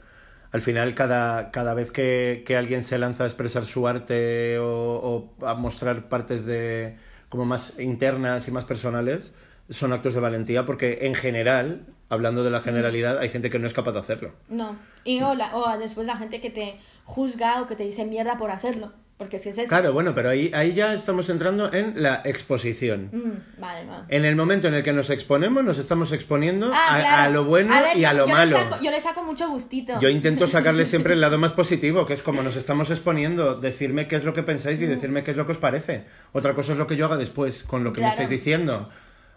Al 0.52 0.60
final, 0.60 0.94
cada, 0.94 1.50
cada 1.52 1.74
vez 1.74 1.92
que, 1.92 2.42
que 2.46 2.56
alguien 2.56 2.82
se 2.82 2.98
lanza 2.98 3.24
a 3.24 3.26
expresar 3.26 3.64
su 3.64 3.86
arte 3.86 4.58
o, 4.58 5.32
o 5.38 5.46
a 5.46 5.54
mostrar 5.54 6.08
partes 6.08 6.44
de 6.44 6.96
como 7.28 7.44
más 7.44 7.78
internas 7.78 8.48
y 8.48 8.50
más 8.50 8.64
personales, 8.64 9.32
son 9.68 9.92
actos 9.92 10.14
de 10.14 10.20
valentía 10.20 10.66
porque 10.66 10.98
en 11.02 11.14
general, 11.14 11.86
hablando 12.08 12.42
de 12.42 12.50
la 12.50 12.60
generalidad, 12.60 13.18
hay 13.18 13.28
gente 13.28 13.50
que 13.50 13.60
no 13.60 13.68
es 13.68 13.72
capaz 13.72 13.92
de 13.92 14.00
hacerlo. 14.00 14.32
No. 14.48 14.76
Y 15.04 15.22
o, 15.22 15.34
la- 15.34 15.56
o 15.56 15.78
después 15.78 16.06
la 16.08 16.16
gente 16.16 16.40
que 16.40 16.50
te 16.50 16.80
juzga 17.04 17.62
o 17.62 17.66
que 17.68 17.76
te 17.76 17.84
dice 17.84 18.04
mierda 18.04 18.36
por 18.36 18.50
hacerlo. 18.50 18.92
Porque 19.20 19.38
si 19.38 19.50
es 19.50 19.58
eso. 19.58 19.68
Claro, 19.68 19.92
bueno, 19.92 20.14
pero 20.14 20.30
ahí, 20.30 20.50
ahí 20.54 20.72
ya 20.72 20.94
estamos 20.94 21.28
entrando 21.28 21.70
en 21.74 22.02
la 22.02 22.22
exposición. 22.24 23.10
Mm, 23.12 23.60
vale, 23.60 23.86
vale. 23.86 24.04
En 24.08 24.24
el 24.24 24.34
momento 24.34 24.66
en 24.68 24.72
el 24.74 24.82
que 24.82 24.94
nos 24.94 25.10
exponemos, 25.10 25.62
nos 25.62 25.78
estamos 25.78 26.10
exponiendo 26.12 26.70
Ah, 26.72 26.96
a, 26.96 27.00
claro. 27.00 27.22
a 27.22 27.28
lo 27.28 27.44
bueno 27.44 27.74
A 27.74 27.82
ver, 27.82 27.98
y 27.98 28.04
a 28.06 28.14
lo 28.14 28.20
yo 28.20 28.26
le 28.28 28.32
malo. 28.32 28.56
saco- 28.56 28.78
yo 28.82 28.90
le 28.90 28.98
saco 28.98 29.22
mucho 29.22 29.46
gustito. 29.50 30.00
Yo 30.00 30.08
intento 30.08 30.46
sacarle 30.48 30.86
siempre 30.86 31.12
el 31.12 31.20
lado 31.20 31.36
más 31.36 31.52
positivo, 31.52 32.06
que 32.06 32.14
es 32.14 32.22
como 32.22 32.42
nos 32.42 32.56
estamos 32.56 32.90
exponiendo, 32.90 33.56
decirme 33.60 34.08
qué 34.08 34.16
es 34.16 34.24
lo 34.24 34.32
que 34.32 34.42
pensáis 34.42 34.80
y 34.80 34.86
decirme 34.86 35.22
qué 35.22 35.32
es 35.32 35.36
lo 35.36 35.44
que 35.44 35.52
os 35.52 35.58
parece. 35.58 36.04
Otra 36.32 36.54
cosa 36.54 36.72
es 36.72 36.78
lo 36.78 36.86
que 36.86 36.96
yo 36.96 37.04
haga 37.04 37.18
después 37.18 37.62
con 37.64 37.84
lo 37.84 37.92
que 37.92 38.00
me 38.00 38.08
estáis 38.08 38.30
diciendo, 38.30 38.88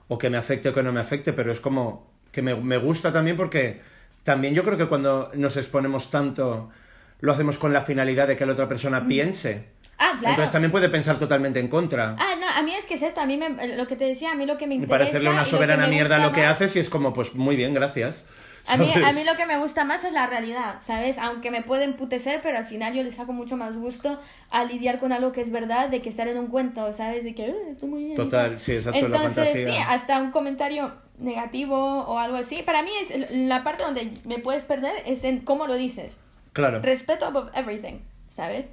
o 0.08 0.18
que 0.18 0.30
me 0.30 0.38
afecte 0.38 0.70
o 0.70 0.74
que 0.74 0.82
no 0.84 0.94
me 0.94 1.02
afecte, 1.02 1.34
pero 1.34 1.52
es 1.52 1.60
como 1.60 2.10
que 2.32 2.42
me, 2.42 2.56
me 2.56 2.78
gusta 2.78 3.12
también 3.12 3.36
porque 3.36 3.82
también 4.24 4.54
yo 4.56 4.64
creo 4.64 4.78
que 4.78 4.88
cuando 4.88 5.30
nos 5.34 5.58
exponemos 5.58 6.10
tanto, 6.10 6.70
lo 7.24 7.32
hacemos 7.32 7.58
con 7.58 7.72
la 7.72 7.80
finalidad 7.82 8.28
de 8.28 8.36
que 8.36 8.46
la 8.46 8.52
otra 8.52 8.68
persona 8.68 9.08
piense. 9.08 9.70
Ah, 9.98 10.12
claro. 10.20 10.32
Entonces 10.32 10.52
también 10.52 10.72
puede 10.72 10.90
pensar 10.90 11.18
totalmente 11.20 11.58
en 11.62 11.70
contra. 11.70 12.18
Ah, 12.20 12.36
no, 12.38 12.46
a 12.50 12.62
mí 12.64 12.74
es 12.74 12.86
que 12.86 12.96
es 12.96 13.02
esto, 13.02 13.22
a 13.22 13.26
mí 13.26 13.38
me- 13.38 13.78
lo 13.78 13.88
que 13.88 13.96
te 13.96 14.04
decía, 14.04 14.32
a 14.32 14.36
mí 14.36 14.46
lo 14.46 14.58
que 14.58 14.68
me 14.68 14.74
y 14.74 14.78
interesa... 14.80 15.00
parecerle 15.06 15.30
una 15.30 15.38
y 15.38 15.46
lo 15.46 15.46
que 15.46 15.52
soberana 15.52 15.88
mierda 15.88 16.18
lo 16.18 16.34
que 16.34 16.42
más- 16.42 16.52
haces 16.52 16.76
y 16.76 16.80
es 16.80 16.90
como, 16.90 17.14
pues 17.14 17.34
muy 17.34 17.56
bien, 17.56 17.74
gracias. 17.74 18.26
A 18.68 18.76
mí, 18.76 18.92
a 18.94 19.12
mí 19.14 19.24
lo 19.24 19.38
que 19.38 19.46
me 19.46 19.58
gusta 19.58 19.86
más 19.86 20.04
es 20.04 20.12
la 20.12 20.28
realidad, 20.28 20.76
¿sabes? 20.82 21.18
Aunque 21.18 21.50
me 21.50 21.62
puede 21.62 21.86
emputecer, 21.86 22.42
pero 22.44 22.58
al 22.58 22.66
final 22.66 22.94
yo 22.94 23.04
le 23.04 23.12
saco 23.14 23.32
mucho 23.32 23.56
más 23.56 23.78
gusto 23.78 24.20
a 24.50 24.66
lidiar 24.66 25.00
con 25.00 25.14
algo 25.14 25.32
que 25.32 25.40
es 25.42 25.50
verdad 25.52 25.88
de 25.88 26.02
que 26.02 26.10
estar 26.10 26.28
en 26.28 26.38
un 26.38 26.48
cuento, 26.48 26.92
¿sabes? 26.92 27.24
De 27.24 27.34
que, 27.36 27.48
"Eh, 27.48 27.56
estoy 27.72 27.88
muy 27.90 28.04
bien. 28.04 28.16
Total, 28.18 28.52
tal". 28.52 28.60
sí, 28.60 28.74
exacto, 28.74 29.00
la 29.00 29.06
Entonces, 29.06 29.46
fantasía. 29.48 29.72
sí, 29.72 29.78
hasta 29.88 30.20
un 30.22 30.32
comentario 30.32 30.94
negativo 31.20 31.76
o 31.78 32.18
algo 32.20 32.36
así. 32.38 32.64
Para 32.64 32.84
mí 32.84 32.92
es 33.02 33.32
la 33.32 33.64
parte 33.64 33.84
donde 33.84 34.12
me 34.26 34.40
puedes 34.40 34.64
perder 34.66 34.94
es 35.06 35.24
en 35.24 35.40
cómo 35.40 35.68
lo 35.68 35.76
dices. 35.76 36.20
Claro. 36.54 36.82
Respeto 36.82 37.26
above 37.26 37.50
everything, 37.56 38.00
¿sabes? 38.28 38.72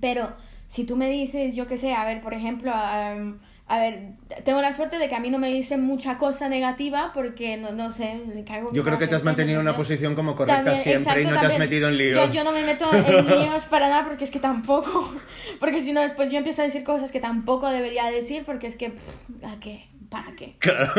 Pero 0.00 0.32
si 0.68 0.84
tú 0.84 0.96
me 0.96 1.10
dices, 1.10 1.56
yo 1.56 1.66
qué 1.66 1.76
sé, 1.76 1.94
a 1.94 2.04
ver, 2.04 2.20
por 2.20 2.34
ejemplo, 2.34 2.72
um, 2.72 3.38
a 3.66 3.78
ver, 3.78 4.12
tengo 4.44 4.62
la 4.62 4.72
suerte 4.72 4.98
de 4.98 5.08
que 5.08 5.14
a 5.14 5.20
mí 5.20 5.28
no 5.28 5.38
me 5.38 5.52
dicen 5.52 5.82
mucha 5.82 6.16
cosa 6.16 6.48
negativa 6.48 7.10
porque, 7.12 7.58
no, 7.58 7.72
no 7.72 7.92
sé, 7.92 8.20
le 8.34 8.42
caigo 8.42 8.72
Yo 8.72 8.82
creo 8.82 8.98
que 8.98 9.06
te 9.06 9.14
has 9.14 9.24
mantenido 9.24 9.60
en 9.60 9.66
una 9.66 9.76
posición 9.76 10.14
como 10.14 10.34
correcta 10.34 10.64
También, 10.64 10.82
siempre 10.82 11.22
y 11.22 11.24
exacto, 11.24 11.34
no 11.34 11.40
te 11.40 11.46
has 11.46 11.52
también. 11.52 11.70
metido 11.70 11.88
en 11.88 11.98
líos. 11.98 12.28
Yo, 12.28 12.34
yo 12.34 12.44
no 12.44 12.52
me 12.52 12.62
meto 12.64 12.86
en 12.92 13.26
líos 13.40 13.64
para 13.66 13.88
nada 13.88 14.06
porque 14.06 14.24
es 14.24 14.30
que 14.30 14.40
tampoco, 14.40 15.14
porque 15.60 15.82
si 15.82 15.92
no 15.92 16.00
después 16.00 16.30
yo 16.30 16.38
empiezo 16.38 16.62
a 16.62 16.64
decir 16.64 16.82
cosas 16.82 17.12
que 17.12 17.20
tampoco 17.20 17.68
debería 17.68 18.06
decir 18.06 18.44
porque 18.46 18.66
es 18.66 18.76
que, 18.76 18.90
pff, 18.90 19.44
¿a 19.44 19.60
qué? 19.60 19.86
¿Para 20.10 20.32
qué? 20.36 20.56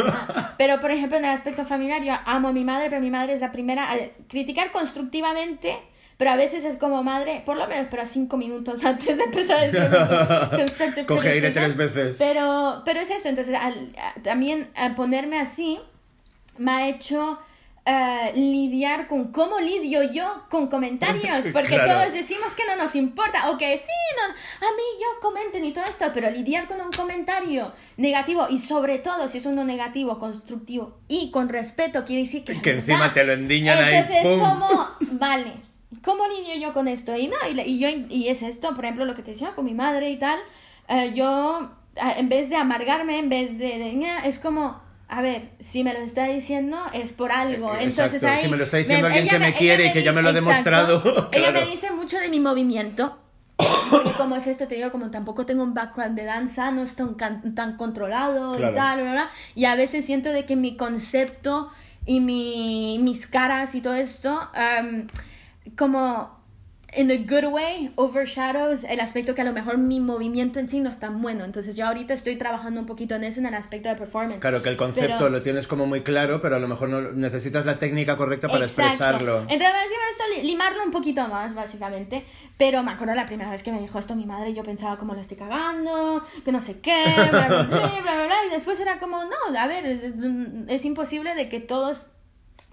Ah, 0.08 0.54
Pero 0.58 0.80
por 0.82 0.92
ejemplo 0.92 1.18
en 1.18 1.26
el 1.26 1.32
aspecto 1.32 1.66
familiar 1.66 2.04
yo 2.04 2.14
amo 2.26 2.50
a 2.50 2.54
mi 2.54 2.64
madre, 2.64 2.90
pero 2.90 3.02
mi 3.02 3.10
madre 3.10 3.34
es 3.34 3.42
la 3.42 3.52
primera 3.52 3.92
a 3.92 3.96
criticar 4.28 4.72
constructivamente. 4.72 5.78
Pero 6.18 6.32
a 6.32 6.36
veces 6.36 6.66
es 6.66 6.76
como 6.76 7.02
madre, 7.02 7.42
por 7.46 7.56
lo 7.56 7.66
menos, 7.66 7.88
pero 7.90 8.06
cinco 8.06 8.36
minutos 8.36 8.84
antes 8.84 9.18
de 9.18 9.24
empezar 9.24 9.60
a 9.60 9.62
decir 9.68 10.50
constructive 10.58 11.06
Coge 11.06 11.30
aire 11.30 11.52
tres 11.52 11.78
veces. 11.78 12.18
Pero, 12.20 12.82
pero 12.84 13.00
es 13.00 13.10
eso, 13.10 13.30
entonces 13.30 13.56
al- 13.56 13.96
a- 13.98 14.22
también 14.22 14.70
al 14.76 14.96
ponerme 14.96 15.40
así 15.40 15.80
me 16.58 16.72
ha 16.72 16.90
hecho 16.90 17.40
eh, 17.92 18.34
lidiar 18.36 19.08
con 19.08 19.32
cómo 19.32 19.60
lidio 19.60 20.04
yo 20.12 20.44
con 20.50 20.68
comentarios, 20.68 21.48
porque 21.54 21.70
Claro. 21.70 21.94
todos 21.94 22.14
decimos 22.14 22.54
que 22.54 22.64
no 22.68 22.76
nos 22.76 22.94
importa, 22.94 23.50
o 23.50 23.58
que 23.58 23.76
sí, 23.78 23.88
no, 24.18 24.68
a 24.68 24.72
mí 24.72 24.84
yo 25.02 25.08
comenten 25.22 25.66
y 25.66 25.74
todo 25.74 25.86
esto, 25.86 26.06
pero 26.14 26.30
lidiar 26.30 26.68
con 26.68 26.80
un 26.82 26.92
comentario 26.92 27.72
negativo 27.98 28.46
y 28.50 28.60
sobre 28.60 29.00
todo 29.00 29.28
si 29.28 29.40
es 29.40 29.46
uno 29.48 29.64
negativo, 29.64 30.20
constructivo 30.20 31.00
y 31.08 31.32
con 31.32 31.50
respeto, 31.50 32.06
quiere 32.06 32.24
decir 32.24 32.44
que... 32.44 32.62
Que 32.62 32.72
encima 32.74 33.00
verdad. 33.00 33.14
te 33.14 33.24
lo 33.24 33.34
endiñan 33.34 33.84
ahí, 33.84 33.96
Entonces 33.96 34.22
como, 34.24 34.88
vale, 35.14 35.52
¿cómo 36.04 36.28
lidio 36.28 36.56
yo 36.62 36.74
con 36.74 36.88
esto? 36.88 37.16
Y 37.16 37.28
no, 37.28 37.38
y, 37.66 37.80
yo, 37.80 37.90
y 37.90 38.28
es 38.28 38.44
esto, 38.44 38.76
por 38.76 38.86
ejemplo, 38.86 39.06
lo 39.06 39.16
que 39.16 39.24
te 39.24 39.32
decía 39.32 39.56
con 39.56 39.66
mi 39.66 39.74
madre 39.74 40.12
y 40.12 40.20
tal, 40.20 40.38
eh, 40.90 41.14
yo, 41.16 41.72
eh, 41.96 42.14
en 42.18 42.30
vez 42.30 42.52
de 42.52 42.56
amargarme, 42.56 43.18
en 43.18 43.30
vez 43.30 43.58
de, 43.58 44.06
es 44.26 44.38
como, 44.38 44.80
a 45.10 45.22
ver, 45.22 45.50
si 45.60 45.84
me 45.84 45.94
lo 45.94 46.00
está 46.00 46.26
diciendo 46.28 46.78
es 46.94 47.12
por 47.14 47.32
algo. 47.32 47.74
Eh, 47.74 47.80
Entonces 47.84 48.16
exacto, 48.22 48.38
ahí, 48.38 48.44
si 48.46 48.52
me 48.52 48.58
lo 48.58 48.64
está 48.64 48.78
diciendo 48.78 49.08
alguien 49.08 49.24
ella 49.24 49.32
que 49.34 49.40
me 49.40 49.54
quiere 49.54 49.88
y 49.88 49.92
que 49.92 50.04
ya 50.04 50.14
me 50.14 50.22
lo 50.22 50.30
ha 50.30 50.34
demostrado, 50.34 51.30
Ella 51.32 51.52
me 51.52 51.66
dice 51.66 51.92
mucho 51.92 52.20
de 52.20 52.30
mi 52.30 52.40
movimiento. 52.40 53.18
Como 54.18 54.36
es 54.36 54.48
esto, 54.48 54.68
te 54.68 54.76
digo, 54.76 54.92
como 54.92 55.12
tampoco 55.12 55.46
tengo 55.46 55.64
un 55.64 55.74
background 55.74 56.16
de 56.16 56.24
danza, 56.24 56.72
no 56.72 56.84
estoy 56.84 57.14
tan, 57.16 57.56
tan 57.56 57.76
controlado 57.76 58.56
Claro. 58.56 58.72
y 58.74 58.76
tal, 58.76 59.02
bla, 59.02 59.12
bla, 59.12 59.22
bla. 59.24 59.30
y 59.56 59.66
a 59.66 59.76
veces 59.76 60.06
siento 60.06 60.30
de 60.32 60.46
que 60.46 60.56
mi 60.56 60.78
concepto 60.78 61.70
y 62.06 62.20
mi, 62.22 63.00
mis 63.02 63.28
caras 63.28 63.76
y 63.76 63.82
todo 63.82 63.96
esto, 63.96 64.50
um, 64.82 65.08
como 65.76 66.39
in 66.98 67.12
a 67.12 67.18
good 67.18 67.46
way, 67.52 67.92
overshadows 67.96 68.84
el 68.84 69.00
aspecto 69.00 69.36
que 69.36 69.42
a 69.42 69.44
lo 69.44 69.54
mejor 69.54 69.78
mi 69.78 70.00
movimiento 70.00 70.60
en 70.60 70.68
sí 70.68 70.80
no 70.80 70.90
es 70.90 71.00
tan 71.00 71.22
bueno. 71.22 71.46
Entonces 71.46 71.76
yo 71.76 71.86
ahorita 71.86 72.14
estoy 72.14 72.36
trabajando 72.36 72.80
un 72.80 72.86
poquito 72.86 73.16
en 73.16 73.24
eso, 73.24 73.40
en 73.40 73.46
el 73.46 73.54
aspecto 73.54 73.90
de 73.90 73.96
performance. 73.96 74.40
Claro, 74.40 74.62
que 74.64 74.70
el 74.70 74.78
concepto 74.78 75.18
Pero- 75.18 75.30
lo 75.30 75.42
tienes 75.42 75.68
como 75.68 75.86
muy 75.86 76.02
claro, 76.02 76.42
pero 76.42 76.56
a 76.56 76.60
lo 76.60 76.68
mejor 76.68 76.90
no 76.90 77.02
necesitas 77.12 77.66
la 77.66 77.78
técnica 77.78 78.18
correcta 78.18 78.48
para 78.48 78.66
Exacto. 78.66 78.92
expresarlo. 78.92 79.40
Entonces, 79.42 79.66
li- 80.36 80.44
limarlo 80.48 80.84
un 80.84 80.92
poquito 80.92 81.28
más, 81.28 81.54
básicamente. 81.56 82.26
Pero 82.58 82.84
me 82.84 82.92
acuerdo 82.92 83.16
la 83.16 83.26
primera 83.26 83.52
vez 83.52 83.64
que 83.64 83.72
me 83.72 83.80
dijo 83.80 84.00
esto 84.00 84.16
mi 84.16 84.26
madre, 84.26 84.54
yo 84.54 84.64
pensaba 84.64 84.98
como 84.98 85.14
lo 85.14 85.22
estoy 85.22 85.38
cagando, 85.38 86.26
que 86.44 86.52
no 86.52 86.62
sé 86.62 86.80
qué, 86.82 87.04
bla, 87.30 87.48
bla, 87.48 87.64
bla, 87.64 88.02
bla, 88.02 88.26
bla, 88.26 88.36
y 88.48 88.50
después 88.52 88.80
era 88.82 89.00
como, 89.00 89.24
no, 89.24 89.58
a 89.58 89.68
ver, 89.68 89.86
es 90.68 90.84
imposible 90.86 91.36
de 91.36 91.48
que 91.48 91.60
todos 91.62 92.08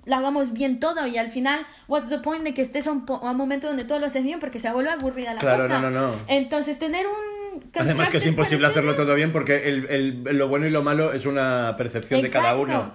lo 0.07 0.17
hagamos 0.17 0.53
bien 0.53 0.81
todo 0.81 1.07
y 1.07 1.19
al 1.19 1.31
final, 1.31 1.67
what's 1.89 2.09
the 2.09 2.19
point 2.21 2.43
de 2.45 2.55
que 2.55 2.63
estés 2.63 2.87
a 2.87 2.93
un, 2.93 3.05
po- 3.05 3.21
a 3.23 3.33
un 3.33 3.37
momento 3.37 3.67
donde 3.67 3.85
todo 3.85 3.99
lo 3.99 4.07
haces 4.07 4.23
bien 4.25 4.41
porque 4.41 4.59
se 4.59 4.71
vuelve 4.73 4.91
aburrida 4.91 5.35
la 5.35 5.41
Claro, 5.41 5.65
cosa. 5.65 5.81
no, 5.81 5.91
no, 5.91 6.13
no. 6.13 6.15
Entonces, 6.29 6.79
tener 6.79 7.07
un... 7.07 7.63
Además 7.75 8.09
que 8.11 8.19
es 8.19 8.27
imposible 8.27 8.67
hacerlo 8.67 8.95
todo 8.95 9.15
bien 9.15 9.33
porque 9.33 9.69
el, 9.69 9.87
el- 9.87 10.23
lo 10.39 10.49
bueno 10.49 10.67
y 10.67 10.71
lo 10.71 10.83
malo 10.83 11.13
es 11.13 11.27
una 11.27 11.75
percepción 11.77 12.23
de 12.23 12.31
cada 12.31 12.57
uno. 12.57 12.95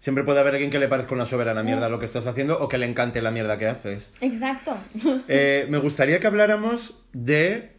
Siempre 0.00 0.22
puede 0.24 0.38
haber 0.40 0.54
alguien 0.54 0.70
que 0.70 0.78
le 0.78 0.86
parezca 0.88 1.12
una 1.14 1.26
soberana 1.26 1.62
mierda 1.62 1.88
lo 1.88 1.98
que 1.98 2.04
estás 2.06 2.26
haciendo 2.26 2.58
o 2.60 2.68
que 2.68 2.78
le 2.78 2.86
encante 2.86 3.20
la 3.22 3.30
mierda 3.32 3.58
que 3.58 3.66
haces. 3.66 4.12
Exacto. 4.20 4.76
Eh, 5.26 5.66
me 5.68 5.78
gustaría 5.78 6.20
que 6.20 6.26
habláramos 6.26 6.96
de 7.12 7.72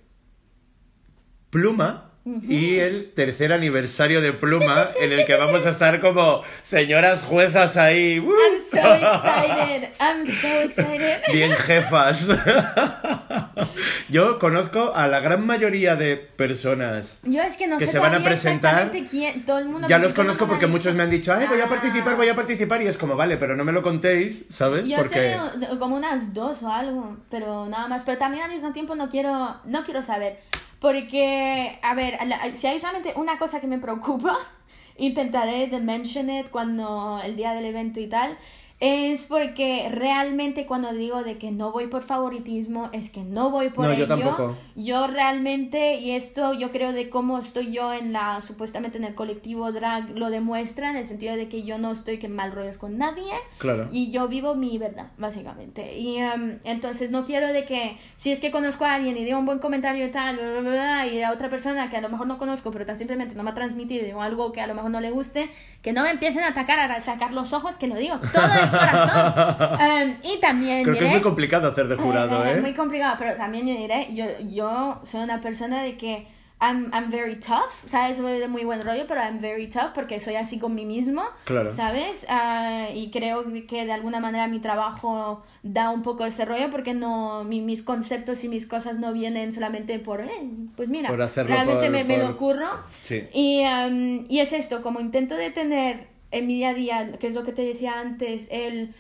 Pluma 1.50 2.09
y 2.26 2.78
el 2.80 3.12
tercer 3.14 3.54
aniversario 3.54 4.22
de 4.22 4.34
Pluma 4.34 4.90
en 5.02 5.12
el 5.14 5.26
que 5.26 5.36
vamos 5.36 5.66
a 5.66 5.70
estar 5.70 6.00
como 6.00 6.44
señoras 6.64 7.24
juezas 7.24 7.76
ahí. 7.78 8.20
¡uh! 8.20 8.30
I'm 8.32 8.60
so 8.70 8.94
excited. 8.94 9.90
I'm 10.00 10.26
so 10.42 10.62
excited. 10.62 11.22
Bien 11.34 11.52
jefas. 11.54 12.28
Yo 14.10 14.40
conozco 14.40 14.94
a 14.96 15.08
la 15.08 15.20
gran 15.20 15.46
mayoría 15.46 15.96
de 15.96 16.18
personas. 16.18 17.18
Yo 17.24 17.42
es 17.42 17.58
que 17.58 17.68
no 17.68 17.78
que 17.78 17.86
sé 17.86 17.92
se 17.94 18.00
van 18.00 18.16
a 18.16 18.24
presentar. 18.24 18.74
exactamente 18.74 19.10
quién, 19.10 19.46
todo 19.46 19.60
el 19.60 19.66
mundo 19.66 19.88
Ya 19.88 19.98
los 20.00 20.14
conozco 20.14 20.48
porque 20.48 20.68
muchos 20.68 20.94
me 20.96 21.04
han 21.04 21.10
dicho, 21.10 21.34
ay, 21.34 21.48
voy 21.48 21.60
a 21.60 21.66
Ah. 21.66 21.70
participar, 21.70 22.16
voy 22.16 22.30
a 22.30 22.36
participar. 22.36 22.82
Y 22.82 22.88
es 22.88 22.98
como, 22.98 23.16
vale, 23.16 23.38
pero 23.38 23.56
no 23.56 23.64
me 23.64 23.72
lo 23.72 23.82
contéis, 23.82 24.46
¿sabes? 24.50 24.88
Yo 24.88 24.98
Porque... 24.98 25.36
sé 25.60 25.78
como 25.78 25.96
unas 25.96 26.34
dos 26.34 26.64
o 26.64 26.72
algo, 26.72 27.18
pero 27.30 27.68
nada 27.68 27.88
más. 27.88 28.04
Pero 28.04 28.18
también 28.18 28.44
al 28.44 28.52
mismo 28.52 28.72
tiempo 28.74 28.96
no 28.96 29.10
quiero, 29.10 29.58
no 29.66 29.84
quiero 29.84 30.02
saber. 30.02 30.40
Porque, 30.80 31.78
a 31.82 31.94
ver, 31.94 32.18
si 32.56 32.68
hay 32.68 32.80
solamente 32.80 33.14
una 33.16 33.38
cosa 33.38 33.60
que 33.60 33.68
me 33.68 33.80
preocupa, 33.80 34.38
intentaré 34.98 35.68
de 35.68 35.80
mention 35.80 36.30
it 36.30 36.50
cuando 36.50 37.20
el 37.24 37.36
día 37.36 37.54
del 37.54 37.66
evento 37.66 38.00
y 38.00 38.08
tal, 38.08 38.38
es 38.82 39.26
porque 39.26 39.90
realmente 39.92 40.66
cuando 40.66 40.94
digo 40.94 41.24
de 41.24 41.38
que 41.38 41.52
no 41.52 41.74
voy 41.74 41.88
por 41.88 42.02
favoritismo, 42.02 42.90
es 42.94 43.10
que 43.10 43.24
no 43.24 43.50
voy 43.50 43.72
por 43.72 43.86
No, 43.86 43.92
yo 43.92 44.06
ello. 44.06 44.08
tampoco. 44.08 44.56
Yo 44.76 45.08
realmente, 45.08 45.96
y 45.96 46.12
esto 46.12 46.54
yo 46.54 46.72
creo 46.72 46.94
de 46.94 47.10
cómo 47.10 47.40
estoy 47.40 47.74
yo 47.74 47.92
en 47.92 48.14
la, 48.14 48.42
supuestamente 48.42 48.98
en 48.98 49.04
el 49.04 49.16
colectivo 49.16 49.74
drag, 49.74 50.12
lo 50.18 50.30
demuestra 50.30 50.92
en 50.92 50.96
el 50.96 51.06
sentido 51.06 51.36
de 51.36 51.50
que 51.50 51.64
yo 51.64 51.78
no 51.78 51.92
estoy 51.92 52.20
que 52.20 52.30
mal 52.30 52.54
rollos 52.54 52.78
con 52.78 52.98
nadie. 52.98 53.34
Claro. 53.58 53.90
Y 53.92 54.12
yo 54.12 54.30
vivo 54.30 54.56
mi 54.56 54.78
verdad, 54.78 55.08
básicamente. 55.18 55.98
Y 55.98 56.18
em, 56.18 56.60
entonces 56.64 57.12
no 57.12 57.26
quiero 57.26 57.50
de 57.50 57.66
que, 57.66 57.98
si 58.16 58.32
es 58.32 58.40
que 58.40 58.50
conozco 58.50 58.86
a 58.86 58.94
alguien 58.94 59.18
y 59.18 59.26
digo 59.26 59.40
un 59.40 59.46
buen 59.46 59.60
comentario 59.60 60.06
y 60.06 60.12
tal, 60.12 60.38
bla, 60.38 60.62
bla, 60.62 60.72
bla, 60.72 61.08
y 61.08 61.22
a 61.22 61.32
otra 61.34 61.50
persona 61.50 61.90
que 61.90 61.98
a 61.98 62.02
lo 62.02 62.08
mejor 62.08 62.28
no 62.28 62.38
conozco, 62.38 62.72
pero 62.72 62.86
tan 62.86 62.98
simplemente 62.98 63.36
no 63.36 63.44
me 63.44 63.50
ha 63.50 63.54
transmitido 63.54 64.22
algo 64.22 64.54
que 64.54 64.62
a 64.62 64.68
lo 64.68 64.74
mejor 64.76 64.92
no 64.92 65.02
le 65.02 65.12
guste, 65.12 65.50
que 65.82 65.92
no 65.92 66.04
me 66.04 66.12
empiecen 66.12 66.44
a 66.44 66.50
atacar, 66.50 66.80
a 66.80 67.02
sacar 67.02 67.34
los 67.34 67.52
ojos, 67.52 67.76
que 67.76 67.88
lo 67.88 67.96
digo 67.96 68.18
todo 68.32 68.44
corazón. 68.72 69.80
Em, 69.80 70.16
y 70.24 70.40
también 70.40 70.84
Creo 70.84 70.96
que 70.96 71.00
es 71.02 71.06
diré- 71.08 71.14
muy 71.14 71.22
complicado 71.22 71.68
hacer 71.70 71.88
de 71.88 71.96
jurado, 71.96 72.44
eh, 72.46 72.58
¿eh? 72.58 72.62
Muy 72.62 72.74
complicado, 72.74 73.16
pero 73.20 73.36
también 73.36 73.68
yo 73.68 73.74
diré, 73.76 74.10
yo, 74.14 74.26
yo 74.50 75.00
soy 75.04 75.22
una 75.22 75.42
persona 75.42 75.84
de 75.84 75.98
que 75.98 76.28
I'm, 76.62 76.92
I'm 76.94 77.10
very 77.10 77.38
tough, 77.38 77.72
¿sabes? 77.86 78.22
Voy 78.22 78.38
de 78.38 78.50
muy 78.50 78.66
buen 78.66 78.84
rollo, 78.84 79.06
pero 79.08 79.22
I'm 79.22 79.40
very 79.40 79.68
tough 79.70 79.92
porque 79.96 80.20
soy 80.20 80.36
así 80.36 80.60
con 80.60 80.76
mí 80.76 80.86
mismo, 80.86 81.24
Claro. 81.46 81.72
¿sabes? 81.72 82.26
Ah, 82.30 82.88
y 82.94 83.12
creo 83.12 83.46
que 83.66 83.86
de 83.86 83.92
alguna 83.94 84.20
manera 84.20 84.46
mi 84.50 84.60
trabajo 84.60 85.42
da 85.64 85.90
un 85.90 86.02
poco 86.04 86.26
ese 86.26 86.44
rollo 86.44 86.70
porque 86.70 86.94
no 86.94 87.46
mi- 87.46 87.62
mis 87.62 87.82
conceptos 87.82 88.44
y 88.44 88.50
mis 88.50 88.66
cosas 88.68 89.00
no 89.00 89.14
vienen 89.14 89.54
solamente 89.54 90.00
por, 90.00 90.20
eh, 90.20 90.28
pues 90.76 90.90
mira, 90.90 91.08
Por 91.08 91.18
realmente 91.20 91.74
por- 91.84 91.90
me, 91.92 92.04
me 92.04 92.16
por- 92.16 92.24
lo 92.26 92.30
ocurro. 92.32 92.68
Sí. 93.04 93.24
Y, 93.34 93.62
em, 93.62 94.26
y 94.28 94.40
es 94.40 94.52
esto, 94.52 94.82
como 94.82 95.00
intento 95.00 95.36
de 95.36 95.52
tener 95.52 96.08
en 96.32 96.48
mi 96.48 96.56
día 96.56 96.70
a 96.70 96.74
día, 96.74 97.12
que 97.20 97.28
es 97.28 97.36
lo 97.36 97.44
que 97.44 97.52
te 97.52 97.62
decía 97.64 98.00
antes, 98.00 98.48
el 98.52 98.94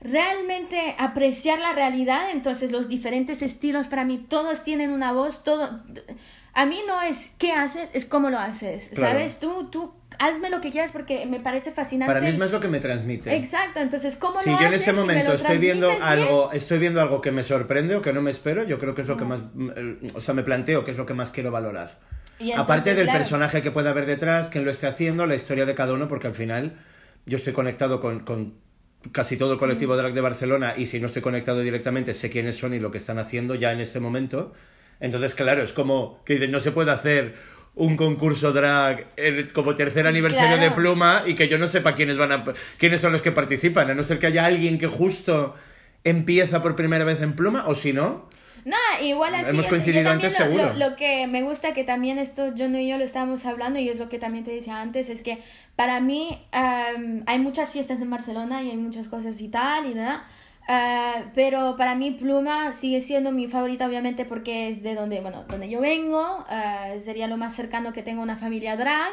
realmente 0.00 0.94
apreciar 0.98 1.58
la 1.58 1.72
realidad, 1.72 2.30
entonces 2.32 2.70
los 2.70 2.88
diferentes 2.88 3.42
estilos 3.42 3.88
para 3.88 4.04
mí, 4.04 4.24
todos 4.28 4.62
tienen 4.64 4.90
una 4.90 5.12
voz, 5.12 5.44
todo... 5.44 5.80
A 6.54 6.66
mí 6.66 6.80
no 6.88 7.02
es 7.02 7.34
qué 7.38 7.52
haces, 7.52 7.90
es 7.94 8.04
cómo 8.04 8.30
lo 8.30 8.38
haces, 8.38 8.90
Claro. 8.94 9.12
¿sabes? 9.14 9.38
Tú, 9.38 9.68
tú, 9.70 9.92
hazme 10.18 10.50
lo 10.50 10.60
que 10.60 10.70
quieras 10.72 10.90
porque 10.90 11.24
me 11.26 11.38
parece 11.38 11.70
fascinante. 11.70 12.12
Para 12.12 12.20
mí 12.20 12.28
es 12.28 12.38
más 12.38 12.50
lo 12.50 12.58
que 12.58 12.66
me 12.68 12.80
transmite. 12.80 13.36
Exacto, 13.36 13.78
entonces 13.80 14.16
cómo 14.16 14.40
Si 14.40 14.50
lo 14.50 14.56
yo 14.56 14.62
en 14.62 14.68
haces 14.68 14.80
este 14.80 14.90
y 14.90 14.94
me 14.94 15.00
momento 15.00 15.28
lo 15.30 15.34
estoy 15.36 15.58
viendo 15.58 15.90
bien. 15.90 16.02
algo, 16.02 16.50
estoy 16.52 16.78
viendo 16.78 17.00
algo 17.00 17.20
que 17.20 17.30
me 17.30 17.44
sorprende 17.44 17.94
o 17.96 18.02
que 18.02 18.12
no 18.12 18.22
me 18.22 18.30
espero, 18.32 18.64
yo 18.64 18.78
creo 18.78 18.94
que 18.94 19.02
es 19.02 19.08
lo 19.08 19.16
que 19.16 19.24
más, 19.24 19.40
mm, 19.54 20.16
o 20.16 20.20
sea, 20.20 20.34
me 20.34 20.42
planteo 20.42 20.84
que 20.84 20.90
es 20.92 20.96
lo 20.96 21.06
que 21.06 21.14
más 21.14 21.30
quiero 21.30 21.50
valorar. 21.52 21.98
Aparte 22.56 22.94
del 22.94 23.04
claro, 23.04 23.18
personaje 23.18 23.62
que 23.62 23.70
pueda 23.70 23.90
haber 23.90 24.06
detrás, 24.06 24.48
quién 24.48 24.64
lo 24.64 24.70
esté 24.70 24.86
haciendo, 24.86 25.26
la 25.26 25.34
historia 25.34 25.66
de 25.66 25.74
cada 25.74 25.92
uno, 25.92 26.08
porque 26.08 26.26
al 26.28 26.34
final 26.34 26.78
yo 27.26 27.36
estoy 27.36 27.52
conectado 27.52 28.00
con, 28.00 28.20
con 28.20 28.54
casi 29.12 29.36
todo 29.36 29.52
el 29.52 29.58
colectivo 29.58 29.96
drag 29.96 30.12
de 30.12 30.20
Barcelona 30.20 30.74
y 30.76 30.86
si 30.86 31.00
no 31.00 31.06
estoy 31.06 31.22
conectado 31.22 31.60
directamente 31.60 32.14
sé 32.14 32.30
quiénes 32.30 32.56
son 32.56 32.74
y 32.74 32.80
lo 32.80 32.90
que 32.90 32.98
están 32.98 33.18
haciendo 33.18 33.54
ya 33.54 33.72
en 33.72 33.80
este 33.80 34.00
momento. 34.00 34.52
Entonces, 35.00 35.34
claro, 35.34 35.62
es 35.62 35.72
como 35.72 36.22
que 36.24 36.46
no 36.48 36.60
se 36.60 36.72
puede 36.72 36.90
hacer 36.90 37.34
un 37.74 37.96
concurso 37.96 38.52
drag 38.52 39.06
el- 39.16 39.52
como 39.52 39.76
tercer 39.76 40.06
aniversario 40.06 40.56
Claro. 40.56 40.62
de 40.62 40.70
Pluma 40.72 41.22
y 41.26 41.34
que 41.34 41.48
yo 41.48 41.58
no 41.58 41.68
sepa 41.68 41.94
quiénes 41.94 42.16
van 42.18 42.32
a 42.32 42.44
quiénes 42.78 43.00
son 43.00 43.12
los 43.12 43.22
que 43.22 43.30
participan, 43.30 43.88
a 43.90 43.94
no 43.94 44.02
ser 44.02 44.18
que 44.18 44.26
haya 44.26 44.46
alguien 44.46 44.78
que 44.78 44.88
justo 44.88 45.54
empieza 46.04 46.62
por 46.62 46.74
primera 46.76 47.04
vez 47.04 47.20
en 47.22 47.34
Pluma 47.34 47.64
o 47.68 47.74
si 47.76 47.92
no, 47.92 48.28
No, 48.68 49.04
igual 49.04 49.34
así. 49.34 49.50
Hemos 49.50 49.66
coincidido 49.66 50.10
antes, 50.10 50.32
lo, 50.32 50.44
seguro. 50.44 50.72
Lo, 50.74 50.90
lo 50.90 50.96
que 50.96 51.26
me 51.26 51.42
gusta 51.42 51.72
que 51.72 51.84
también 51.84 52.18
esto, 52.18 52.52
John 52.56 52.76
y 52.76 52.86
yo 52.88 52.98
lo 52.98 53.04
estábamos 53.04 53.46
hablando 53.46 53.78
y 53.78 53.88
es 53.88 53.98
lo 53.98 54.08
que 54.08 54.18
también 54.18 54.44
te 54.44 54.50
decía 54.50 54.80
antes, 54.80 55.08
es 55.08 55.22
que 55.22 55.42
para 55.74 56.00
mí 56.00 56.38
em, 56.52 57.22
hay 57.26 57.38
muchas 57.38 57.72
fiestas 57.72 58.00
en 58.00 58.10
Barcelona 58.10 58.62
y 58.62 58.70
hay 58.70 58.76
muchas 58.76 59.08
cosas 59.08 59.40
y 59.40 59.48
tal 59.48 59.86
y 59.90 59.94
nada. 59.94 60.26
eh, 60.68 61.24
pero 61.34 61.76
para 61.78 61.94
mí 61.94 62.10
Pluma 62.10 62.72
sigue 62.74 63.00
siendo 63.00 63.32
mi 63.32 63.46
favorita 63.48 63.86
obviamente 63.86 64.24
porque 64.26 64.68
es 64.68 64.82
de 64.82 64.94
donde, 64.94 65.20
bueno, 65.20 65.44
donde 65.48 65.68
yo 65.70 65.80
vengo, 65.80 66.44
eh, 66.50 67.00
sería 67.00 67.26
lo 67.26 67.36
más 67.38 67.54
cercano 67.54 67.92
que 67.94 68.02
tengo 68.02 68.20
a 68.20 68.24
una 68.24 68.36
familia 68.36 68.76
drag, 68.76 69.12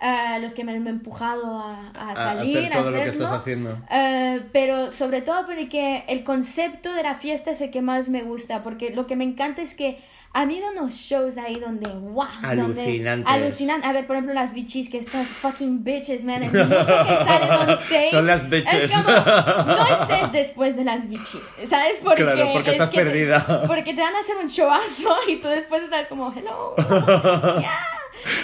eh, 0.00 0.38
los 0.40 0.52
que 0.54 0.64
me 0.64 0.72
han 0.74 0.86
empujado 0.86 1.58
a, 1.58 1.90
a 1.94 2.10
a 2.12 2.16
salir, 2.16 2.58
hacer 2.58 2.72
todo 2.72 2.88
a 2.88 2.90
lo 2.90 2.96
que 2.96 3.02
hacerlo. 3.02 3.24
estás 3.24 3.40
haciendo. 3.40 3.78
Eh, 3.90 4.40
pero 4.52 4.90
sobre 4.90 5.22
todo 5.22 5.46
porque 5.46 6.04
el 6.08 6.24
concepto 6.24 6.92
de 6.92 7.02
la 7.02 7.14
fiesta 7.14 7.50
es 7.52 7.60
el 7.60 7.70
que 7.70 7.80
más 7.82 8.08
me 8.08 8.22
gusta, 8.22 8.62
porque 8.62 8.90
lo 8.90 9.06
que 9.06 9.16
me 9.16 9.24
encanta 9.24 9.62
es 9.62 9.74
que 9.74 10.02
ha 10.36 10.40
habido 10.42 10.68
unos 10.72 10.94
shows 10.94 11.38
ahí 11.38 11.60
donde, 11.60 11.88
wow, 11.90 12.26
Alucinantes. 12.42 13.32
alucinan. 13.32 13.84
A 13.84 13.92
ver, 13.92 14.04
por 14.04 14.16
ejemplo, 14.16 14.34
las 14.34 14.52
bitches, 14.52 14.88
que 14.88 14.98
estas 14.98 15.28
fucking 15.28 15.84
bitches, 15.84 16.24
man, 16.24 16.42
el 16.42 16.50
que 16.50 16.64
salen 16.64 17.50
on 17.52 17.70
stage. 17.84 18.10
Son 18.10 18.26
las 18.26 18.50
bitches. 18.50 18.84
Es 18.84 18.92
como, 18.92 19.16
no 19.16 19.86
estés 19.86 20.32
después 20.32 20.74
de 20.74 20.82
las 20.84 21.08
bitches, 21.08 21.40
¿sabes? 21.62 22.00
Porque, 22.02 22.24
Claro, 22.24 22.48
porque 22.52 22.70
es 22.70 22.74
estás 22.74 22.90
que 22.90 22.98
te- 22.98 23.04
perdida. 23.04 23.62
porque 23.68 23.94
te 23.94 24.00
van 24.02 24.12
a 24.16 24.18
hacer 24.18 24.34
un 24.42 24.48
showazo 24.48 25.14
y 25.28 25.36
tú 25.36 25.46
después 25.46 25.84
estás 25.84 26.08
como, 26.08 26.32
hello. 26.36 26.74
yeah. 27.60 27.78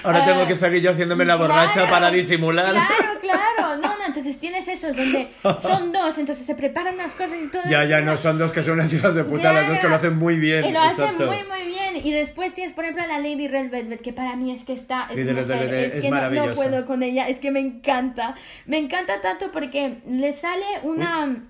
Ahora 0.02 0.20
Eh, 0.24 0.26
tengo 0.32 0.46
que 0.46 0.54
salir 0.54 0.82
yo 0.82 0.90
haciéndome 0.92 1.24
la 1.24 1.36
borracha 1.36 1.72
Claro, 1.72 1.90
para 1.90 2.10
disimular. 2.10 2.70
Claro, 2.72 3.20
claro. 3.20 3.76
No, 3.80 3.96
no, 3.98 4.06
entonces 4.06 4.38
tienes 4.38 4.66
esos 4.68 4.96
donde 4.96 5.30
son 5.60 5.92
dos, 5.92 6.18
entonces 6.18 6.44
se 6.44 6.54
preparan 6.54 6.96
las 6.96 7.12
cosas 7.12 7.38
y 7.42 7.48
todo. 7.48 7.62
Ya, 7.68 7.84
ya, 7.84 8.00
no 8.00 8.16
son 8.16 8.38
dos 8.38 8.52
que 8.52 8.62
son 8.62 8.74
unas 8.74 8.92
hijas 8.92 9.14
de 9.14 9.24
puta, 9.24 9.52
las 9.52 9.68
dos 9.68 9.78
que 9.78 9.88
lo 9.88 9.94
hacen 9.94 10.16
muy 10.16 10.38
bien. 10.38 10.64
Y 10.64 10.72
lo 10.72 10.80
hacen 10.80 11.16
muy, 11.16 11.26
muy 11.44 11.66
bien. 11.66 11.96
Y 12.04 12.12
después 12.12 12.54
tienes, 12.54 12.72
por 12.72 12.84
ejemplo, 12.84 13.04
a 13.04 13.06
la 13.06 13.18
Lady 13.18 13.48
Red 13.48 13.70
Velvet, 13.70 14.00
que 14.00 14.12
para 14.12 14.36
mí 14.36 14.52
es 14.52 14.64
que 14.64 14.72
está. 14.72 15.08
Es, 15.10 15.16
mujer, 15.18 15.34
Velvet 15.44 15.72
es, 15.88 15.94
es 15.96 16.02
que 16.02 16.10
no- 16.10 16.54
puedo 16.54 16.86
con 16.86 17.02
ella, 17.02 17.28
es 17.28 17.38
que 17.38 17.50
me 17.50 17.60
encanta. 17.60 18.34
Me 18.66 18.78
encanta 18.78 19.20
tanto 19.20 19.50
porque 19.52 19.98
le 20.08 20.32
sale 20.32 20.64
una. 20.82 21.44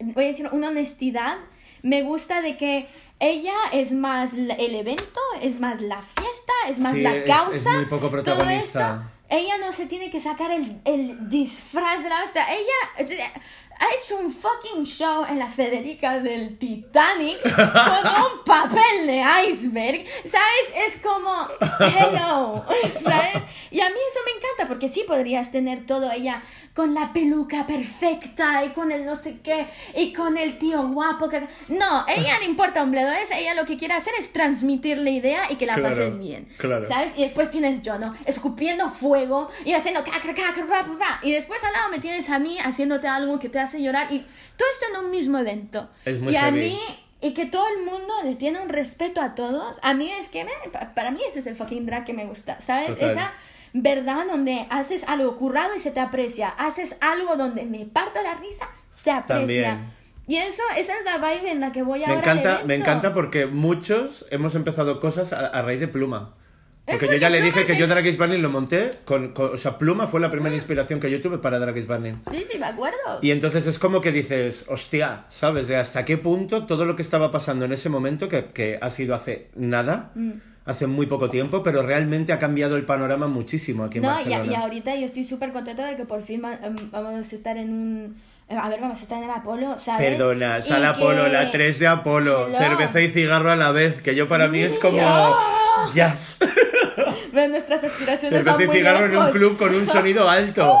Voy 0.00 0.24
a 0.24 0.26
decir, 0.28 0.48
una 0.52 0.68
honestidad. 0.68 1.36
Me 1.82 2.02
gusta 2.02 2.40
de 2.42 2.56
que. 2.56 2.88
Ella 3.20 3.54
es 3.72 3.92
más 3.92 4.34
el 4.34 4.74
evento, 4.74 5.20
es 5.42 5.58
más 5.58 5.80
la 5.80 6.00
fiesta, 6.02 6.52
es 6.68 6.78
más 6.78 6.94
Sí, 6.94 7.02
la 7.02 7.24
causa. 7.24 7.70
es 7.70 7.76
muy 7.76 7.84
poco 7.86 8.10
todo 8.22 8.48
esto, 8.48 9.02
ella 9.28 9.58
no 9.58 9.72
se 9.72 9.86
tiene 9.86 10.10
que 10.10 10.20
sacar 10.20 10.50
el, 10.52 10.80
el 10.84 11.28
disfraz 11.28 12.02
de 12.02 12.08
la 12.08 12.22
hostia. 12.22 12.46
Ella 12.50 13.32
ha 13.80 13.94
hecho 13.96 14.16
un 14.18 14.32
fucking 14.32 14.84
show 14.84 15.24
en 15.28 15.38
la 15.38 15.48
Federica 15.48 16.20
del 16.20 16.58
Titanic 16.58 17.40
con 17.42 17.52
un 17.52 18.44
papel 18.44 19.06
de 19.06 19.24
iceberg. 19.48 20.04
¿Sabes? 20.24 20.86
Es 20.86 20.96
como, 21.02 21.48
hello. 21.80 22.64
¿Sabes? 23.02 23.42
Y 23.70 23.80
a 23.80 23.88
mí 23.90 23.96
eso 24.08 24.20
me 24.24 24.32
encanta 24.38 24.66
porque 24.66 24.88
sí 24.88 25.04
podrías 25.06 25.52
tener 25.52 25.84
todo 25.86 26.10
ella 26.10 26.42
con 26.74 26.94
la 26.94 27.12
peluca 27.12 27.66
perfecta 27.66 28.64
y 28.64 28.70
con 28.70 28.90
el 28.92 29.04
no 29.04 29.14
sé 29.16 29.40
qué 29.42 29.66
y 29.94 30.12
con 30.12 30.38
el 30.38 30.58
tío 30.58 30.88
guapo. 30.88 31.28
Que... 31.28 31.46
No, 31.68 32.06
ella 32.08 32.38
le 32.38 32.46
importa 32.46 32.82
un 32.82 32.90
bledo 32.92 33.12
eso. 33.12 33.34
Ella 33.36 33.54
lo 33.54 33.66
que 33.66 33.76
quiere 33.76 33.94
hacer 33.94 34.14
es 34.18 34.32
transmitir 34.32 34.98
la 34.98 35.10
idea 35.10 35.50
y 35.50 35.56
que 35.56 35.66
la 35.66 35.74
Claro, 35.74 35.90
pases 35.90 36.18
bien. 36.18 36.48
claro. 36.56 36.86
¿Sabes? 36.88 37.12
Y 37.16 37.22
después 37.22 37.50
tienes 37.50 37.82
yo, 37.82 37.98
¿no? 37.98 38.14
Escupiendo 38.24 38.88
fuego 38.90 39.48
y 39.64 39.74
haciendo. 39.74 40.02
Y 41.22 41.32
después 41.32 41.62
al 41.64 41.72
lado 41.72 41.90
me 41.90 41.98
tienes 41.98 42.30
a 42.30 42.38
mí 42.38 42.58
haciéndote 42.58 43.06
algo 43.06 43.38
que 43.38 43.48
te 43.48 43.58
hace 43.58 43.67
llorar. 43.76 44.10
Y 44.12 44.20
todo 44.56 44.68
esto 44.72 44.86
en 44.98 45.04
un 45.04 45.10
mismo 45.10 45.36
evento. 45.38 45.88
Es 46.06 46.18
muy 46.20 46.32
y 46.32 46.36
a 46.36 46.44
heavy. 46.44 46.60
mí, 46.60 46.80
y 47.20 47.34
que 47.34 47.44
todo 47.46 47.64
el 47.76 47.84
mundo 47.84 48.14
le 48.24 48.36
tiene 48.36 48.60
un 48.60 48.68
respeto 48.70 49.20
a 49.20 49.34
todos. 49.34 49.78
A 49.82 49.92
mí 49.92 50.10
es 50.10 50.28
que, 50.30 50.44
me- 50.44 50.70
pa- 50.72 50.94
para 50.94 51.10
mí 51.10 51.20
ese 51.28 51.40
es 51.40 51.46
el 51.46 51.56
fucking 51.56 51.84
drag 51.84 52.04
que 52.06 52.14
me 52.14 52.24
gusta. 52.24 52.60
¿Sabes? 52.60 52.90
Total. 52.94 53.10
Esa 53.10 53.32
verdad 53.74 54.24
donde 54.26 54.66
haces 54.70 55.04
algo 55.06 55.36
currado 55.36 55.74
y 55.74 55.80
se 55.80 55.90
te 55.90 56.00
aprecia. 56.00 56.48
Haces 56.48 56.96
algo 57.02 57.36
donde 57.36 57.66
me 57.66 57.84
parto 57.84 58.22
la 58.22 58.34
risa, 58.36 58.68
se 58.90 59.10
aprecia. 59.10 59.36
También. 59.36 59.98
Y 60.26 60.36
eso, 60.36 60.62
esa 60.76 60.96
es 60.98 61.04
la 61.06 61.16
vibe 61.18 61.50
en 61.50 61.60
la 61.60 61.72
que 61.72 61.82
voy 61.82 62.00
Me 62.00 62.06
ahora 62.06 62.32
al 62.32 62.38
encanta, 62.38 62.64
me 62.66 62.74
encanta 62.74 63.14
porque 63.14 63.46
muchos 63.46 64.26
hemos 64.30 64.54
empezado 64.54 65.00
cosas 65.00 65.32
a, 65.32 65.46
a 65.46 65.62
raíz 65.62 65.80
de 65.80 65.88
Pluma. 65.88 66.34
Porque 66.90 67.06
yo 67.06 67.16
ya 67.16 67.30
le 67.30 67.40
dije 67.42 67.64
que 67.64 67.76
yo 67.76 67.86
Drag 67.86 68.06
is 68.06 68.16
Burning 68.18 68.40
lo 68.42 68.50
monté 68.50 68.90
con, 69.04 69.28
con- 69.32 69.54
O 69.54 69.56
sea, 69.56 69.78
Pluma 69.78 70.06
fue 70.06 70.20
la 70.20 70.30
primera 70.30 70.54
inspiración 70.54 71.00
que 71.00 71.10
yo 71.10 71.20
tuve 71.20 71.38
para 71.38 71.58
Drag 71.58 71.86
Burning. 71.86 72.14
Sí, 72.30 72.44
sí, 72.50 72.58
me 72.58 72.66
acuerdo. 72.66 72.96
Y 73.22 73.30
entonces 73.30 73.66
es 73.66 73.78
como 73.78 74.00
que 74.00 74.12
dices, 74.12 74.64
hostia, 74.68 75.24
¿sabes? 75.28 75.68
De 75.68 75.76
hasta 75.76 76.04
qué 76.04 76.16
punto 76.16 76.66
todo 76.66 76.84
lo 76.84 76.96
que 76.96 77.02
estaba 77.02 77.30
pasando 77.30 77.64
en 77.64 77.72
ese 77.72 77.88
momento, 77.88 78.28
que, 78.28 78.46
que 78.46 78.78
ha 78.80 78.90
sido 78.90 79.14
hace 79.14 79.48
nada, 79.54 80.10
Mm. 80.14 80.32
hace 80.64 80.86
muy 80.86 81.06
poco 81.06 81.28
tiempo, 81.28 81.62
pero 81.62 81.82
realmente 81.82 82.32
ha 82.32 82.38
cambiado 82.38 82.76
el 82.76 82.84
panorama 82.84 83.26
muchísimo 83.26 83.84
aquí 83.84 83.98
en 83.98 84.04
No, 84.04 84.10
y, 84.10 84.24
Barcelona. 84.24 84.52
y 84.52 84.54
ahorita 84.54 84.96
yo 84.96 85.06
estoy 85.06 85.24
súper 85.24 85.52
contenta 85.52 85.86
de 85.86 85.96
que 85.96 86.04
por 86.04 86.22
fin 86.22 86.42
em, 86.62 86.90
vamos 86.90 87.32
a 87.32 87.34
estar 87.34 87.56
en 87.56 87.70
un... 87.70 88.16
eh, 88.48 88.56
A 88.56 88.68
ver, 88.68 88.80
vamos 88.80 88.98
a 88.98 89.02
estar 89.02 89.18
en 89.18 89.24
el 89.24 89.30
Apolo, 89.30 89.78
¿sabes? 89.78 90.10
Perdona, 90.10 90.60
sala 90.62 90.90
Apolo, 90.90 91.24
que- 91.24 91.30
la 91.32 91.50
3 91.50 91.78
de 91.78 91.86
Apolo, 91.86 92.46
Hello. 92.48 92.58
cerveza 92.58 93.00
y 93.00 93.08
cigarro 93.08 93.50
a 93.50 93.56
la 93.56 93.72
vez, 93.72 94.00
que 94.02 94.14
yo 94.14 94.28
para 94.28 94.48
mí 94.48 94.60
es 94.60 94.78
como... 94.78 94.98
Jazz. 95.94 96.38
Nuestras 97.48 97.84
aspiraciones 97.84 98.44
van 98.44 98.56
muy 98.56 98.76
cigarro 98.76 99.06
en 99.06 99.16
un 99.16 99.30
club 99.30 99.56
con 99.56 99.74
un 99.74 99.88
sonido 99.88 100.28
alto. 100.30 100.78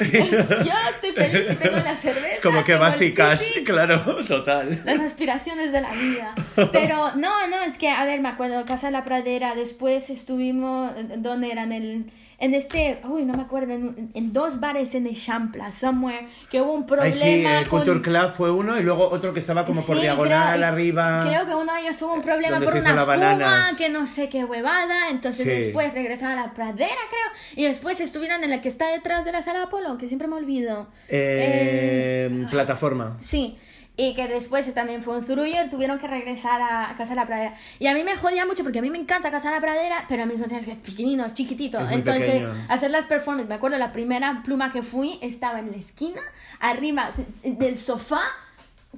Yo 0.00 0.72
estoy 0.90 1.12
feliz 1.12 1.50
y 1.50 1.54
tengo 1.56 1.76
la 1.78 1.96
cerveza. 1.96 2.28
Es 2.28 2.40
como 2.40 2.64
que 2.64 2.74
básicas, 2.74 3.52
claro, 3.64 4.24
total. 4.28 4.82
Las 4.84 5.00
aspiraciones 5.00 5.72
de 5.72 5.80
la 5.80 5.92
vida. 5.92 6.34
Pero 6.72 7.14
no, 7.16 7.46
no, 7.48 7.62
es 7.66 7.78
que, 7.78 7.88
a 7.88 8.04
ver, 8.04 8.20
me 8.20 8.28
acuerdo, 8.28 8.64
Casa 8.64 8.88
de 8.88 8.92
la 8.92 9.04
Pradera, 9.04 9.54
después 9.54 10.10
estuvimos, 10.10 10.92
¿dónde 11.16 11.50
eran? 11.50 11.72
El, 11.72 12.06
en 12.44 12.54
este, 12.54 13.00
uy, 13.08 13.24
no 13.24 13.32
me 13.34 13.42
acuerdo, 13.42 13.72
en, 13.72 14.10
en 14.12 14.32
dos 14.32 14.60
bares 14.60 14.94
en 14.94 15.06
Echampla, 15.06 15.72
somewhere, 15.72 16.28
que 16.50 16.60
hubo 16.60 16.72
un 16.74 16.82
Ay, 16.82 16.86
problema 16.86 17.14
sí, 17.14 17.44
eh, 17.46 17.64
con... 17.68 17.80
Culture 17.80 18.02
Club 18.02 18.32
fue 18.36 18.50
uno 18.50 18.78
y 18.78 18.82
luego 18.82 19.08
otro 19.08 19.32
que 19.32 19.40
estaba 19.40 19.64
como 19.64 19.84
por 19.84 19.96
Sí, 19.96 20.02
diagonal 20.02 20.56
creo- 20.58 20.68
arriba. 20.68 21.24
Creo 21.26 21.46
que 21.46 21.54
uno 21.54 21.72
de 21.74 21.80
ellos 21.80 21.98
tuvo 21.98 22.14
un 22.14 22.22
problema 22.22 22.56
Donde 22.58 22.66
por 22.66 22.74
una 22.80 22.90
fuga, 22.90 23.04
bananas. 23.04 23.76
que 23.76 23.88
no 23.88 24.06
sé 24.06 24.28
qué 24.28 24.44
huevada, 24.44 25.08
entonces 25.10 25.44
Sí. 25.46 25.50
después 25.50 25.94
regresaron 25.94 26.38
a 26.38 26.46
la 26.46 26.54
pradera, 26.54 26.94
creo, 27.08 27.62
y 27.64 27.64
después 27.66 28.00
estuvieron 28.00 28.44
en 28.44 28.50
la 28.50 28.60
que 28.60 28.68
está 28.68 28.88
detrás 28.88 29.24
de 29.24 29.32
la 29.32 29.40
sala 29.42 29.62
Apolo, 29.64 29.96
que 29.98 30.06
siempre 30.08 30.28
me 30.28 30.36
olvido. 30.36 30.88
Eh, 31.08 32.46
Plataforma. 32.50 33.16
Sí, 33.20 33.56
y 33.96 34.14
que 34.14 34.26
después 34.26 34.72
también 34.74 35.02
fue 35.02 35.16
un 35.16 35.24
zurullo 35.24 35.68
tuvieron 35.70 35.98
que 35.98 36.08
regresar 36.08 36.60
a, 36.60 36.94
Casa 36.96 37.10
de 37.10 37.16
la 37.16 37.26
Pradera. 37.26 37.54
Y 37.78 37.86
a 37.86 37.94
mí 37.94 38.02
me 38.02 38.16
jodía 38.16 38.44
mucho 38.44 38.62
porque 38.64 38.80
a 38.80 38.82
mí 38.82 38.90
me 38.90 38.98
encanta 38.98 39.30
Casa 39.30 39.50
de 39.50 39.54
la 39.56 39.60
Pradera, 39.60 40.04
pero 40.08 40.24
a 40.24 40.26
mí 40.26 40.34
que 40.36 40.70
es 40.72 40.78
pequeñino, 40.78 41.24
es 41.24 41.34
chiquitito. 41.34 41.78
Es 41.78 41.92
Entonces, 41.92 42.44
pequeño. 42.44 42.66
hacer 42.68 42.90
las 42.90 43.06
performances, 43.06 43.48
me 43.48 43.54
acuerdo 43.54 43.78
la 43.78 43.92
primera 43.92 44.42
pluma 44.44 44.72
que 44.72 44.82
fui 44.82 45.18
estaba 45.22 45.60
en 45.60 45.70
la 45.70 45.76
esquina, 45.76 46.20
arriba 46.58 47.10
del 47.44 47.78
sofá, 47.78 48.22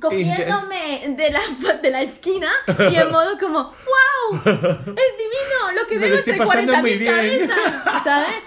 cogiéndome 0.01 1.09
de 1.17 1.31
la, 1.31 1.41
de 1.83 1.91
la 1.91 2.03
esquina 2.03 2.49
y 2.91 2.97
en 2.97 3.11
modo 3.11 3.39
como, 3.39 3.63
wow, 3.63 4.39
es 4.45 4.45
divino 4.47 5.73
lo 5.75 5.87
que 5.89 5.99
Me 5.99 6.07
veo 6.09 6.19
entre 6.19 6.37
pasando 6.39 6.73
40 6.73 6.81
muy 6.81 6.91
mil 6.91 6.99
bien. 6.99 7.15
cabezas, 7.15 8.03
¿sabes? 8.03 8.45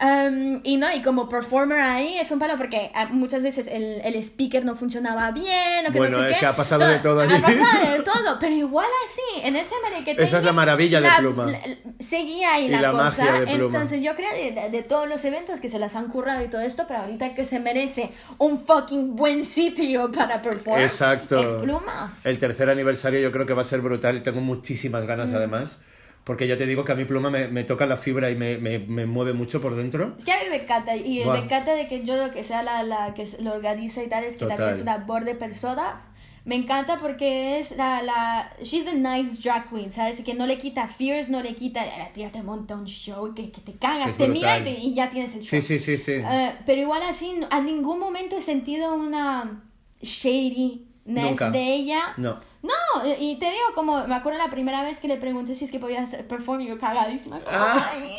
Um, 0.00 0.60
y 0.62 0.76
no, 0.76 0.94
y 0.94 1.02
como 1.02 1.28
performer 1.28 1.80
ahí 1.80 2.18
es 2.18 2.30
un 2.30 2.38
palo 2.38 2.56
porque 2.56 2.92
ah, 2.94 3.08
muchas 3.10 3.42
veces 3.42 3.66
el, 3.66 4.00
el 4.04 4.14
speaker 4.22 4.64
no 4.64 4.76
funcionaba 4.76 5.32
bien 5.32 5.84
o 5.88 5.90
que 5.90 5.98
Bueno, 5.98 6.18
no 6.18 6.22
sé 6.22 6.28
es 6.30 6.34
qué. 6.34 6.40
que 6.40 6.46
ha 6.46 6.54
pasado 6.54 6.86
de 6.86 6.98
todo 7.00 7.20
allí. 7.20 7.34
Ha 7.34 7.40
pasado 7.40 7.92
de 7.96 8.02
todo, 8.04 8.36
pero 8.38 8.54
igual 8.54 8.86
así, 9.06 9.40
en 9.44 9.56
ese 9.56 9.74
merequetengue, 9.82 10.22
Esa 10.22 10.38
es 10.38 10.44
la 10.44 10.52
maravilla 10.52 11.00
de 11.00 11.08
Pluma. 11.18 11.46
la- 11.46 11.58
seguía 11.98 12.52
ahí 12.54 12.66
Y 12.66 12.68
la, 12.68 12.80
la 12.80 12.92
cosa. 12.92 13.04
magia 13.24 13.32
de 13.40 13.46
Pluma. 13.48 13.64
Entonces 13.64 14.00
yo 14.00 14.14
creo 14.14 14.30
de, 14.32 14.70
de- 14.70 14.82
todos 14.84 15.08
los 15.08 15.24
eventos 15.24 15.58
que 15.58 15.68
se 15.68 15.80
las 15.80 15.96
han 15.96 16.06
currado 16.06 16.44
y 16.44 16.48
todo 16.48 16.60
esto, 16.60 16.84
pero 16.86 17.00
ahorita 17.00 17.34
que 17.34 17.44
se 17.44 17.58
merece 17.58 18.10
un 18.38 18.60
fucking 18.64 19.16
buen 19.16 19.44
sitio 19.44 20.12
para 20.12 20.40
performar. 20.42 20.80
Exacto. 20.82 21.40
Es 21.56 21.62
Pluma. 21.62 22.16
El 22.22 22.38
tercer 22.38 22.70
aniversario 22.70 23.18
yo 23.18 23.32
creo 23.32 23.46
que 23.46 23.52
va 23.54 23.62
a 23.62 23.64
ser 23.64 23.80
brutal 23.80 24.16
y 24.18 24.20
tengo 24.20 24.40
muchísimas 24.40 25.02
Mm. 25.02 25.06
ganas 25.08 25.32
además. 25.32 25.76
Porque 26.28 26.46
ya 26.46 26.56
te 26.58 26.66
digo 26.66 26.84
que 26.84 26.92
a 26.92 26.94
mi 26.94 27.06
pluma 27.06 27.30
me, 27.30 27.48
me 27.48 27.64
toca 27.64 27.86
la 27.86 27.96
fibra 27.96 28.30
y 28.30 28.36
me, 28.36 28.58
me, 28.58 28.78
me 28.78 29.06
mueve 29.06 29.32
mucho 29.32 29.60
por 29.62 29.74
dentro. 29.74 30.14
Es 30.18 30.24
que 30.26 30.32
a 30.32 30.36
mí 30.36 30.50
me 30.50 30.56
encanta, 30.62 30.94
y 30.94 31.24
me 31.24 31.38
encanta 31.38 31.72
de 31.74 31.88
que 31.88 32.04
yo 32.04 32.16
lo 32.16 32.30
que 32.30 32.44
sea 32.44 32.62
la, 32.62 32.82
la 32.82 33.14
que 33.14 33.26
lo 33.40 33.54
organiza 33.54 34.02
y 34.02 34.08
tal, 34.08 34.24
es 34.24 34.34
que 34.34 34.40
Total. 34.40 34.56
también 34.58 34.76
es 34.76 34.82
una 34.82 34.98
borde 34.98 35.34
persona. 35.34 36.02
Me 36.44 36.54
encanta 36.54 36.98
porque 36.98 37.58
es 37.58 37.76
la, 37.78 38.02
la, 38.02 38.52
she's 38.62 38.86
a 38.86 38.92
nice 38.92 39.40
drag 39.42 39.68
queen, 39.70 39.90
¿sabes? 39.90 40.20
Que 40.20 40.34
no 40.34 40.46
le 40.46 40.58
quita 40.58 40.86
fears, 40.86 41.30
no 41.30 41.42
le 41.42 41.54
quita, 41.54 41.84
la 41.84 42.12
tía 42.12 42.30
te 42.30 42.42
monta 42.42 42.74
un 42.76 42.86
show 42.86 43.34
que, 43.34 43.50
que 43.50 43.60
te 43.62 43.72
cagas, 43.72 44.16
te 44.16 44.28
mira 44.28 44.58
y, 44.58 44.64
te- 44.64 44.70
y 44.78 44.94
ya 44.94 45.08
tienes 45.10 45.34
el 45.34 45.40
show. 45.42 45.60
Sí, 45.60 45.62
sí, 45.62 45.78
sí, 45.78 45.96
sí. 45.98 46.12
Eh, 46.12 46.52
pero 46.66 46.80
igual 46.80 47.02
así, 47.04 47.32
a 47.50 47.60
ningún 47.60 47.98
momento 47.98 48.36
he 48.36 48.40
sentido 48.42 48.94
una 48.94 49.62
shadiness 50.02 50.80
Nunca. 51.06 51.50
de 51.50 51.74
ella. 51.74 52.00
No. 52.16 52.40
No, 52.62 52.74
y 53.18 53.38
te 53.38 53.50
digo, 53.50 53.66
como 53.74 54.06
me 54.06 54.14
acuerdo 54.16 54.38
la 54.38 54.50
primera 54.50 54.82
vez 54.82 54.98
que 54.98 55.06
le 55.08 55.16
pregunté 55.16 55.54
si 55.54 55.64
es 55.64 55.70
que 55.70 55.78
podía 55.78 56.02
hacer 56.02 56.26
perform, 56.26 56.60
yo 56.62 56.78
cagadísima. 56.78 57.38
como, 57.40 57.56
Ah. 57.56 57.88
"Ay, 57.92 58.16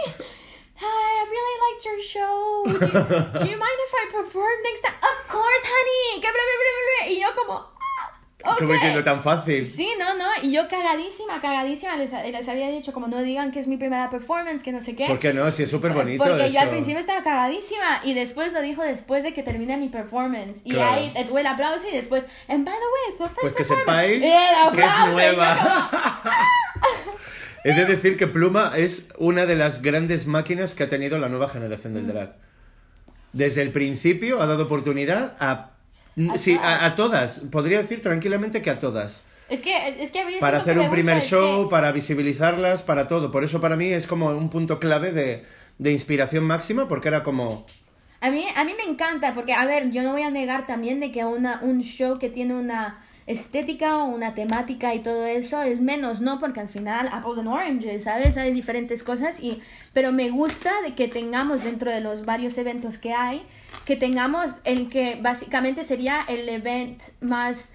Hi, 0.82 0.86
I 0.86 1.26
really 1.28 1.56
liked 1.66 1.84
your 1.84 2.00
show. 2.00 2.64
Do 2.64 2.72
you, 2.72 2.80
do 2.80 3.46
you 3.52 3.58
mind 3.58 3.80
if 3.86 3.94
I 3.94 4.12
perform 4.14 4.62
next 4.64 4.82
time? 4.82 4.96
Of 4.96 5.28
course, 5.30 5.64
honey. 5.66 6.22
Que 6.22 6.28
bla, 6.32 6.32
bla, 6.32 6.56
bla, 6.62 6.72
bla, 6.72 6.84
bla. 6.88 7.12
Y 7.12 7.20
yo 7.20 7.28
como, 7.36 7.68
ah, 8.44 8.56
Como 8.58 9.04
tan 9.04 9.22
fácil. 9.22 9.66
Sí, 9.66 9.90
no, 10.00 10.16
no. 10.16 10.26
Y 10.44 10.52
yo 10.52 10.68
cagadísima, 10.70 11.42
cagadísima. 11.42 11.96
Les, 11.98 12.12
les 12.12 12.48
había 12.48 12.70
dicho 12.70 12.94
como 12.94 13.08
no 13.08 13.22
digan 13.22 13.52
que 13.52 13.60
es 13.60 13.68
mi 13.68 13.78
primera 13.78 14.10
performance, 14.10 14.64
que 14.64 14.72
no 14.72 14.82
sé 14.82 14.96
qué. 14.96 15.08
¿Por 15.08 15.20
qué 15.20 15.34
no? 15.34 15.50
Si 15.52 15.64
es 15.64 15.70
súper 15.70 15.94
bonito 15.94 16.24
Porque 16.24 16.46
eso. 16.46 16.54
yo 16.54 16.60
al 16.62 16.70
principio 16.70 17.00
estaba 17.00 17.22
cagadísima 17.24 18.02
y 18.04 18.14
después 18.14 18.54
lo 18.54 18.62
dijo 18.62 18.82
después 18.84 19.24
de 19.24 19.34
que 19.34 19.44
termine 19.44 19.78
mi 19.78 19.90
performance. 19.90 20.62
Y 20.64 20.72
Claro. 20.72 20.92
ahí 20.94 21.14
tuve 21.28 21.42
el 21.42 21.48
aplauso 21.48 21.88
y 21.90 21.96
después, 21.96 22.26
and 22.48 22.66
by 22.66 22.74
the 22.74 22.80
way, 22.80 23.12
it's 23.14 23.22
our 23.22 23.30
first 23.30 23.42
Pues 23.42 23.54
que 23.54 23.64
performance". 23.64 23.86
sepáis 23.88 24.22
que 24.22 24.82
es 24.82 25.14
nueva. 25.14 25.90
como, 25.92 26.34
He 27.66 27.74
de 27.74 27.86
decir 27.86 28.16
que 28.16 28.26
Pluma 28.28 28.72
es 28.78 29.06
una 29.18 29.46
de 29.46 29.56
las 29.56 29.82
grandes 29.82 30.28
máquinas 30.28 30.76
que 30.76 30.84
ha 30.84 30.88
tenido 30.88 31.18
la 31.20 31.28
nueva 31.28 31.50
generación 31.50 31.92
Mm. 31.92 31.96
del 31.98 32.08
drag. 32.08 32.36
Desde 33.34 33.62
el 33.62 33.72
principio 33.72 34.42
ha 34.42 34.46
dado 34.46 34.64
oportunidad 34.64 35.36
a... 35.40 35.72
sí, 36.38 36.56
todas. 36.56 36.64
a, 36.64 36.86
a 36.86 36.96
todas. 36.96 37.40
Podría 37.52 37.80
decir 37.80 38.02
tranquilamente 38.02 38.62
que 38.62 38.70
a 38.70 38.80
todas. 38.80 39.24
Es 39.48 39.62
que, 39.62 40.04
es 40.04 40.12
que 40.12 40.20
a 40.20 40.26
mí 40.26 40.34
Para 40.40 40.58
hacer 40.60 40.76
que 40.76 40.80
un 40.80 40.90
primer 40.90 41.22
show, 41.22 41.66
que- 41.66 41.70
para 41.72 41.92
visibilizarlas, 41.92 42.84
para 42.84 43.08
todo. 43.08 43.32
Por 43.32 43.44
eso 43.44 43.60
para 43.62 43.76
mí 43.76 43.88
es 43.92 44.06
como 44.08 44.28
un 44.30 44.50
punto 44.50 44.80
clave 44.80 45.12
de, 45.12 45.46
de 45.78 45.92
inspiración 45.92 46.44
máxima, 46.46 46.88
porque 46.88 47.08
era 47.10 47.24
como... 47.24 47.66
A 48.22 48.30
mí, 48.32 48.46
a 48.56 48.64
mí 48.66 48.74
me 48.76 48.84
encanta, 48.92 49.34
porque, 49.34 49.54
a 49.54 49.66
ver, 49.66 49.92
yo 49.92 50.04
no 50.04 50.12
voy 50.12 50.24
a 50.24 50.30
negar 50.30 50.68
también 50.68 51.00
de 51.00 51.12
que 51.12 51.24
una, 51.26 51.60
un 51.62 51.82
show 51.82 52.20
que 52.20 52.30
tiene 52.30 52.54
una 52.54 53.00
estética 53.28 54.04
o 54.04 54.08
una 54.08 54.34
temática 54.34 54.94
y 54.94 55.00
todo 55.02 55.26
eso 55.26 55.62
es 55.62 55.80
menos, 55.80 56.20
¿no? 56.20 56.40
Porque 56.40 56.60
al 56.60 56.68
final, 56.70 57.08
apples 57.12 57.38
and 57.40 57.48
oranges, 57.48 58.04
¿sabes? 58.04 58.38
Hay 58.38 58.52
diferentes 58.52 59.04
cosas, 59.04 59.40
y, 59.40 59.62
pero 59.94 60.12
me 60.12 60.30
gusta 60.32 60.72
de 60.84 60.96
que 60.96 61.08
tengamos 61.08 61.64
dentro 61.64 61.92
de 61.92 62.02
los 62.02 62.26
varios 62.26 62.58
eventos 62.58 62.98
que 62.98 63.14
hay, 63.14 63.44
que 63.86 63.96
tengamos 63.96 64.56
el 64.64 64.90
que 64.90 65.18
básicamente 65.22 65.84
sería 65.84 66.22
el 66.28 66.48
event 66.50 67.02
más 67.22 67.70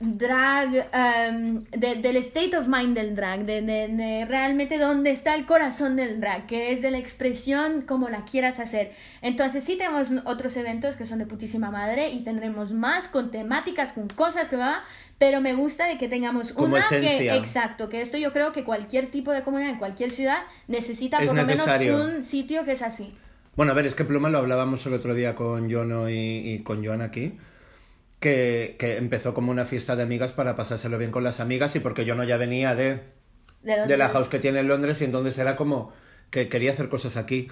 drag, 0.00 0.68
um, 0.94 1.64
de- 1.72 1.96
del 1.96 2.16
state 2.18 2.56
of 2.56 2.68
mind 2.68 2.94
del 2.96 3.16
drag, 3.16 3.44
de, 3.44 3.62
de- 3.62 3.88
de 3.88 4.24
realmente 4.26 4.78
dónde 4.78 5.10
está 5.10 5.34
el 5.34 5.44
corazón 5.44 5.96
del 5.96 6.20
drag, 6.20 6.46
que 6.46 6.70
es 6.70 6.82
de 6.82 6.92
la 6.92 6.98
expresión 6.98 7.82
como 7.82 8.08
la 8.08 8.24
quieras 8.24 8.60
hacer. 8.60 8.92
Entonces 9.22 9.64
sí 9.64 9.76
tenemos 9.76 10.10
otros 10.24 10.56
eventos 10.56 10.94
que 10.94 11.04
son 11.04 11.18
de 11.18 11.26
putísima 11.26 11.72
madre 11.72 12.10
y 12.10 12.20
tendremos 12.22 12.70
más 12.70 13.08
con 13.08 13.32
temáticas, 13.32 13.92
con 13.92 14.06
cosas 14.06 14.46
que 14.46 14.54
va, 14.54 14.84
pero 15.18 15.40
me 15.40 15.54
gusta 15.54 15.86
de 15.88 15.98
que 15.98 16.06
tengamos 16.06 16.52
Como 16.52 16.76
una 16.76 16.84
que, 16.88 17.34
exacto, 17.34 17.88
que 17.88 18.00
esto 18.00 18.16
yo 18.18 18.32
creo 18.32 18.52
que 18.52 18.62
cualquier 18.62 19.10
tipo 19.10 19.32
de 19.32 19.42
comunidad 19.42 19.70
en 19.72 19.78
cualquier 19.78 20.12
ciudad 20.12 20.38
necesita 20.68 21.18
Es 21.18 21.26
por 21.26 21.34
lo 21.36 21.44
menos 21.44 21.66
un 22.00 22.22
sitio 22.22 22.64
que 22.64 22.70
es 22.72 22.82
así. 22.82 23.16
Bueno, 23.58 23.72
a 23.72 23.74
ver, 23.74 23.86
es 23.86 23.96
que 23.96 24.04
Pluma 24.04 24.30
lo 24.30 24.38
hablábamos 24.38 24.86
el 24.86 24.94
otro 24.94 25.14
día 25.14 25.34
con 25.34 25.68
Jono 25.68 26.08
y, 26.08 26.14
y 26.14 26.62
con 26.62 26.84
Joan 26.86 27.00
aquí, 27.02 27.36
que, 28.20 28.76
que 28.78 28.96
empezó 28.98 29.34
como 29.34 29.50
una 29.50 29.64
fiesta 29.64 29.96
de 29.96 30.04
amigas 30.04 30.30
para 30.30 30.54
pasárselo 30.54 30.96
bien 30.96 31.10
con 31.10 31.24
las 31.24 31.40
amigas 31.40 31.74
y 31.74 31.80
porque 31.80 32.06
Jono 32.06 32.22
ya 32.22 32.36
venía 32.36 32.76
de, 32.76 33.00
De, 33.64 33.86
de 33.88 33.96
la 33.96 34.10
house 34.10 34.28
que 34.28 34.38
tiene 34.38 34.60
en 34.60 34.68
Londres 34.68 35.02
y 35.02 35.06
entonces 35.06 35.36
era 35.38 35.56
como 35.56 35.92
que 36.30 36.48
quería 36.48 36.70
hacer 36.70 36.88
cosas 36.88 37.16
aquí. 37.16 37.48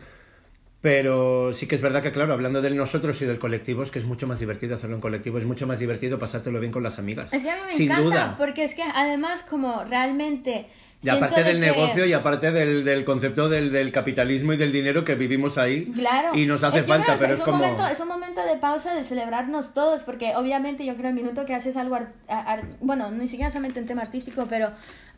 Pero 0.80 1.52
sí 1.54 1.66
que 1.66 1.74
es 1.74 1.80
verdad 1.80 2.04
que, 2.04 2.12
claro, 2.12 2.32
hablando 2.34 2.62
de 2.62 2.70
nosotros 2.70 3.20
y 3.22 3.24
del 3.24 3.40
colectivo, 3.40 3.82
es 3.82 3.90
que 3.90 3.98
es 3.98 4.04
mucho 4.04 4.28
más 4.28 4.38
divertido 4.38 4.76
hacerlo 4.76 4.94
en 4.94 5.00
colectivo, 5.02 5.38
es 5.38 5.44
mucho 5.44 5.66
más 5.66 5.80
divertido 5.80 6.20
pasártelo 6.20 6.60
bien 6.60 6.70
con 6.70 6.84
las 6.84 7.00
amigas. 7.00 7.32
Es 7.32 7.42
que 7.42 7.50
a 7.50 7.56
mí 7.56 7.62
me 7.66 7.72
Sin 7.72 7.90
encanta, 7.90 8.04
duda. 8.04 8.34
porque 8.38 8.62
es 8.62 8.74
que 8.74 8.84
además 8.84 9.42
como 9.42 9.82
realmente... 9.90 10.68
Y 11.02 11.08
aparte 11.08 11.42
de 11.44 11.52
del 11.52 11.60
que- 11.60 11.66
negocio 11.66 12.06
y 12.06 12.12
aparte 12.12 12.50
del, 12.50 12.84
del 12.84 13.04
concepto 13.04 13.48
del, 13.48 13.70
del 13.70 13.92
capitalismo 13.92 14.52
y 14.54 14.56
del 14.56 14.72
dinero 14.72 15.04
que 15.04 15.14
vivimos 15.14 15.56
ahí. 15.58 15.84
Claro. 15.92 16.36
Y 16.36 16.46
nos 16.46 16.62
hace 16.64 16.78
Es 16.78 16.82
que, 16.84 16.88
falta, 16.88 17.12
bueno, 17.12 17.20
pero 17.20 17.32
es, 17.34 17.38
es 17.38 17.44
como... 17.44 17.58
momento, 17.58 17.86
es 17.86 18.00
un 18.00 18.08
momento 18.08 18.44
de 18.44 18.56
pausa 18.56 18.94
de 18.94 19.04
celebrarnos 19.04 19.72
todos, 19.74 20.02
porque 20.02 20.34
obviamente 20.34 20.84
yo 20.84 20.96
creo 20.96 21.10
el 21.10 21.14
minuto 21.14 21.44
que 21.46 21.54
haces 21.54 21.76
algo, 21.76 21.94
ar- 21.96 22.12
ar- 22.28 22.64
bueno, 22.80 23.10
ni 23.10 23.28
siquiera 23.28 23.50
solamente 23.50 23.78
en 23.78 23.86
tema 23.86 24.02
artístico, 24.02 24.46
pero 24.48 24.68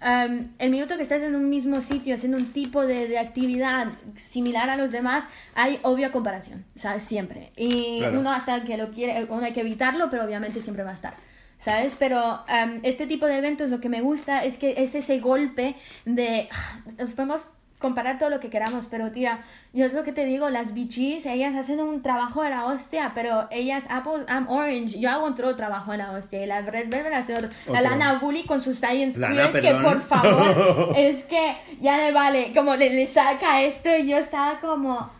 um, 0.02 0.48
el 0.58 0.70
minuto 0.70 0.96
que 0.96 1.04
estás 1.04 1.22
en 1.22 1.34
un 1.34 1.48
mismo 1.48 1.80
sitio 1.80 2.14
haciendo 2.14 2.36
un 2.38 2.52
tipo 2.52 2.84
de, 2.84 3.08
de 3.08 3.18
actividad 3.18 3.86
similar 4.16 4.68
a 4.70 4.76
los 4.76 4.90
demás, 4.92 5.24
hay 5.54 5.78
obvia 5.82 6.10
comparación, 6.12 6.64
¿sabes? 6.76 7.02
Siempre. 7.04 7.50
Y 7.56 8.00
Claro. 8.00 8.20
uno 8.20 8.30
hasta 8.32 8.62
que 8.64 8.76
lo 8.76 8.90
quiere, 8.90 9.26
uno 9.30 9.44
hay 9.44 9.52
que 9.52 9.60
evitarlo, 9.60 10.10
pero 10.10 10.24
obviamente 10.24 10.60
siempre 10.60 10.84
va 10.84 10.90
a 10.90 10.94
estar. 10.94 11.14
¿Sabes? 11.58 11.92
Pero 11.98 12.18
um, 12.22 12.80
este 12.82 13.06
tipo 13.06 13.26
de 13.26 13.38
eventos 13.38 13.70
lo 13.70 13.80
que 13.80 13.88
me 13.88 14.00
gusta 14.00 14.44
es 14.44 14.58
que 14.58 14.74
es 14.82 14.94
ese 14.94 15.18
golpe 15.18 15.74
de 16.04 16.48
"Ah, 16.52 16.78
nos 16.98 17.12
podemos 17.12 17.48
comparar 17.80 18.18
todo 18.18 18.28
lo 18.28 18.40
que 18.40 18.50
queramos, 18.50 18.86
pero 18.90 19.12
tía, 19.12 19.44
yo 19.72 19.86
es 19.86 19.92
lo 19.92 20.02
que 20.02 20.10
te 20.12 20.24
digo, 20.24 20.50
las 20.50 20.74
bichis, 20.74 21.26
ellas 21.26 21.54
hacen 21.54 21.78
un 21.78 22.02
trabajo 22.02 22.42
de 22.42 22.50
la 22.50 22.64
hostia, 22.64 23.12
pero 23.14 23.46
ellas, 23.52 23.84
Apple, 23.88 24.24
I'm 24.28 24.48
Orange, 24.48 24.98
yo 24.98 25.08
hago 25.10 25.26
otro 25.26 25.54
trabajo 25.54 25.92
de 25.92 25.98
la 25.98 26.10
hostia, 26.10 26.42
y 26.42 26.46
la 26.46 26.62
Red 26.62 26.88
Velvet 26.90 27.12
hace 27.14 27.36
otro. 27.36 27.50
La. 27.68 27.80
Lana 27.82 28.18
Bully 28.18 28.42
con 28.46 28.60
sus 28.60 28.78
Science 28.78 29.20
Queers, 29.20 29.54
que 29.60 29.74
por 29.74 30.00
favor, 30.00 30.92
es 30.96 31.24
que 31.26 31.56
ya 31.80 31.96
le 31.98 32.10
vale, 32.10 32.52
como 32.52 32.74
le, 32.74 32.90
le 32.90 33.06
saca 33.06 33.62
esto, 33.62 33.96
y 33.96 34.08
yo 34.08 34.16
estaba 34.18 34.58
como, 34.58 35.10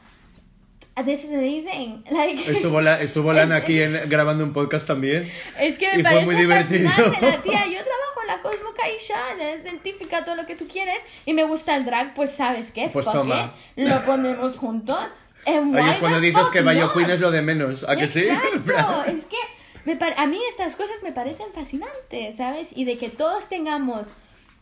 this 1.04 1.24
is 1.24 1.30
amazing, 1.30 2.04
like... 2.10 2.50
Estuvo, 2.50 2.80
la, 2.80 3.00
estuvo 3.02 3.32
Lana 3.32 3.56
aquí 3.62 3.80
en- 3.82 4.08
grabando 4.08 4.44
un 4.44 4.52
podcast 4.52 4.86
también. 4.86 5.30
Es 5.58 5.78
que 5.78 5.86
Y 5.94 5.96
me 5.98 6.02
fue 6.02 6.02
parece 6.04 6.24
muy 6.26 6.34
divertido. 6.36 6.90
la 7.20 7.42
tía. 7.42 7.66
Yo 7.66 7.78
trabajo 7.84 8.20
en 8.22 8.26
la 8.28 8.42
Cosmo 8.42 8.70
Caixa, 8.76 9.18
es 9.40 9.62
científica, 9.62 10.24
todo 10.24 10.36
lo 10.36 10.46
que 10.46 10.54
tú 10.54 10.66
quieres, 10.68 10.98
y 11.26 11.32
me 11.32 11.44
gusta 11.44 11.76
el 11.76 11.84
drag, 11.84 12.14
pues 12.14 12.32
¿sabes 12.32 12.70
qué? 12.72 12.88
Pues 12.92 13.04
toma. 13.06 13.54
it, 13.76 13.88
Lo 13.88 14.00
ponemos 14.04 14.56
juntos. 14.56 14.98
Ahí 15.46 15.90
es 15.90 15.96
cuando 15.98 16.20
dices 16.20 16.46
que 16.52 16.60
Bayo? 16.60 16.92
Queen 16.92 17.10
es 17.10 17.20
lo 17.20 17.30
de 17.30 17.40
menos. 17.42 17.88
¿A 17.88 17.96
que 17.96 18.08
sí? 18.08 18.20
Exacto, 18.26 19.04
es 19.06 19.24
que 19.24 19.36
me 19.84 19.98
a 20.16 20.26
mí 20.26 20.38
estas 20.50 20.76
cosas 20.76 20.96
me 21.02 21.12
parecen 21.12 21.46
fascinantes, 21.54 22.36
¿sabes? 22.36 22.68
Y 22.74 22.84
de 22.84 22.98
que 22.98 23.08
todos 23.08 23.48
tengamos 23.48 24.12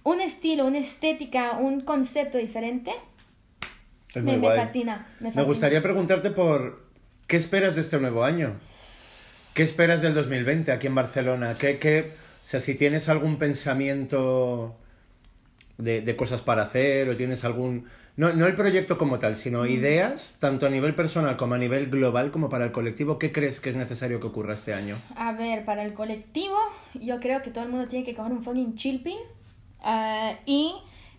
un 0.05 0.21
estilo, 0.21 0.67
una 0.67 0.79
estética, 0.79 1.53
un 1.59 1.81
concepto 1.81 2.39
diferente, 2.39 2.93
Es 4.15 4.23
me, 4.23 4.37
muy 4.37 4.49
me 4.49 4.57
fascina. 4.57 5.07
Me, 5.21 5.31
gustaría 5.43 5.83
preguntarte 5.83 6.31
por 6.31 6.85
qué 7.27 7.37
esperas 7.37 7.75
de 7.75 7.81
este 7.83 7.99
nuevo 7.99 8.25
año. 8.25 8.55
¿Qué 9.55 9.63
esperas 9.63 10.03
del 10.03 10.15
2020 10.15 10.71
aquí 10.73 10.87
en 10.87 10.95
Barcelona? 10.95 11.55
¿Qué, 11.59 11.79
qué, 11.79 12.13
o 12.45 12.49
sea, 12.49 12.61
si 12.61 12.75
tienes 12.75 13.09
algún 13.09 13.39
pensamiento 13.39 14.77
de, 15.79 16.01
de 16.03 16.17
cosas 16.17 16.41
para 16.43 16.63
hacer 16.63 17.09
o 17.09 17.17
tienes 17.17 17.45
algún... 17.45 17.87
No, 18.17 18.33
no 18.33 18.47
el 18.47 18.55
proyecto 18.55 18.97
como 18.97 19.19
tal, 19.19 19.37
sino 19.37 19.65
Mm. 19.65 19.69
ideas, 19.69 20.37
tanto 20.39 20.67
a 20.67 20.71
nivel 20.71 20.95
personal 20.95 21.37
como 21.37 21.55
a 21.55 21.59
nivel 21.59 21.91
global, 21.91 22.31
como 22.31 22.49
para 22.49 22.65
el 22.65 22.73
colectivo. 22.73 23.19
¿Qué 23.19 23.31
crees 23.31 23.61
que 23.61 23.69
es 23.71 23.77
necesario 23.77 24.21
que 24.21 24.27
ocurra 24.27 24.55
este 24.55 24.73
año? 24.73 24.97
A 25.17 25.33
ver, 25.33 25.67
para 25.67 25.85
el 25.85 25.93
colectivo, 25.93 26.57
yo 26.95 27.21
creo 27.21 27.43
que 27.43 27.51
todo 27.51 27.65
el 27.65 27.71
mundo 27.71 27.89
tiene 27.89 28.07
que 28.07 28.15
coger 28.15 28.33
un 28.33 28.43
fucking 28.43 28.75
chill 28.75 29.03
pill 29.03 29.19
ah, 29.81 30.33
y 30.47 30.73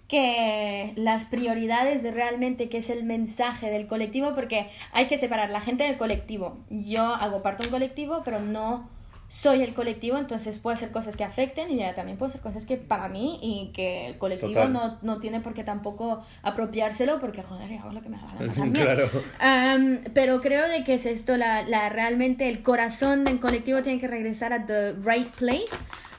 que 0.08 0.94
las 0.96 1.26
prioridades 1.26 2.02
de 2.02 2.12
realmente 2.12 2.70
qué 2.70 2.78
es 2.78 2.90
el 2.90 3.04
mensaje 3.04 3.70
del 3.70 3.88
colectivo, 3.88 4.34
porque 4.36 4.70
hay 4.94 5.08
que 5.08 5.18
separar 5.18 5.50
la 5.50 5.62
gente 5.62 5.84
del 5.84 5.98
colectivo. 5.98 6.58
Yo 6.70 7.04
hago 7.04 7.42
parte 7.42 7.64
de 7.64 7.68
un 7.68 7.74
colectivo, 7.74 8.22
pero 8.24 8.40
no 8.40 8.90
soy 9.30 9.62
el 9.62 9.74
colectivo, 9.74 10.18
entonces 10.18 10.58
puedo 10.58 10.74
hacer 10.74 10.92
cosas 10.92 11.18
que 11.18 11.26
afecten 11.26 11.70
y 11.70 11.78
ya 11.78 11.94
también 11.94 12.18
puedo 12.18 12.30
hacer 12.30 12.40
cosas 12.40 12.66
que 12.66 12.78
para 12.78 13.10
mí 13.10 13.40
y 13.42 13.74
que 13.74 14.08
el 14.08 14.18
colectivo 14.18 14.66
no, 14.70 14.98
no 15.02 15.20
tiene 15.20 15.42
por 15.42 15.54
qué 15.54 15.66
tampoco 15.66 16.24
apropiárselo, 16.44 17.20
porque 17.20 17.44
joder, 17.44 17.78
hago 17.78 17.92
lo 17.92 18.02
que 18.02 18.10
me 18.10 18.18
da 18.18 18.26
la 18.26 18.34
gana 18.40 18.54
también. 18.54 18.86
Claro. 18.86 19.10
Pero 20.14 20.42
creo 20.42 20.70
de 20.70 20.86
que 20.86 20.94
es 20.94 21.06
esto, 21.06 21.36
la, 21.36 21.64
la, 21.64 21.90
realmente 21.90 22.48
el 22.48 22.64
corazón 22.64 23.26
del 23.26 23.42
colectivo 23.42 23.82
tiene 23.82 24.00
que 24.00 24.08
regresar 24.08 24.54
a 24.54 24.66
the 24.66 24.94
right 24.94 25.30
place, 25.36 25.76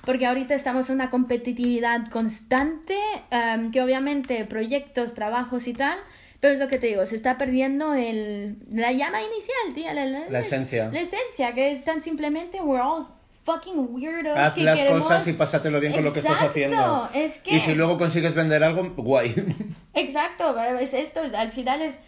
porque 0.09 0.25
ahorita 0.25 0.55
estamos 0.55 0.89
en 0.89 0.95
una 0.95 1.11
competitividad 1.11 2.09
constante, 2.09 2.97
am, 3.31 3.71
que 3.71 3.83
obviamente 3.83 4.43
proyectos, 4.47 5.13
trabajos 5.13 5.69
y 5.69 5.75
tal, 5.75 5.99
pero 6.41 6.55
es 6.55 6.61
lo 6.61 6.69
que 6.69 6.79
te 6.79 6.87
digo, 6.87 7.05
se 7.05 7.15
está 7.15 7.37
perdiendo 7.37 7.93
el, 7.93 8.57
la 8.73 8.91
llama 8.93 9.19
inicial, 9.21 9.75
tía, 9.75 9.93
la, 9.93 10.07
la- 10.07 10.31
La 10.31 10.39
esencia. 10.41 10.89
La 10.91 11.01
esencia, 11.01 11.53
que 11.53 11.71
es 11.71 11.85
tan 11.85 12.01
simplemente, 12.01 12.59
we're 12.63 12.81
all 12.83 13.07
fucking 13.45 13.87
weirdos. 13.91 14.35
Haz 14.35 14.55
que 14.55 14.63
las 14.63 14.79
queremos... 14.79 15.03
cosas 15.03 15.29
y 15.29 15.35
pásatelo 15.35 15.79
bien 15.79 15.93
con 15.93 16.05
lo 16.05 16.11
que 16.15 16.21
estás 16.21 16.33
Exacto, 16.37 16.51
haciendo. 16.53 17.11
es 17.13 17.37
que- 17.41 17.57
Y 17.57 17.61
si 17.61 17.75
luego 17.75 17.99
consigues 17.99 18.35
vender 18.35 18.65
algo, 18.65 18.91
guay. 18.97 19.35
Exacto, 19.93 20.59
es 20.81 20.95
esto, 20.95 21.21
al 21.37 21.53
final 21.53 21.83
es, 21.83 21.99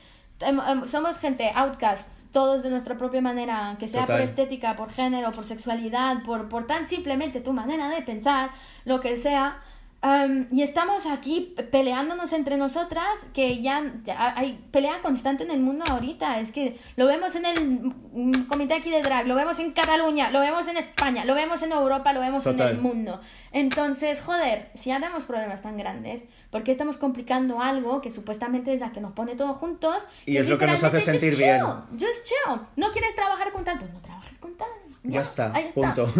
somos 0.86 1.18
gente 1.18 1.50
outcasts, 1.54 2.28
todos 2.32 2.62
de 2.62 2.70
nuestra 2.70 2.96
propia 2.96 3.20
manera, 3.20 3.76
que 3.78 3.88
sea 3.88 4.02
Total. 4.02 4.16
por 4.18 4.24
estética, 4.24 4.76
por 4.76 4.90
género, 4.92 5.30
por 5.32 5.44
sexualidad, 5.44 6.22
por, 6.24 6.48
por 6.48 6.66
tan 6.66 6.88
simplemente 6.88 7.40
tu 7.40 7.52
manera 7.52 7.88
de 7.88 8.02
pensar, 8.02 8.50
lo 8.84 9.00
que 9.00 9.16
sea. 9.16 9.60
em, 10.02 10.46
y 10.50 10.62
estamos 10.62 11.04
aquí 11.04 11.54
peleándonos 11.70 12.32
entre 12.32 12.56
nosotras, 12.56 13.26
que 13.34 13.60
ya, 13.60 13.82
ya 14.02 14.32
hay 14.34 14.58
pelea 14.70 15.02
constante 15.02 15.44
en 15.44 15.50
el 15.50 15.60
mundo 15.60 15.84
ahorita. 15.90 16.40
Es 16.40 16.52
que 16.52 16.78
lo 16.96 17.06
vemos 17.06 17.34
en 17.34 17.44
el 17.44 17.92
mm, 18.12 18.44
comité 18.48 18.74
aquí 18.74 18.90
de 18.90 19.02
drag, 19.02 19.26
lo 19.26 19.34
vemos 19.34 19.58
en 19.58 19.72
Cataluña, 19.72 20.30
lo 20.30 20.40
vemos 20.40 20.66
en 20.68 20.78
España, 20.78 21.26
lo 21.26 21.34
vemos 21.34 21.62
en 21.62 21.72
Europa, 21.72 22.14
lo 22.14 22.20
vemos 22.20 22.46
en 22.46 22.52
Total. 22.56 22.70
el 22.76 22.80
mundo. 22.80 23.20
Entonces, 23.52 24.22
joder, 24.22 24.70
si 24.74 24.88
ya 24.88 25.00
tenemos 25.00 25.24
problemas 25.24 25.60
tan 25.60 25.76
grandes, 25.76 26.24
¿por 26.50 26.64
qué 26.64 26.72
estamos 26.72 26.96
complicando 26.96 27.60
algo 27.60 28.00
que 28.00 28.10
supuestamente 28.10 28.72
es 28.72 28.80
la 28.80 28.92
que 28.92 29.00
nos 29.00 29.12
pone 29.12 29.36
todos 29.36 29.56
juntos? 29.58 30.06
Y 30.26 30.36
es 30.36 30.48
lo 30.48 30.58
que 30.58 30.66
nos 30.66 30.82
hace 30.82 31.00
sentir 31.00 31.30
just 31.30 31.38
bien. 31.38 31.60
chill, 31.60 32.08
Just 32.08 32.26
chill. 32.26 32.60
¿No 32.76 32.90
quieres 32.90 33.14
trabajar 33.14 33.52
con 33.52 33.64
tal? 33.64 33.78
Pues 33.78 33.92
no 33.92 34.00
trabajes 34.00 34.38
con 34.38 34.54
tal. 34.56 34.68
Ya 35.02 35.22
está, 35.22 35.52
ahí 35.54 35.70
punto. 35.74 36.12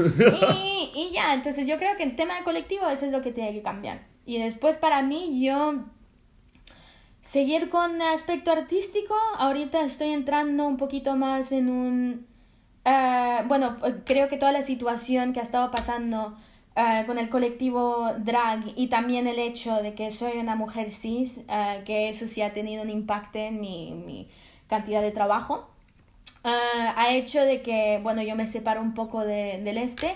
Y, 0.64 0.90
y 0.94 1.10
ya, 1.12 1.34
entonces 1.34 1.66
yo 1.66 1.76
creo 1.78 1.96
que 1.96 2.02
el 2.02 2.16
tema 2.16 2.36
de 2.36 2.44
colectivo 2.44 2.88
eso 2.88 3.04
es 3.06 3.12
lo 3.12 3.20
que 3.22 3.32
tiene 3.32 3.52
que 3.52 3.62
cambiar. 3.62 4.06
Y 4.24 4.38
después 4.38 4.76
para 4.78 5.02
mí 5.02 5.44
yo 5.44 5.74
seguir 7.20 7.68
con 7.68 8.00
aspecto 8.00 8.50
artístico, 8.52 9.14
ahorita 9.36 9.82
estoy 9.82 10.08
entrando 10.10 10.66
un 10.66 10.76
poquito 10.78 11.16
más 11.16 11.52
en 11.52 11.68
un... 11.68 12.26
eh, 12.84 13.42
bueno, 13.46 13.76
creo 14.06 14.28
que 14.28 14.38
toda 14.38 14.52
la 14.52 14.62
situación 14.62 15.32
que 15.32 15.40
ha 15.40 15.42
estado 15.42 15.70
pasando 15.70 16.38
eh, 16.76 17.02
con 17.06 17.18
el 17.18 17.28
colectivo 17.28 18.12
drag 18.18 18.62
y 18.76 18.86
también 18.88 19.26
el 19.26 19.38
hecho 19.38 19.76
de 19.82 19.94
que 19.94 20.10
soy 20.10 20.38
una 20.38 20.54
mujer 20.56 20.92
cis, 20.92 21.40
eh, 21.48 21.82
que 21.84 22.08
eso 22.08 22.28
sí 22.28 22.42
ha 22.42 22.52
tenido 22.52 22.82
un 22.82 22.90
impacto 22.90 23.38
en 23.38 23.60
mi, 23.60 23.92
mi 23.92 24.28
cantidad 24.68 25.02
de 25.02 25.10
trabajo, 25.10 25.68
eh, 26.44 26.48
ha 26.96 27.12
hecho 27.14 27.40
de 27.42 27.60
que, 27.62 28.00
bueno, 28.02 28.22
yo 28.22 28.34
me 28.36 28.46
separo 28.46 28.80
un 28.80 28.94
poco 28.94 29.24
de- 29.24 29.60
del 29.62 29.78
este. 29.78 30.14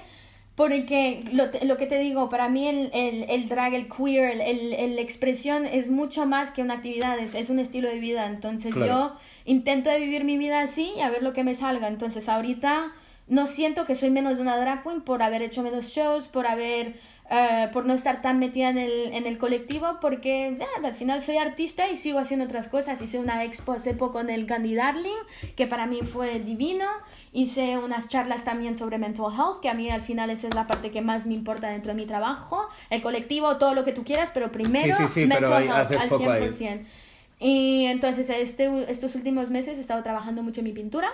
Porque 0.57 1.25
lo, 1.33 1.47
lo 1.67 1.77
que 1.77 1.87
te 1.87 1.99
digo, 1.99 2.29
para 2.31 2.49
mí 2.49 2.69
el, 2.69 2.89
el, 2.95 3.25
el 3.29 3.49
drag, 3.49 3.75
el 3.75 3.89
queer, 3.89 4.31
el, 4.31 4.41
el, 4.41 4.73
el 4.73 4.99
expresión 5.01 5.67
es 5.67 5.91
mucho 5.91 6.27
más 6.27 6.53
que 6.53 6.63
una 6.63 6.75
actividad, 6.75 7.19
es, 7.19 7.35
es 7.35 7.51
un 7.51 7.59
estilo 7.59 7.89
de 7.89 7.99
vida. 7.99 8.27
Entonces 8.29 8.73
Claro. 8.73 8.87
yo 8.87 9.17
intento 9.47 9.91
de 9.91 9.99
vivir 9.99 10.23
mi 10.23 10.39
vida 10.39 10.61
así 10.61 10.93
y 10.97 11.01
a 11.01 11.11
ver 11.11 11.25
lo 11.25 11.33
que 11.33 11.43
me 11.43 11.57
salga. 11.57 11.89
Entonces 11.89 12.29
ahorita 12.29 12.93
no 13.29 13.47
siento 13.47 13.87
que 13.87 13.95
soy 13.95 14.11
menos 14.11 14.37
de 14.37 14.43
una 14.43 14.57
drag 14.57 14.83
queen 14.83 15.01
por 15.03 15.23
haber 15.23 15.43
hecho 15.43 15.63
menos 15.63 15.87
shows, 15.87 16.27
por 16.27 16.47
haber... 16.47 16.95
eh, 17.31 17.71
por 17.73 17.87
no 17.87 17.95
estar 17.95 18.21
tan 18.21 18.39
metida 18.39 18.69
en 18.69 18.77
el, 18.77 19.13
en 19.15 19.27
el 19.27 19.39
colectivo, 19.39 19.99
porque 20.03 20.55
ya, 20.59 20.67
al 20.87 20.95
final 20.95 21.23
soy 21.23 21.39
artista 21.39 21.89
y 21.89 21.97
sigo 21.97 22.19
haciendo 22.19 22.45
otras 22.45 22.69
cosas. 22.69 23.01
Hice 23.01 23.19
una 23.19 23.43
expo 23.45 23.73
hace 23.73 23.95
poco 23.95 24.21
en 24.21 24.29
el 24.29 24.45
Candy 24.45 24.75
Darling, 24.75 25.23
que 25.57 25.67
para 25.67 25.87
mí 25.87 26.01
fue 26.03 26.39
divino. 26.41 26.85
Hice 27.33 27.79
unas 27.79 28.09
charlas 28.09 28.45
también 28.45 28.77
sobre 28.77 28.99
mental 28.99 29.33
health, 29.33 29.61
que 29.63 29.71
a 29.71 29.75
mí 29.75 29.89
al 29.91 30.03
final 30.03 30.29
esa 30.29 30.49
es 30.49 30.55
la 30.55 30.67
parte 30.67 30.91
que 30.91 31.01
más 31.01 31.25
me 31.25 31.33
importa 31.33 31.69
dentro 31.69 31.93
de 31.93 31.97
mi 31.97 32.07
trabajo. 32.07 32.69
El 32.91 33.01
colectivo, 33.01 33.57
todo 33.57 33.75
lo 33.75 33.85
que 33.87 33.93
tú 33.93 34.05
quieras, 34.05 34.31
pero 34.35 34.53
primero 34.53 34.95
Sí, 34.95 35.03
sí, 35.05 35.09
sí, 35.15 35.21
mental 35.21 35.41
pero 35.41 35.59
health 35.61 35.93
al 35.93 36.09
foco 36.11 36.31
ahí. 36.31 36.43
100%. 36.43 36.85
Y 37.41 37.87
entonces 37.87 38.29
este, 38.31 38.71
estos 38.91 39.15
últimos 39.15 39.51
meses 39.51 39.79
he 39.79 39.81
estado 39.81 40.03
trabajando 40.03 40.43
mucho 40.43 40.61
en 40.61 40.65
mi 40.67 40.73
pintura. 40.73 41.11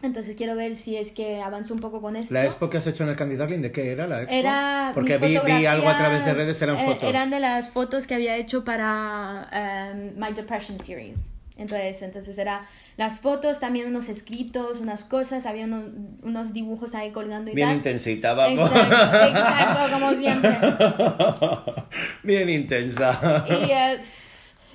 Entonces 0.00 0.36
quiero 0.36 0.54
ver 0.54 0.76
si 0.76 0.96
es 0.96 1.10
que 1.10 1.42
avanzo 1.42 1.74
un 1.74 1.80
poco 1.80 2.00
con 2.00 2.14
esto. 2.14 2.32
¿La 2.32 2.44
expo 2.44 2.70
que 2.70 2.76
has 2.78 2.86
hecho 2.86 3.02
en 3.02 3.10
el 3.10 3.16
Candy 3.16 3.34
Darling 3.36 3.60
de 3.62 3.72
qué 3.72 3.90
era 3.90 4.06
la 4.06 4.22
expo? 4.22 4.34
Era 4.34 4.92
Porque 4.94 5.18
vi, 5.18 5.36
vi 5.44 5.66
algo 5.66 5.88
a 5.88 5.96
través 5.96 6.24
de 6.24 6.34
redes, 6.34 6.62
eran 6.62 6.76
eh, 6.78 6.84
fotos. 6.84 7.08
eran 7.08 7.30
de 7.30 7.40
las 7.40 7.70
fotos 7.70 8.06
que 8.06 8.14
había 8.14 8.36
hecho 8.36 8.64
para 8.64 9.48
um, 9.92 10.20
My 10.20 10.32
Depression 10.32 10.78
Series. 10.78 11.20
Entonces, 11.56 12.00
entonces 12.02 12.38
era 12.38 12.68
las 12.96 13.18
fotos, 13.18 13.58
también 13.58 13.88
unos 13.88 14.08
escritos, 14.08 14.78
unas 14.78 15.02
cosas, 15.02 15.44
había 15.46 15.64
unos, 15.64 15.84
unos 16.22 16.52
dibujos 16.52 16.94
ahí 16.94 17.10
colgando 17.10 17.50
y 17.50 17.54
Bien 17.54 17.68
tal. 17.68 17.76
intensita, 17.78 18.34
vamos. 18.34 18.70
Exacto, 18.70 19.26
exacto, 19.26 19.92
como 19.98 20.14
siempre. 20.14 20.56
Bien 22.22 22.48
intensa. 22.48 23.44
Y 23.48 23.70
eh, 23.72 23.98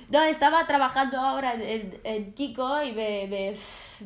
donde 0.08 0.30
estaba 0.30 0.66
trabajando 0.66 1.18
ahora 1.18 1.54
el, 1.54 2.00
el 2.04 2.34
Kiko 2.34 2.82
y 2.82 2.92
me, 2.92 3.26
me, 3.28 3.54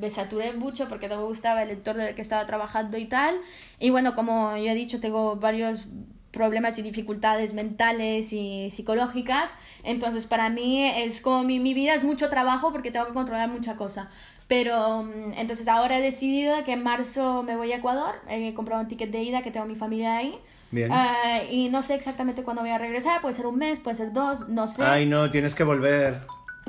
me 0.01 0.11
saturé 0.11 0.53
mucho 0.53 0.89
porque 0.89 1.09
no 1.09 1.17
me 1.17 1.25
gustaba 1.25 1.63
el 1.63 1.71
entorno 1.71 2.03
en 2.03 2.09
el 2.09 2.15
que 2.15 2.23
estaba 2.23 2.47
trabajando 2.47 2.99
y 2.99 3.07
tal. 3.07 3.41
Y 3.79 3.91
bueno, 3.91 4.15
como 4.15 4.57
yo 4.57 4.71
he 4.71 4.75
dicho, 4.75 5.01
tengo 5.01 5.37
varios 5.37 5.87
problemas 6.31 6.79
y 6.79 6.83
dificultades 6.83 7.53
mentales 7.53 8.33
y 8.33 8.71
psicológicas. 8.71 9.51
Entonces, 9.83 10.27
para 10.27 10.51
mí 10.51 10.85
es 10.85 11.21
como 11.21 11.43
mi, 11.43 11.59
mi 11.59 11.75
vida 11.75 11.95
es 11.95 12.05
mucho 12.05 12.29
trabajo 12.29 12.73
porque 12.73 12.91
tengo 12.91 13.07
que 13.07 13.15
controlar 13.15 13.49
mucha 13.49 13.77
cosa. 13.77 14.11
Pero 14.47 15.03
mm, 15.05 15.35
entonces 15.37 15.69
ahora 15.69 15.99
he 15.99 16.03
decidido 16.03 16.65
que 16.65 16.73
en 16.73 16.83
marzo 16.83 17.43
me 17.43 17.57
voy 17.57 17.73
a 17.73 17.77
Ecuador. 17.77 18.17
He 18.29 18.55
comprado 18.55 18.83
un 18.83 18.89
ticket 18.89 19.11
de 19.11 19.23
ida 19.23 19.43
que 19.43 19.51
tengo 19.51 19.67
mi 19.67 19.77
familia 19.77 20.17
ahí. 20.17 20.39
Bien. 20.71 20.91
Ah, 20.93 21.43
y 21.51 21.69
no 21.69 21.83
sé 21.83 21.95
exactamente 21.95 22.43
cuándo 22.43 22.62
voy 22.62 22.71
a 22.71 22.79
regresar. 22.79 23.21
Puede 23.21 23.35
ser 23.35 23.47
un 23.47 23.57
mes, 23.57 23.79
puede 23.81 23.97
ser 23.97 24.12
dos, 24.12 24.49
no 24.49 24.66
sé. 24.66 24.85
Ay, 24.85 25.07
no, 25.07 25.31
tienes 25.31 25.55
que 25.55 25.64
volver. 25.64 26.21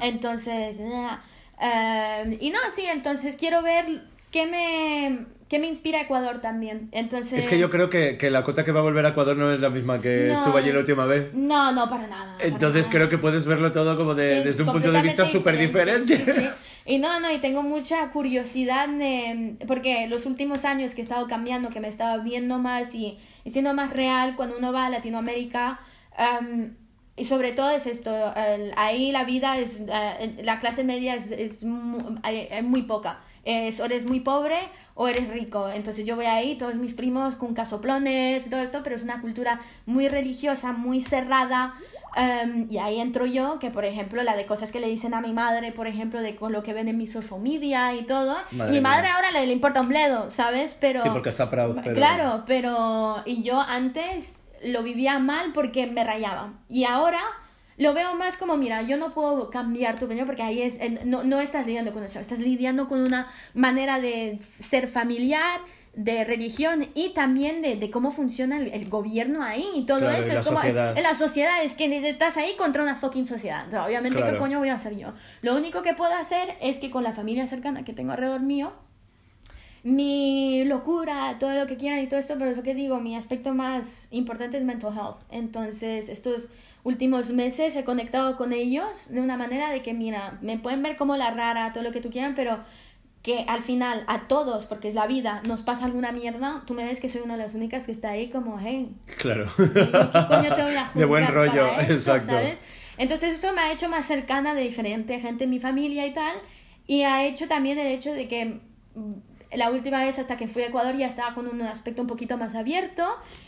Entonces, 0.02 0.78
eh, 0.80 2.38
y 2.40 2.50
no, 2.52 2.60
sí, 2.74 2.86
entonces 2.86 3.36
quiero 3.36 3.62
ver 3.62 4.04
qué 4.32 4.46
me, 4.46 5.26
¿Qué 5.50 5.58
me 5.58 5.66
inspira 5.66 6.00
Ecuador 6.02 6.42
también? 6.42 6.90
Entonces... 6.92 7.40
Es 7.40 7.48
que 7.48 7.58
yo 7.58 7.72
creo 7.72 7.90
que, 7.90 8.18
que 8.20 8.30
la 8.30 8.44
cota 8.44 8.64
que 8.64 8.72
va 8.72 8.82
a 8.82 8.84
volver 8.84 9.04
a 9.08 9.10
Ecuador 9.10 9.36
no 9.36 9.52
es 9.52 9.60
la 9.60 9.72
misma 9.72 10.00
que 10.00 10.28
No. 10.28 10.34
estuvo 10.36 10.56
allí 10.56 10.72
la 10.72 10.78
última 10.78 11.06
vez. 11.06 11.34
No, 11.34 11.72
no, 11.72 11.90
para 11.90 12.06
nada. 12.06 12.36
para 12.38 12.48
Entonces 12.48 12.82
nada. 12.86 12.92
creo 12.92 13.10
que 13.10 13.18
puedes 13.18 13.48
verlo 13.48 13.72
todo 13.72 13.98
como 13.98 14.14
de, 14.14 14.38
Sí, 14.38 14.48
desde 14.48 14.62
un 14.62 14.72
punto 14.72 14.92
de 14.92 15.02
vista 15.02 15.26
súper 15.26 15.58
diferente. 15.58 16.18
Sí, 16.18 16.32
sí. 16.32 16.50
Y 16.86 16.98
no, 16.98 17.20
no, 17.20 17.32
y 17.32 17.38
tengo 17.38 17.62
mucha 17.62 18.10
curiosidad 18.10 18.90
de, 18.90 19.58
porque 19.68 20.08
los 20.08 20.26
últimos 20.26 20.66
años 20.66 20.96
que 20.96 21.02
he 21.02 21.04
estado 21.04 21.28
cambiando, 21.28 21.70
que 21.70 21.80
me 21.80 21.88
estaba 21.88 22.18
viendo 22.18 22.58
más 22.58 22.96
y, 22.96 23.20
y 23.44 23.50
siendo 23.52 23.74
más 23.74 23.92
real 23.92 24.36
cuando 24.36 24.58
uno 24.58 24.72
va 24.74 24.86
a 24.88 24.90
Latinoamérica, 24.90 25.80
am, 26.18 26.76
y 27.16 27.26
sobre 27.26 27.52
todo 27.52 27.72
es 27.72 27.86
esto, 27.86 28.12
ahí 28.78 29.12
la 29.12 29.26
vida 29.26 29.58
es, 29.60 29.84
eh, 29.90 30.36
la 30.44 30.60
clase 30.62 30.84
media 30.86 31.16
es, 31.16 31.32
es 31.32 31.64
mu- 31.66 32.18
eh, 32.28 32.48
eh, 32.52 32.62
muy 32.62 32.84
poca. 32.84 33.20
Es, 33.44 33.80
o 33.80 33.86
eres 33.86 34.06
muy 34.06 34.20
pobre 34.22 34.56
o 34.96 35.08
eres 35.08 35.28
rico. 35.30 35.70
Entonces 35.70 36.06
yo 36.06 36.16
voy 36.16 36.26
ahí, 36.26 36.58
todos 36.58 36.76
mis 36.76 36.94
primos 36.94 37.36
con 37.36 37.54
casoplones 37.54 38.50
todo 38.50 38.62
esto, 38.62 38.82
pero 38.84 38.96
es 38.96 39.04
una 39.04 39.22
cultura 39.22 39.60
muy 39.86 40.08
religiosa, 40.08 40.72
muy 40.72 41.02
cerrada. 41.02 41.74
Em, 42.16 42.68
y 42.70 42.78
ahí 42.78 43.00
entro 43.00 43.26
yo, 43.26 43.60
que 43.60 43.70
por 43.72 43.86
ejemplo, 43.86 44.22
la 44.24 44.36
de 44.36 44.46
cosas 44.46 44.72
que 44.72 44.80
le 44.80 44.88
dicen 44.88 45.14
a 45.14 45.22
mi 45.22 45.34
madre, 45.34 45.72
por 45.72 45.88
ejemplo, 45.88 46.22
de 46.22 46.36
con 46.36 46.52
lo 46.52 46.64
que 46.64 46.74
ven 46.74 46.88
en 46.88 46.98
mi 46.98 47.08
social 47.08 47.40
media 47.40 47.94
y 47.96 48.04
todo. 48.06 48.36
Madre 48.52 48.72
mi 48.72 48.82
madre 48.82 49.04
mía. 49.08 49.16
ahora 49.16 49.32
le, 49.32 49.46
le 49.48 49.54
importa 49.54 49.82
un 49.82 49.90
bledo, 49.90 50.30
¿sabes? 50.32 50.76
Pero... 50.80 51.02
Sí, 51.02 51.10
porque 51.12 51.30
está 51.30 51.50
proud, 51.50 51.78
pero- 51.84 51.96
Claro, 51.96 52.44
pero... 52.46 53.24
Y 53.26 53.44
yo 53.44 53.60
antes 53.62 54.40
lo 54.64 54.84
vivía 54.84 55.20
mal 55.20 55.52
porque 55.54 55.88
me 55.88 56.04
rayaba. 56.04 56.54
Y 56.68 56.84
ahora 56.84 57.22
lo 57.78 57.94
veo 57.94 58.14
más 58.16 58.36
como, 58.36 58.58
mira, 58.58 58.82
yo 58.82 58.98
no 58.98 59.14
puedo 59.14 59.50
cambiar 59.50 59.98
tu 59.98 60.06
opinión 60.06 60.26
porque 60.28 60.44
ahí 60.44 60.62
es, 60.62 60.78
no, 61.06 61.24
no 61.24 61.40
estás 61.40 61.66
lidiando 61.66 61.94
con 61.94 62.04
eso, 62.04 62.20
estás 62.20 62.40
lidiando 62.40 62.90
con 62.90 63.00
una 63.02 63.32
manera 63.54 64.02
de 64.02 64.38
ser 64.60 64.90
familiar, 64.90 65.62
de 65.94 66.24
religión 66.24 66.90
y 66.94 67.10
también 67.10 67.62
de, 67.62 67.76
de 67.76 67.92
cómo 67.92 68.12
funciona 68.12 68.58
el, 68.58 68.68
el 68.68 68.90
gobierno 68.90 69.44
ahí 69.44 69.66
y 69.76 69.86
todo 69.86 70.00
Claro, 70.00 70.18
y 70.18 70.20
esto. 70.22 70.34
la 70.34 70.40
es 70.40 70.46
como, 70.46 70.58
sociedad. 70.60 70.98
en 70.98 71.04
la 71.04 71.14
sociedad 71.16 71.64
es 71.64 71.74
que 71.74 72.10
estás 72.10 72.38
ahí 72.38 72.56
contra 72.58 72.84
una 72.84 72.96
fucking 72.96 73.26
sociedad. 73.26 73.68
O 73.68 73.72
sea, 73.72 73.86
obviamente, 73.86 74.18
Claro. 74.20 74.34
¿qué 74.34 74.40
coño 74.40 74.60
voy 74.60 74.70
a 74.70 74.76
hacer 74.76 74.96
yo? 74.98 75.14
Lo 75.42 75.56
único 75.56 75.82
que 75.82 75.94
puedo 75.94 76.14
hacer 76.14 76.56
es 76.62 76.80
que 76.80 76.90
con 76.90 77.04
la 77.04 77.14
familia 77.14 77.48
cercana 77.48 77.84
que 77.84 77.94
tengo 77.94 78.12
alrededor 78.14 78.42
mío, 78.42 78.72
mi 79.84 80.66
locura, 80.66 81.38
todo 81.40 81.54
lo 81.54 81.66
que 81.66 81.78
quieran 81.78 82.00
y 82.00 82.08
todo 82.08 82.20
esto, 82.20 82.36
pero 82.38 82.52
eso 82.52 82.64
que 82.64 82.76
digo, 82.76 83.00
mi 83.00 83.16
aspecto 83.16 83.54
más 83.54 84.08
importante 84.12 84.58
es 84.58 84.64
mental 84.66 84.94
health. 84.94 85.18
Entonces, 85.32 86.10
estos 86.10 86.50
últimos 86.84 87.32
meses 87.32 87.76
he 87.76 87.84
conectado 87.84 88.36
con 88.38 88.52
ellos 88.54 89.10
de 89.10 89.22
una 89.22 89.38
manera 89.38 89.70
de 89.70 89.82
que, 89.82 89.94
mira, 89.94 90.38
me 90.42 90.58
pueden 90.58 90.84
ver 90.84 90.98
como 90.98 91.16
la 91.18 91.32
rara, 91.32 91.72
todo 91.74 91.84
lo 91.84 91.92
que 91.92 92.02
tú 92.02 92.10
quieran, 92.10 92.36
pero 92.36 92.60
que 93.22 93.46
al 93.48 93.64
final 93.64 94.06
a 94.08 94.28
todos, 94.28 94.66
porque 94.66 94.88
es 94.88 94.96
la 94.96 95.06
vida, 95.08 95.42
nos 95.48 95.62
pasa 95.62 95.86
alguna 95.86 96.12
mierda, 96.12 96.64
tú 96.66 96.74
me 96.74 96.86
ves 96.86 97.00
que 97.00 97.10
soy 97.10 97.22
una 97.22 97.36
de 97.36 97.44
las 97.44 97.54
únicas 97.54 97.86
que 97.86 97.92
está 97.92 98.10
ahí 98.12 98.30
como, 98.30 98.60
hey, 98.60 98.96
Claro. 99.18 99.50
¿qué 99.58 99.74
coño 99.74 100.56
te 100.56 100.64
voy 100.64 100.76
a 100.76 100.92
De 100.96 101.06
buen 101.06 101.28
rollo, 101.28 101.68
esto, 101.80 101.94
exacto. 101.94 102.32
¿sabes? 102.32 102.62
Entonces 102.98 103.38
eso 103.38 103.54
me 103.54 103.62
ha 103.62 103.72
hecho 103.72 103.90
más 103.90 104.06
cercana 104.06 104.54
de 104.56 104.62
diferente 104.62 105.20
gente 105.20 105.46
en 105.46 105.50
mi 105.50 105.60
familia 105.60 106.06
y 106.06 106.14
tal, 106.14 106.36
y 106.88 107.04
ha 107.04 107.26
hecho 107.26 107.48
también 107.48 107.78
el 107.78 107.88
hecho 107.88 108.14
de 108.14 108.28
que 108.28 108.62
mm, 108.96 109.14
la 109.54 109.70
última 109.70 110.00
vez 110.00 110.20
hasta 110.20 110.38
que 110.38 110.48
fui 110.48 110.64
a 110.64 110.68
Ecuador 110.68 110.96
ya 110.96 111.08
estaba 111.08 111.34
con 111.34 111.48
un 111.48 111.62
aspecto 111.62 112.02
un 112.02 112.08
poquito 112.08 112.38
más 112.38 112.56
abierto 112.56 113.04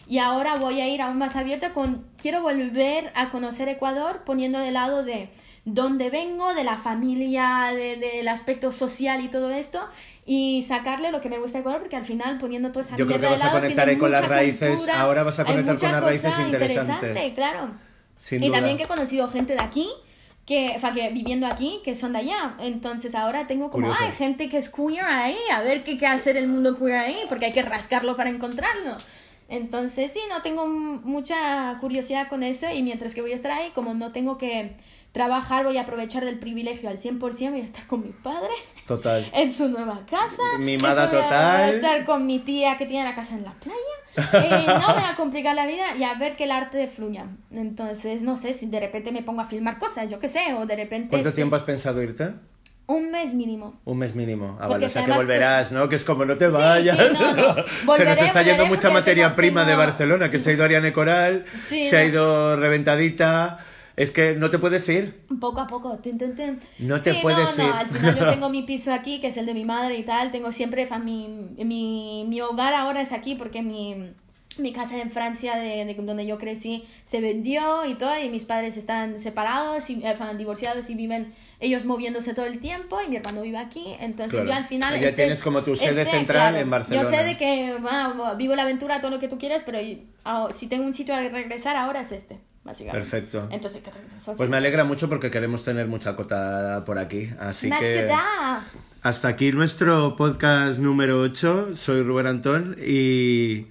y 0.07 0.17
ahora 0.17 0.57
voy 0.57 0.81
a 0.81 0.87
ir 0.87 1.01
aún 1.01 1.17
más 1.17 1.35
abierta 1.35 1.73
con 1.73 2.05
quiero 2.17 2.41
volver 2.41 3.11
a 3.15 3.29
conocer 3.29 3.69
Ecuador 3.69 4.23
poniendo 4.25 4.59
de 4.59 4.71
lado 4.71 5.03
de 5.03 5.29
dónde 5.65 6.09
vengo, 6.09 6.53
de 6.53 6.63
la 6.63 6.77
familia, 6.77 7.71
de- 7.75 7.95
del 7.97 8.27
aspecto 8.27 8.71
social 8.71 9.23
y 9.23 9.27
todo 9.29 9.51
esto 9.51 9.79
y 10.25 10.63
sacarle 10.63 11.11
lo 11.11 11.21
que 11.21 11.29
me 11.29 11.37
gusta 11.39 11.57
de 11.57 11.61
Ecuador 11.61 11.81
porque 11.81 11.95
al 11.95 12.05
final 12.05 12.37
poniendo 12.39 12.69
toda 12.71 12.81
esa 12.85 12.95
Yo 12.97 13.05
creo 13.05 13.19
que 13.19 13.27
vas 13.27 13.43
a 13.43 13.51
conectar 13.51 13.97
con 13.97 14.11
las 14.11 14.27
raíces, 14.27 14.69
cultura, 14.77 15.01
ahora 15.01 15.23
vas 15.23 15.39
a 15.39 15.45
conectar 15.45 15.77
con 15.77 15.91
las 15.91 16.03
raíces 16.03 16.33
interesantes. 16.39 16.95
interesante, 16.95 17.33
claro. 17.35 17.71
Sin 18.19 18.43
y 18.43 18.47
duda. 18.47 18.57
también 18.57 18.77
que 18.77 18.83
he 18.83 18.87
conocido 18.87 19.27
gente 19.29 19.53
de 19.53 19.61
aquí, 19.63 19.89
que, 20.45 20.73
o 20.77 20.79
sea, 20.79 20.91
que 20.93 21.09
viviendo 21.09 21.45
aquí, 21.47 21.81
que 21.83 21.95
son 21.95 22.13
de 22.13 22.19
allá. 22.19 22.55
Entonces 22.59 23.13
ahora 23.15 23.45
tengo 23.47 23.69
como, 23.71 23.87
Curioso. 23.87 24.03
ay, 24.03 24.11
gente 24.17 24.49
que 24.49 24.57
es 24.57 24.69
queer 24.69 25.05
ahí, 25.05 25.37
a 25.51 25.61
ver 25.61 25.83
qué, 25.83 25.97
qué 25.97 26.05
hacer 26.07 26.37
el 26.37 26.47
mundo 26.47 26.77
queer 26.77 26.97
ahí, 26.97 27.17
porque 27.29 27.45
hay 27.45 27.51
que 27.53 27.61
rascarlo 27.63 28.15
para 28.15 28.29
encontrarlo. 28.29 28.95
Entonces 29.49 30.11
sí, 30.11 30.19
no 30.29 30.41
tengo 30.41 30.65
mucha 30.67 31.77
curiosidad 31.79 32.27
con 32.29 32.41
eso 32.43 32.67
y 32.73 32.83
mientras 32.83 33.13
que 33.13 33.21
voy 33.21 33.31
a 33.33 33.35
estar 33.35 33.51
ahí, 33.51 33.71
como 33.75 33.93
no 33.93 34.11
tengo 34.11 34.37
que 34.37 34.71
trabajar, 35.11 35.65
voy 35.65 35.77
a 35.77 35.81
aprovechar 35.81 36.23
del 36.23 36.39
privilegio 36.39 36.89
al 36.89 36.97
100%, 36.97 37.51
voy 37.51 37.61
a 37.61 37.63
estar 37.65 37.85
con 37.87 38.01
mi 38.01 38.11
padre 38.13 38.49
Total. 38.87 39.29
en 39.33 39.51
su 39.51 39.67
nueva 39.69 40.05
casa. 40.09 40.41
Voy 40.57 40.75
a- 40.75 40.77
total. 41.09 41.11
Voy 41.11 41.11
a 41.31 41.69
estar 41.69 42.05
con 42.05 42.25
mi 42.25 42.39
tía 42.39 42.77
que 42.77 42.85
tiene 42.85 43.03
la 43.03 43.13
casa 43.15 43.35
en 43.35 43.43
la 43.43 43.51
playa. 43.53 43.77
Eh, 44.17 44.63
no 44.67 44.73
me 44.95 45.01
va 45.01 45.09
a 45.09 45.15
complicar 45.15 45.55
la 45.55 45.65
vida 45.65 45.95
y 45.97 46.03
a 46.03 46.13
ver 46.15 46.35
que 46.35 46.43
el 46.45 46.51
arte 46.51 46.87
fluya. 46.87 47.27
Entonces, 47.51 48.23
no 48.23 48.37
sé 48.37 48.53
si 48.53 48.67
de 48.67 48.79
repente 48.79 49.11
me 49.11 49.23
pongo 49.23 49.41
a 49.41 49.45
filmar 49.45 49.79
cosas, 49.79 50.09
yo 50.09 50.19
qué 50.19 50.27
sé, 50.29 50.53
o 50.53 50.65
de 50.65 50.75
repente. 50.75 51.09
¿Cuánto 51.09 51.29
este, 51.29 51.37
tiempo 51.37 51.55
has 51.55 51.63
pensado 51.63 52.01
irte? 52.01 52.31
Un 52.87 53.09
mes 53.11 53.33
mínimo. 53.33 53.79
Un 53.85 53.99
mes 53.99 54.15
mínimo. 54.15 54.57
Ah, 54.59 54.67
vale, 54.67 54.85
o 54.87 54.89
sea 54.89 55.05
que 55.05 55.13
volverás, 55.13 55.71
¿no? 55.71 55.87
Que 55.87 55.95
es 55.95 56.03
como 56.03 56.25
no 56.25 56.35
te 56.35 56.47
vayas. 56.47 56.97
sí, 56.97 57.03
no, 57.13 57.33
no. 57.85 57.95
se 57.95 58.03
nos 58.05 58.17
está 58.17 58.41
yendo 58.41 58.65
mucha 58.65 58.89
materia 58.89 59.25
tengo- 59.27 59.35
prima 59.37 59.63
de 59.63 59.75
Barcelona, 59.75 60.29
que 60.29 60.39
se 60.39 60.49
ha 60.49 60.53
ido 60.53 60.65
Ariane 60.65 60.91
Coral, 60.91 61.45
Sí, 61.57 61.89
se 61.89 61.95
ha 61.97 62.03
ido 62.03 62.57
Reventadita. 62.57 63.65
Es 64.01 64.09
que 64.09 64.33
no 64.33 64.49
te 64.49 64.57
puedes 64.57 64.89
ir. 64.89 65.21
Poco 65.39 65.61
a 65.61 65.67
poco. 65.67 65.99
tin, 65.99 66.17
tin, 66.17 66.35
tin. 66.35 66.59
No 66.79 66.99
te 66.99 67.13
puedes 67.21 67.55
no, 67.55 67.63
ir. 67.63 67.69
No, 67.69 67.75
al 67.75 67.87
final 67.87 68.17
yo 68.17 68.29
tengo 68.31 68.49
mi 68.49 68.63
piso 68.63 68.91
aquí, 68.91 69.21
que 69.21 69.27
es 69.27 69.37
el 69.37 69.45
de 69.45 69.53
mi 69.53 69.63
madre 69.63 69.95
y 69.95 70.03
tal. 70.03 70.31
Tengo 70.31 70.51
siempre, 70.51 70.87
mi, 71.03 71.27
mi, 71.63 72.25
mi 72.27 72.41
hogar 72.41 72.73
ahora 72.73 73.01
es 73.01 73.11
aquí 73.11 73.35
porque 73.35 73.61
mi, 73.61 74.11
mi 74.57 74.73
casa 74.73 74.99
en 74.99 75.11
Francia, 75.11 75.55
de, 75.55 75.85
de 75.85 75.93
donde 75.93 76.25
yo 76.25 76.39
crecí, 76.39 76.83
se 77.05 77.21
vendió 77.21 77.85
y 77.85 77.93
todo. 77.93 78.17
Y 78.17 78.31
mis 78.31 78.43
padres 78.43 78.75
están 78.75 79.19
separados, 79.19 79.87
y, 79.91 80.03
eh, 80.03 80.15
divorciados 80.35 80.89
y 80.89 80.95
viven 80.95 81.35
ellos 81.59 81.85
moviéndose 81.85 82.33
todo 82.33 82.47
el 82.47 82.57
tiempo. 82.59 82.97
Y 83.05 83.07
mi 83.07 83.17
hermano 83.17 83.43
vive 83.43 83.59
aquí. 83.59 83.95
Entonces 83.99 84.31
Claro. 84.31 84.47
yo 84.49 84.53
al 84.55 84.65
final... 84.65 84.93
Ya 84.99 85.09
este 85.09 85.21
tienes 85.21 85.37
es- 85.37 85.43
como 85.43 85.63
tu 85.63 85.75
sede 85.75 86.01
este, 86.01 86.17
central 86.17 86.37
claro, 86.53 86.57
en 86.57 86.69
Barcelona. 86.71 87.03
Yo 87.03 87.07
sé 87.07 87.23
de 87.23 87.37
que 87.37 87.75
bueno, 87.79 88.35
vivo 88.35 88.55
la 88.55 88.63
aventura, 88.63 88.99
todo 88.99 89.11
lo 89.11 89.19
que 89.19 89.27
tú 89.27 89.37
quieras, 89.37 89.61
pero 89.63 89.77
ah, 90.25 90.47
si 90.51 90.65
tengo 90.65 90.85
un 90.85 90.95
sitio 90.95 91.13
a 91.13 91.21
regresar 91.21 91.75
ahora 91.75 92.01
es 92.01 92.11
este, 92.11 92.39
básicamente. 92.63 92.99
Perfecto. 92.99 93.47
Entonces. 93.51 93.81
Pues 94.37 94.49
me 94.49 94.57
alegra 94.57 94.83
mucho 94.83 95.09
porque 95.09 95.31
queremos 95.31 95.63
tener 95.63 95.87
mucha 95.87 96.15
cota 96.15 96.83
por 96.85 96.97
aquí. 96.97 97.29
Así 97.39 97.69
que. 97.69 98.09
Hasta 99.01 99.27
aquí 99.27 99.51
nuestro 99.51 100.15
podcast 100.15 100.79
número 100.79 101.19
8. 101.21 101.75
Soy 101.75 102.03
Rubén 102.03 102.27
Antón 102.27 102.77
y 102.79 103.67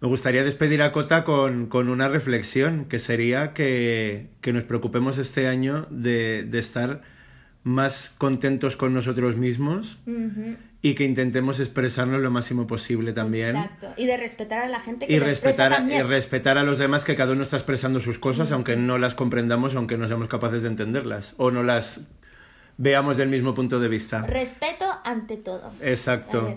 me 0.00 0.08
gustaría 0.08 0.42
despedir 0.42 0.80
a 0.80 0.92
Cota 0.92 1.24
con, 1.24 1.66
con 1.66 1.90
una 1.90 2.08
reflexión, 2.08 2.86
que 2.86 2.98
sería 2.98 3.52
que, 3.52 4.30
que 4.40 4.54
nos 4.54 4.64
preocupemos 4.64 5.18
este 5.18 5.46
año 5.46 5.86
de, 5.90 6.46
de 6.48 6.58
estar 6.58 7.02
más 7.62 8.14
contentos 8.16 8.76
con 8.76 8.94
nosotros 8.94 9.36
mismos 9.36 9.98
y 10.82 10.94
que 10.94 11.04
intentemos 11.04 11.60
expresarnos 11.60 12.20
lo 12.20 12.30
máximo 12.30 12.66
posible 12.66 13.12
también. 13.12 13.56
Exacto. 13.56 13.88
Y 13.96 14.06
de 14.06 14.16
respetar 14.16 14.60
a 14.60 14.68
la 14.68 14.80
gente 14.80 15.06
que 15.06 15.12
y 15.12 15.18
respetar, 15.18 15.72
también. 15.72 16.00
Y 16.00 16.02
respetar 16.02 16.56
a 16.56 16.62
los 16.62 16.78
demás 16.78 17.04
que 17.04 17.16
cada 17.16 17.32
uno 17.32 17.42
está 17.42 17.56
expresando 17.56 18.00
sus 18.00 18.18
cosas, 18.18 18.50
mm 18.50 18.54
aunque 18.54 18.76
no 18.76 18.98
las 18.98 19.14
comprendamos, 19.14 19.74
aunque 19.74 19.96
no 19.96 20.06
seamos 20.06 20.28
capaces 20.28 20.62
de 20.62 20.68
entenderlas 20.68 21.34
o 21.36 21.50
no 21.50 21.62
las 21.62 22.00
veamos 22.76 23.16
del 23.16 23.28
mismo 23.28 23.54
punto 23.54 23.78
de 23.78 23.88
vista. 23.88 24.22
Respeto 24.22 24.86
ante 25.04 25.36
todo. 25.36 25.72
Exacto. 25.80 26.56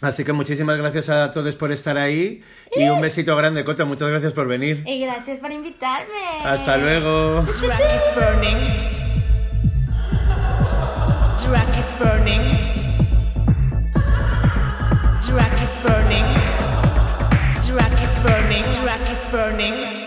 Así 0.00 0.24
que 0.24 0.32
muchísimas 0.32 0.78
gracias 0.78 1.08
a 1.10 1.30
todos 1.30 1.54
por 1.54 1.70
estar 1.70 1.96
ahí 1.96 2.42
y 2.74 2.88
un 2.88 3.00
besito 3.00 3.36
grande, 3.36 3.64
Cota. 3.64 3.84
Muchas 3.84 4.08
gracias 4.08 4.32
por 4.32 4.48
venir. 4.48 4.82
Y 4.84 5.00
gracias 5.00 5.38
por 5.38 5.52
invitarme. 5.52 6.42
Hasta 6.44 6.76
luego. 6.76 7.42
Drag 7.42 7.80
is 7.80 8.14
burning. 8.16 8.56
Drag 11.38 11.78
is 11.78 11.98
burning. 11.98 12.61
burning. 15.82 16.24
Track 17.64 18.00
is 18.00 18.18
burning. 18.20 18.64
Track 18.72 19.10
is 19.10 19.28
burning. 19.28 20.01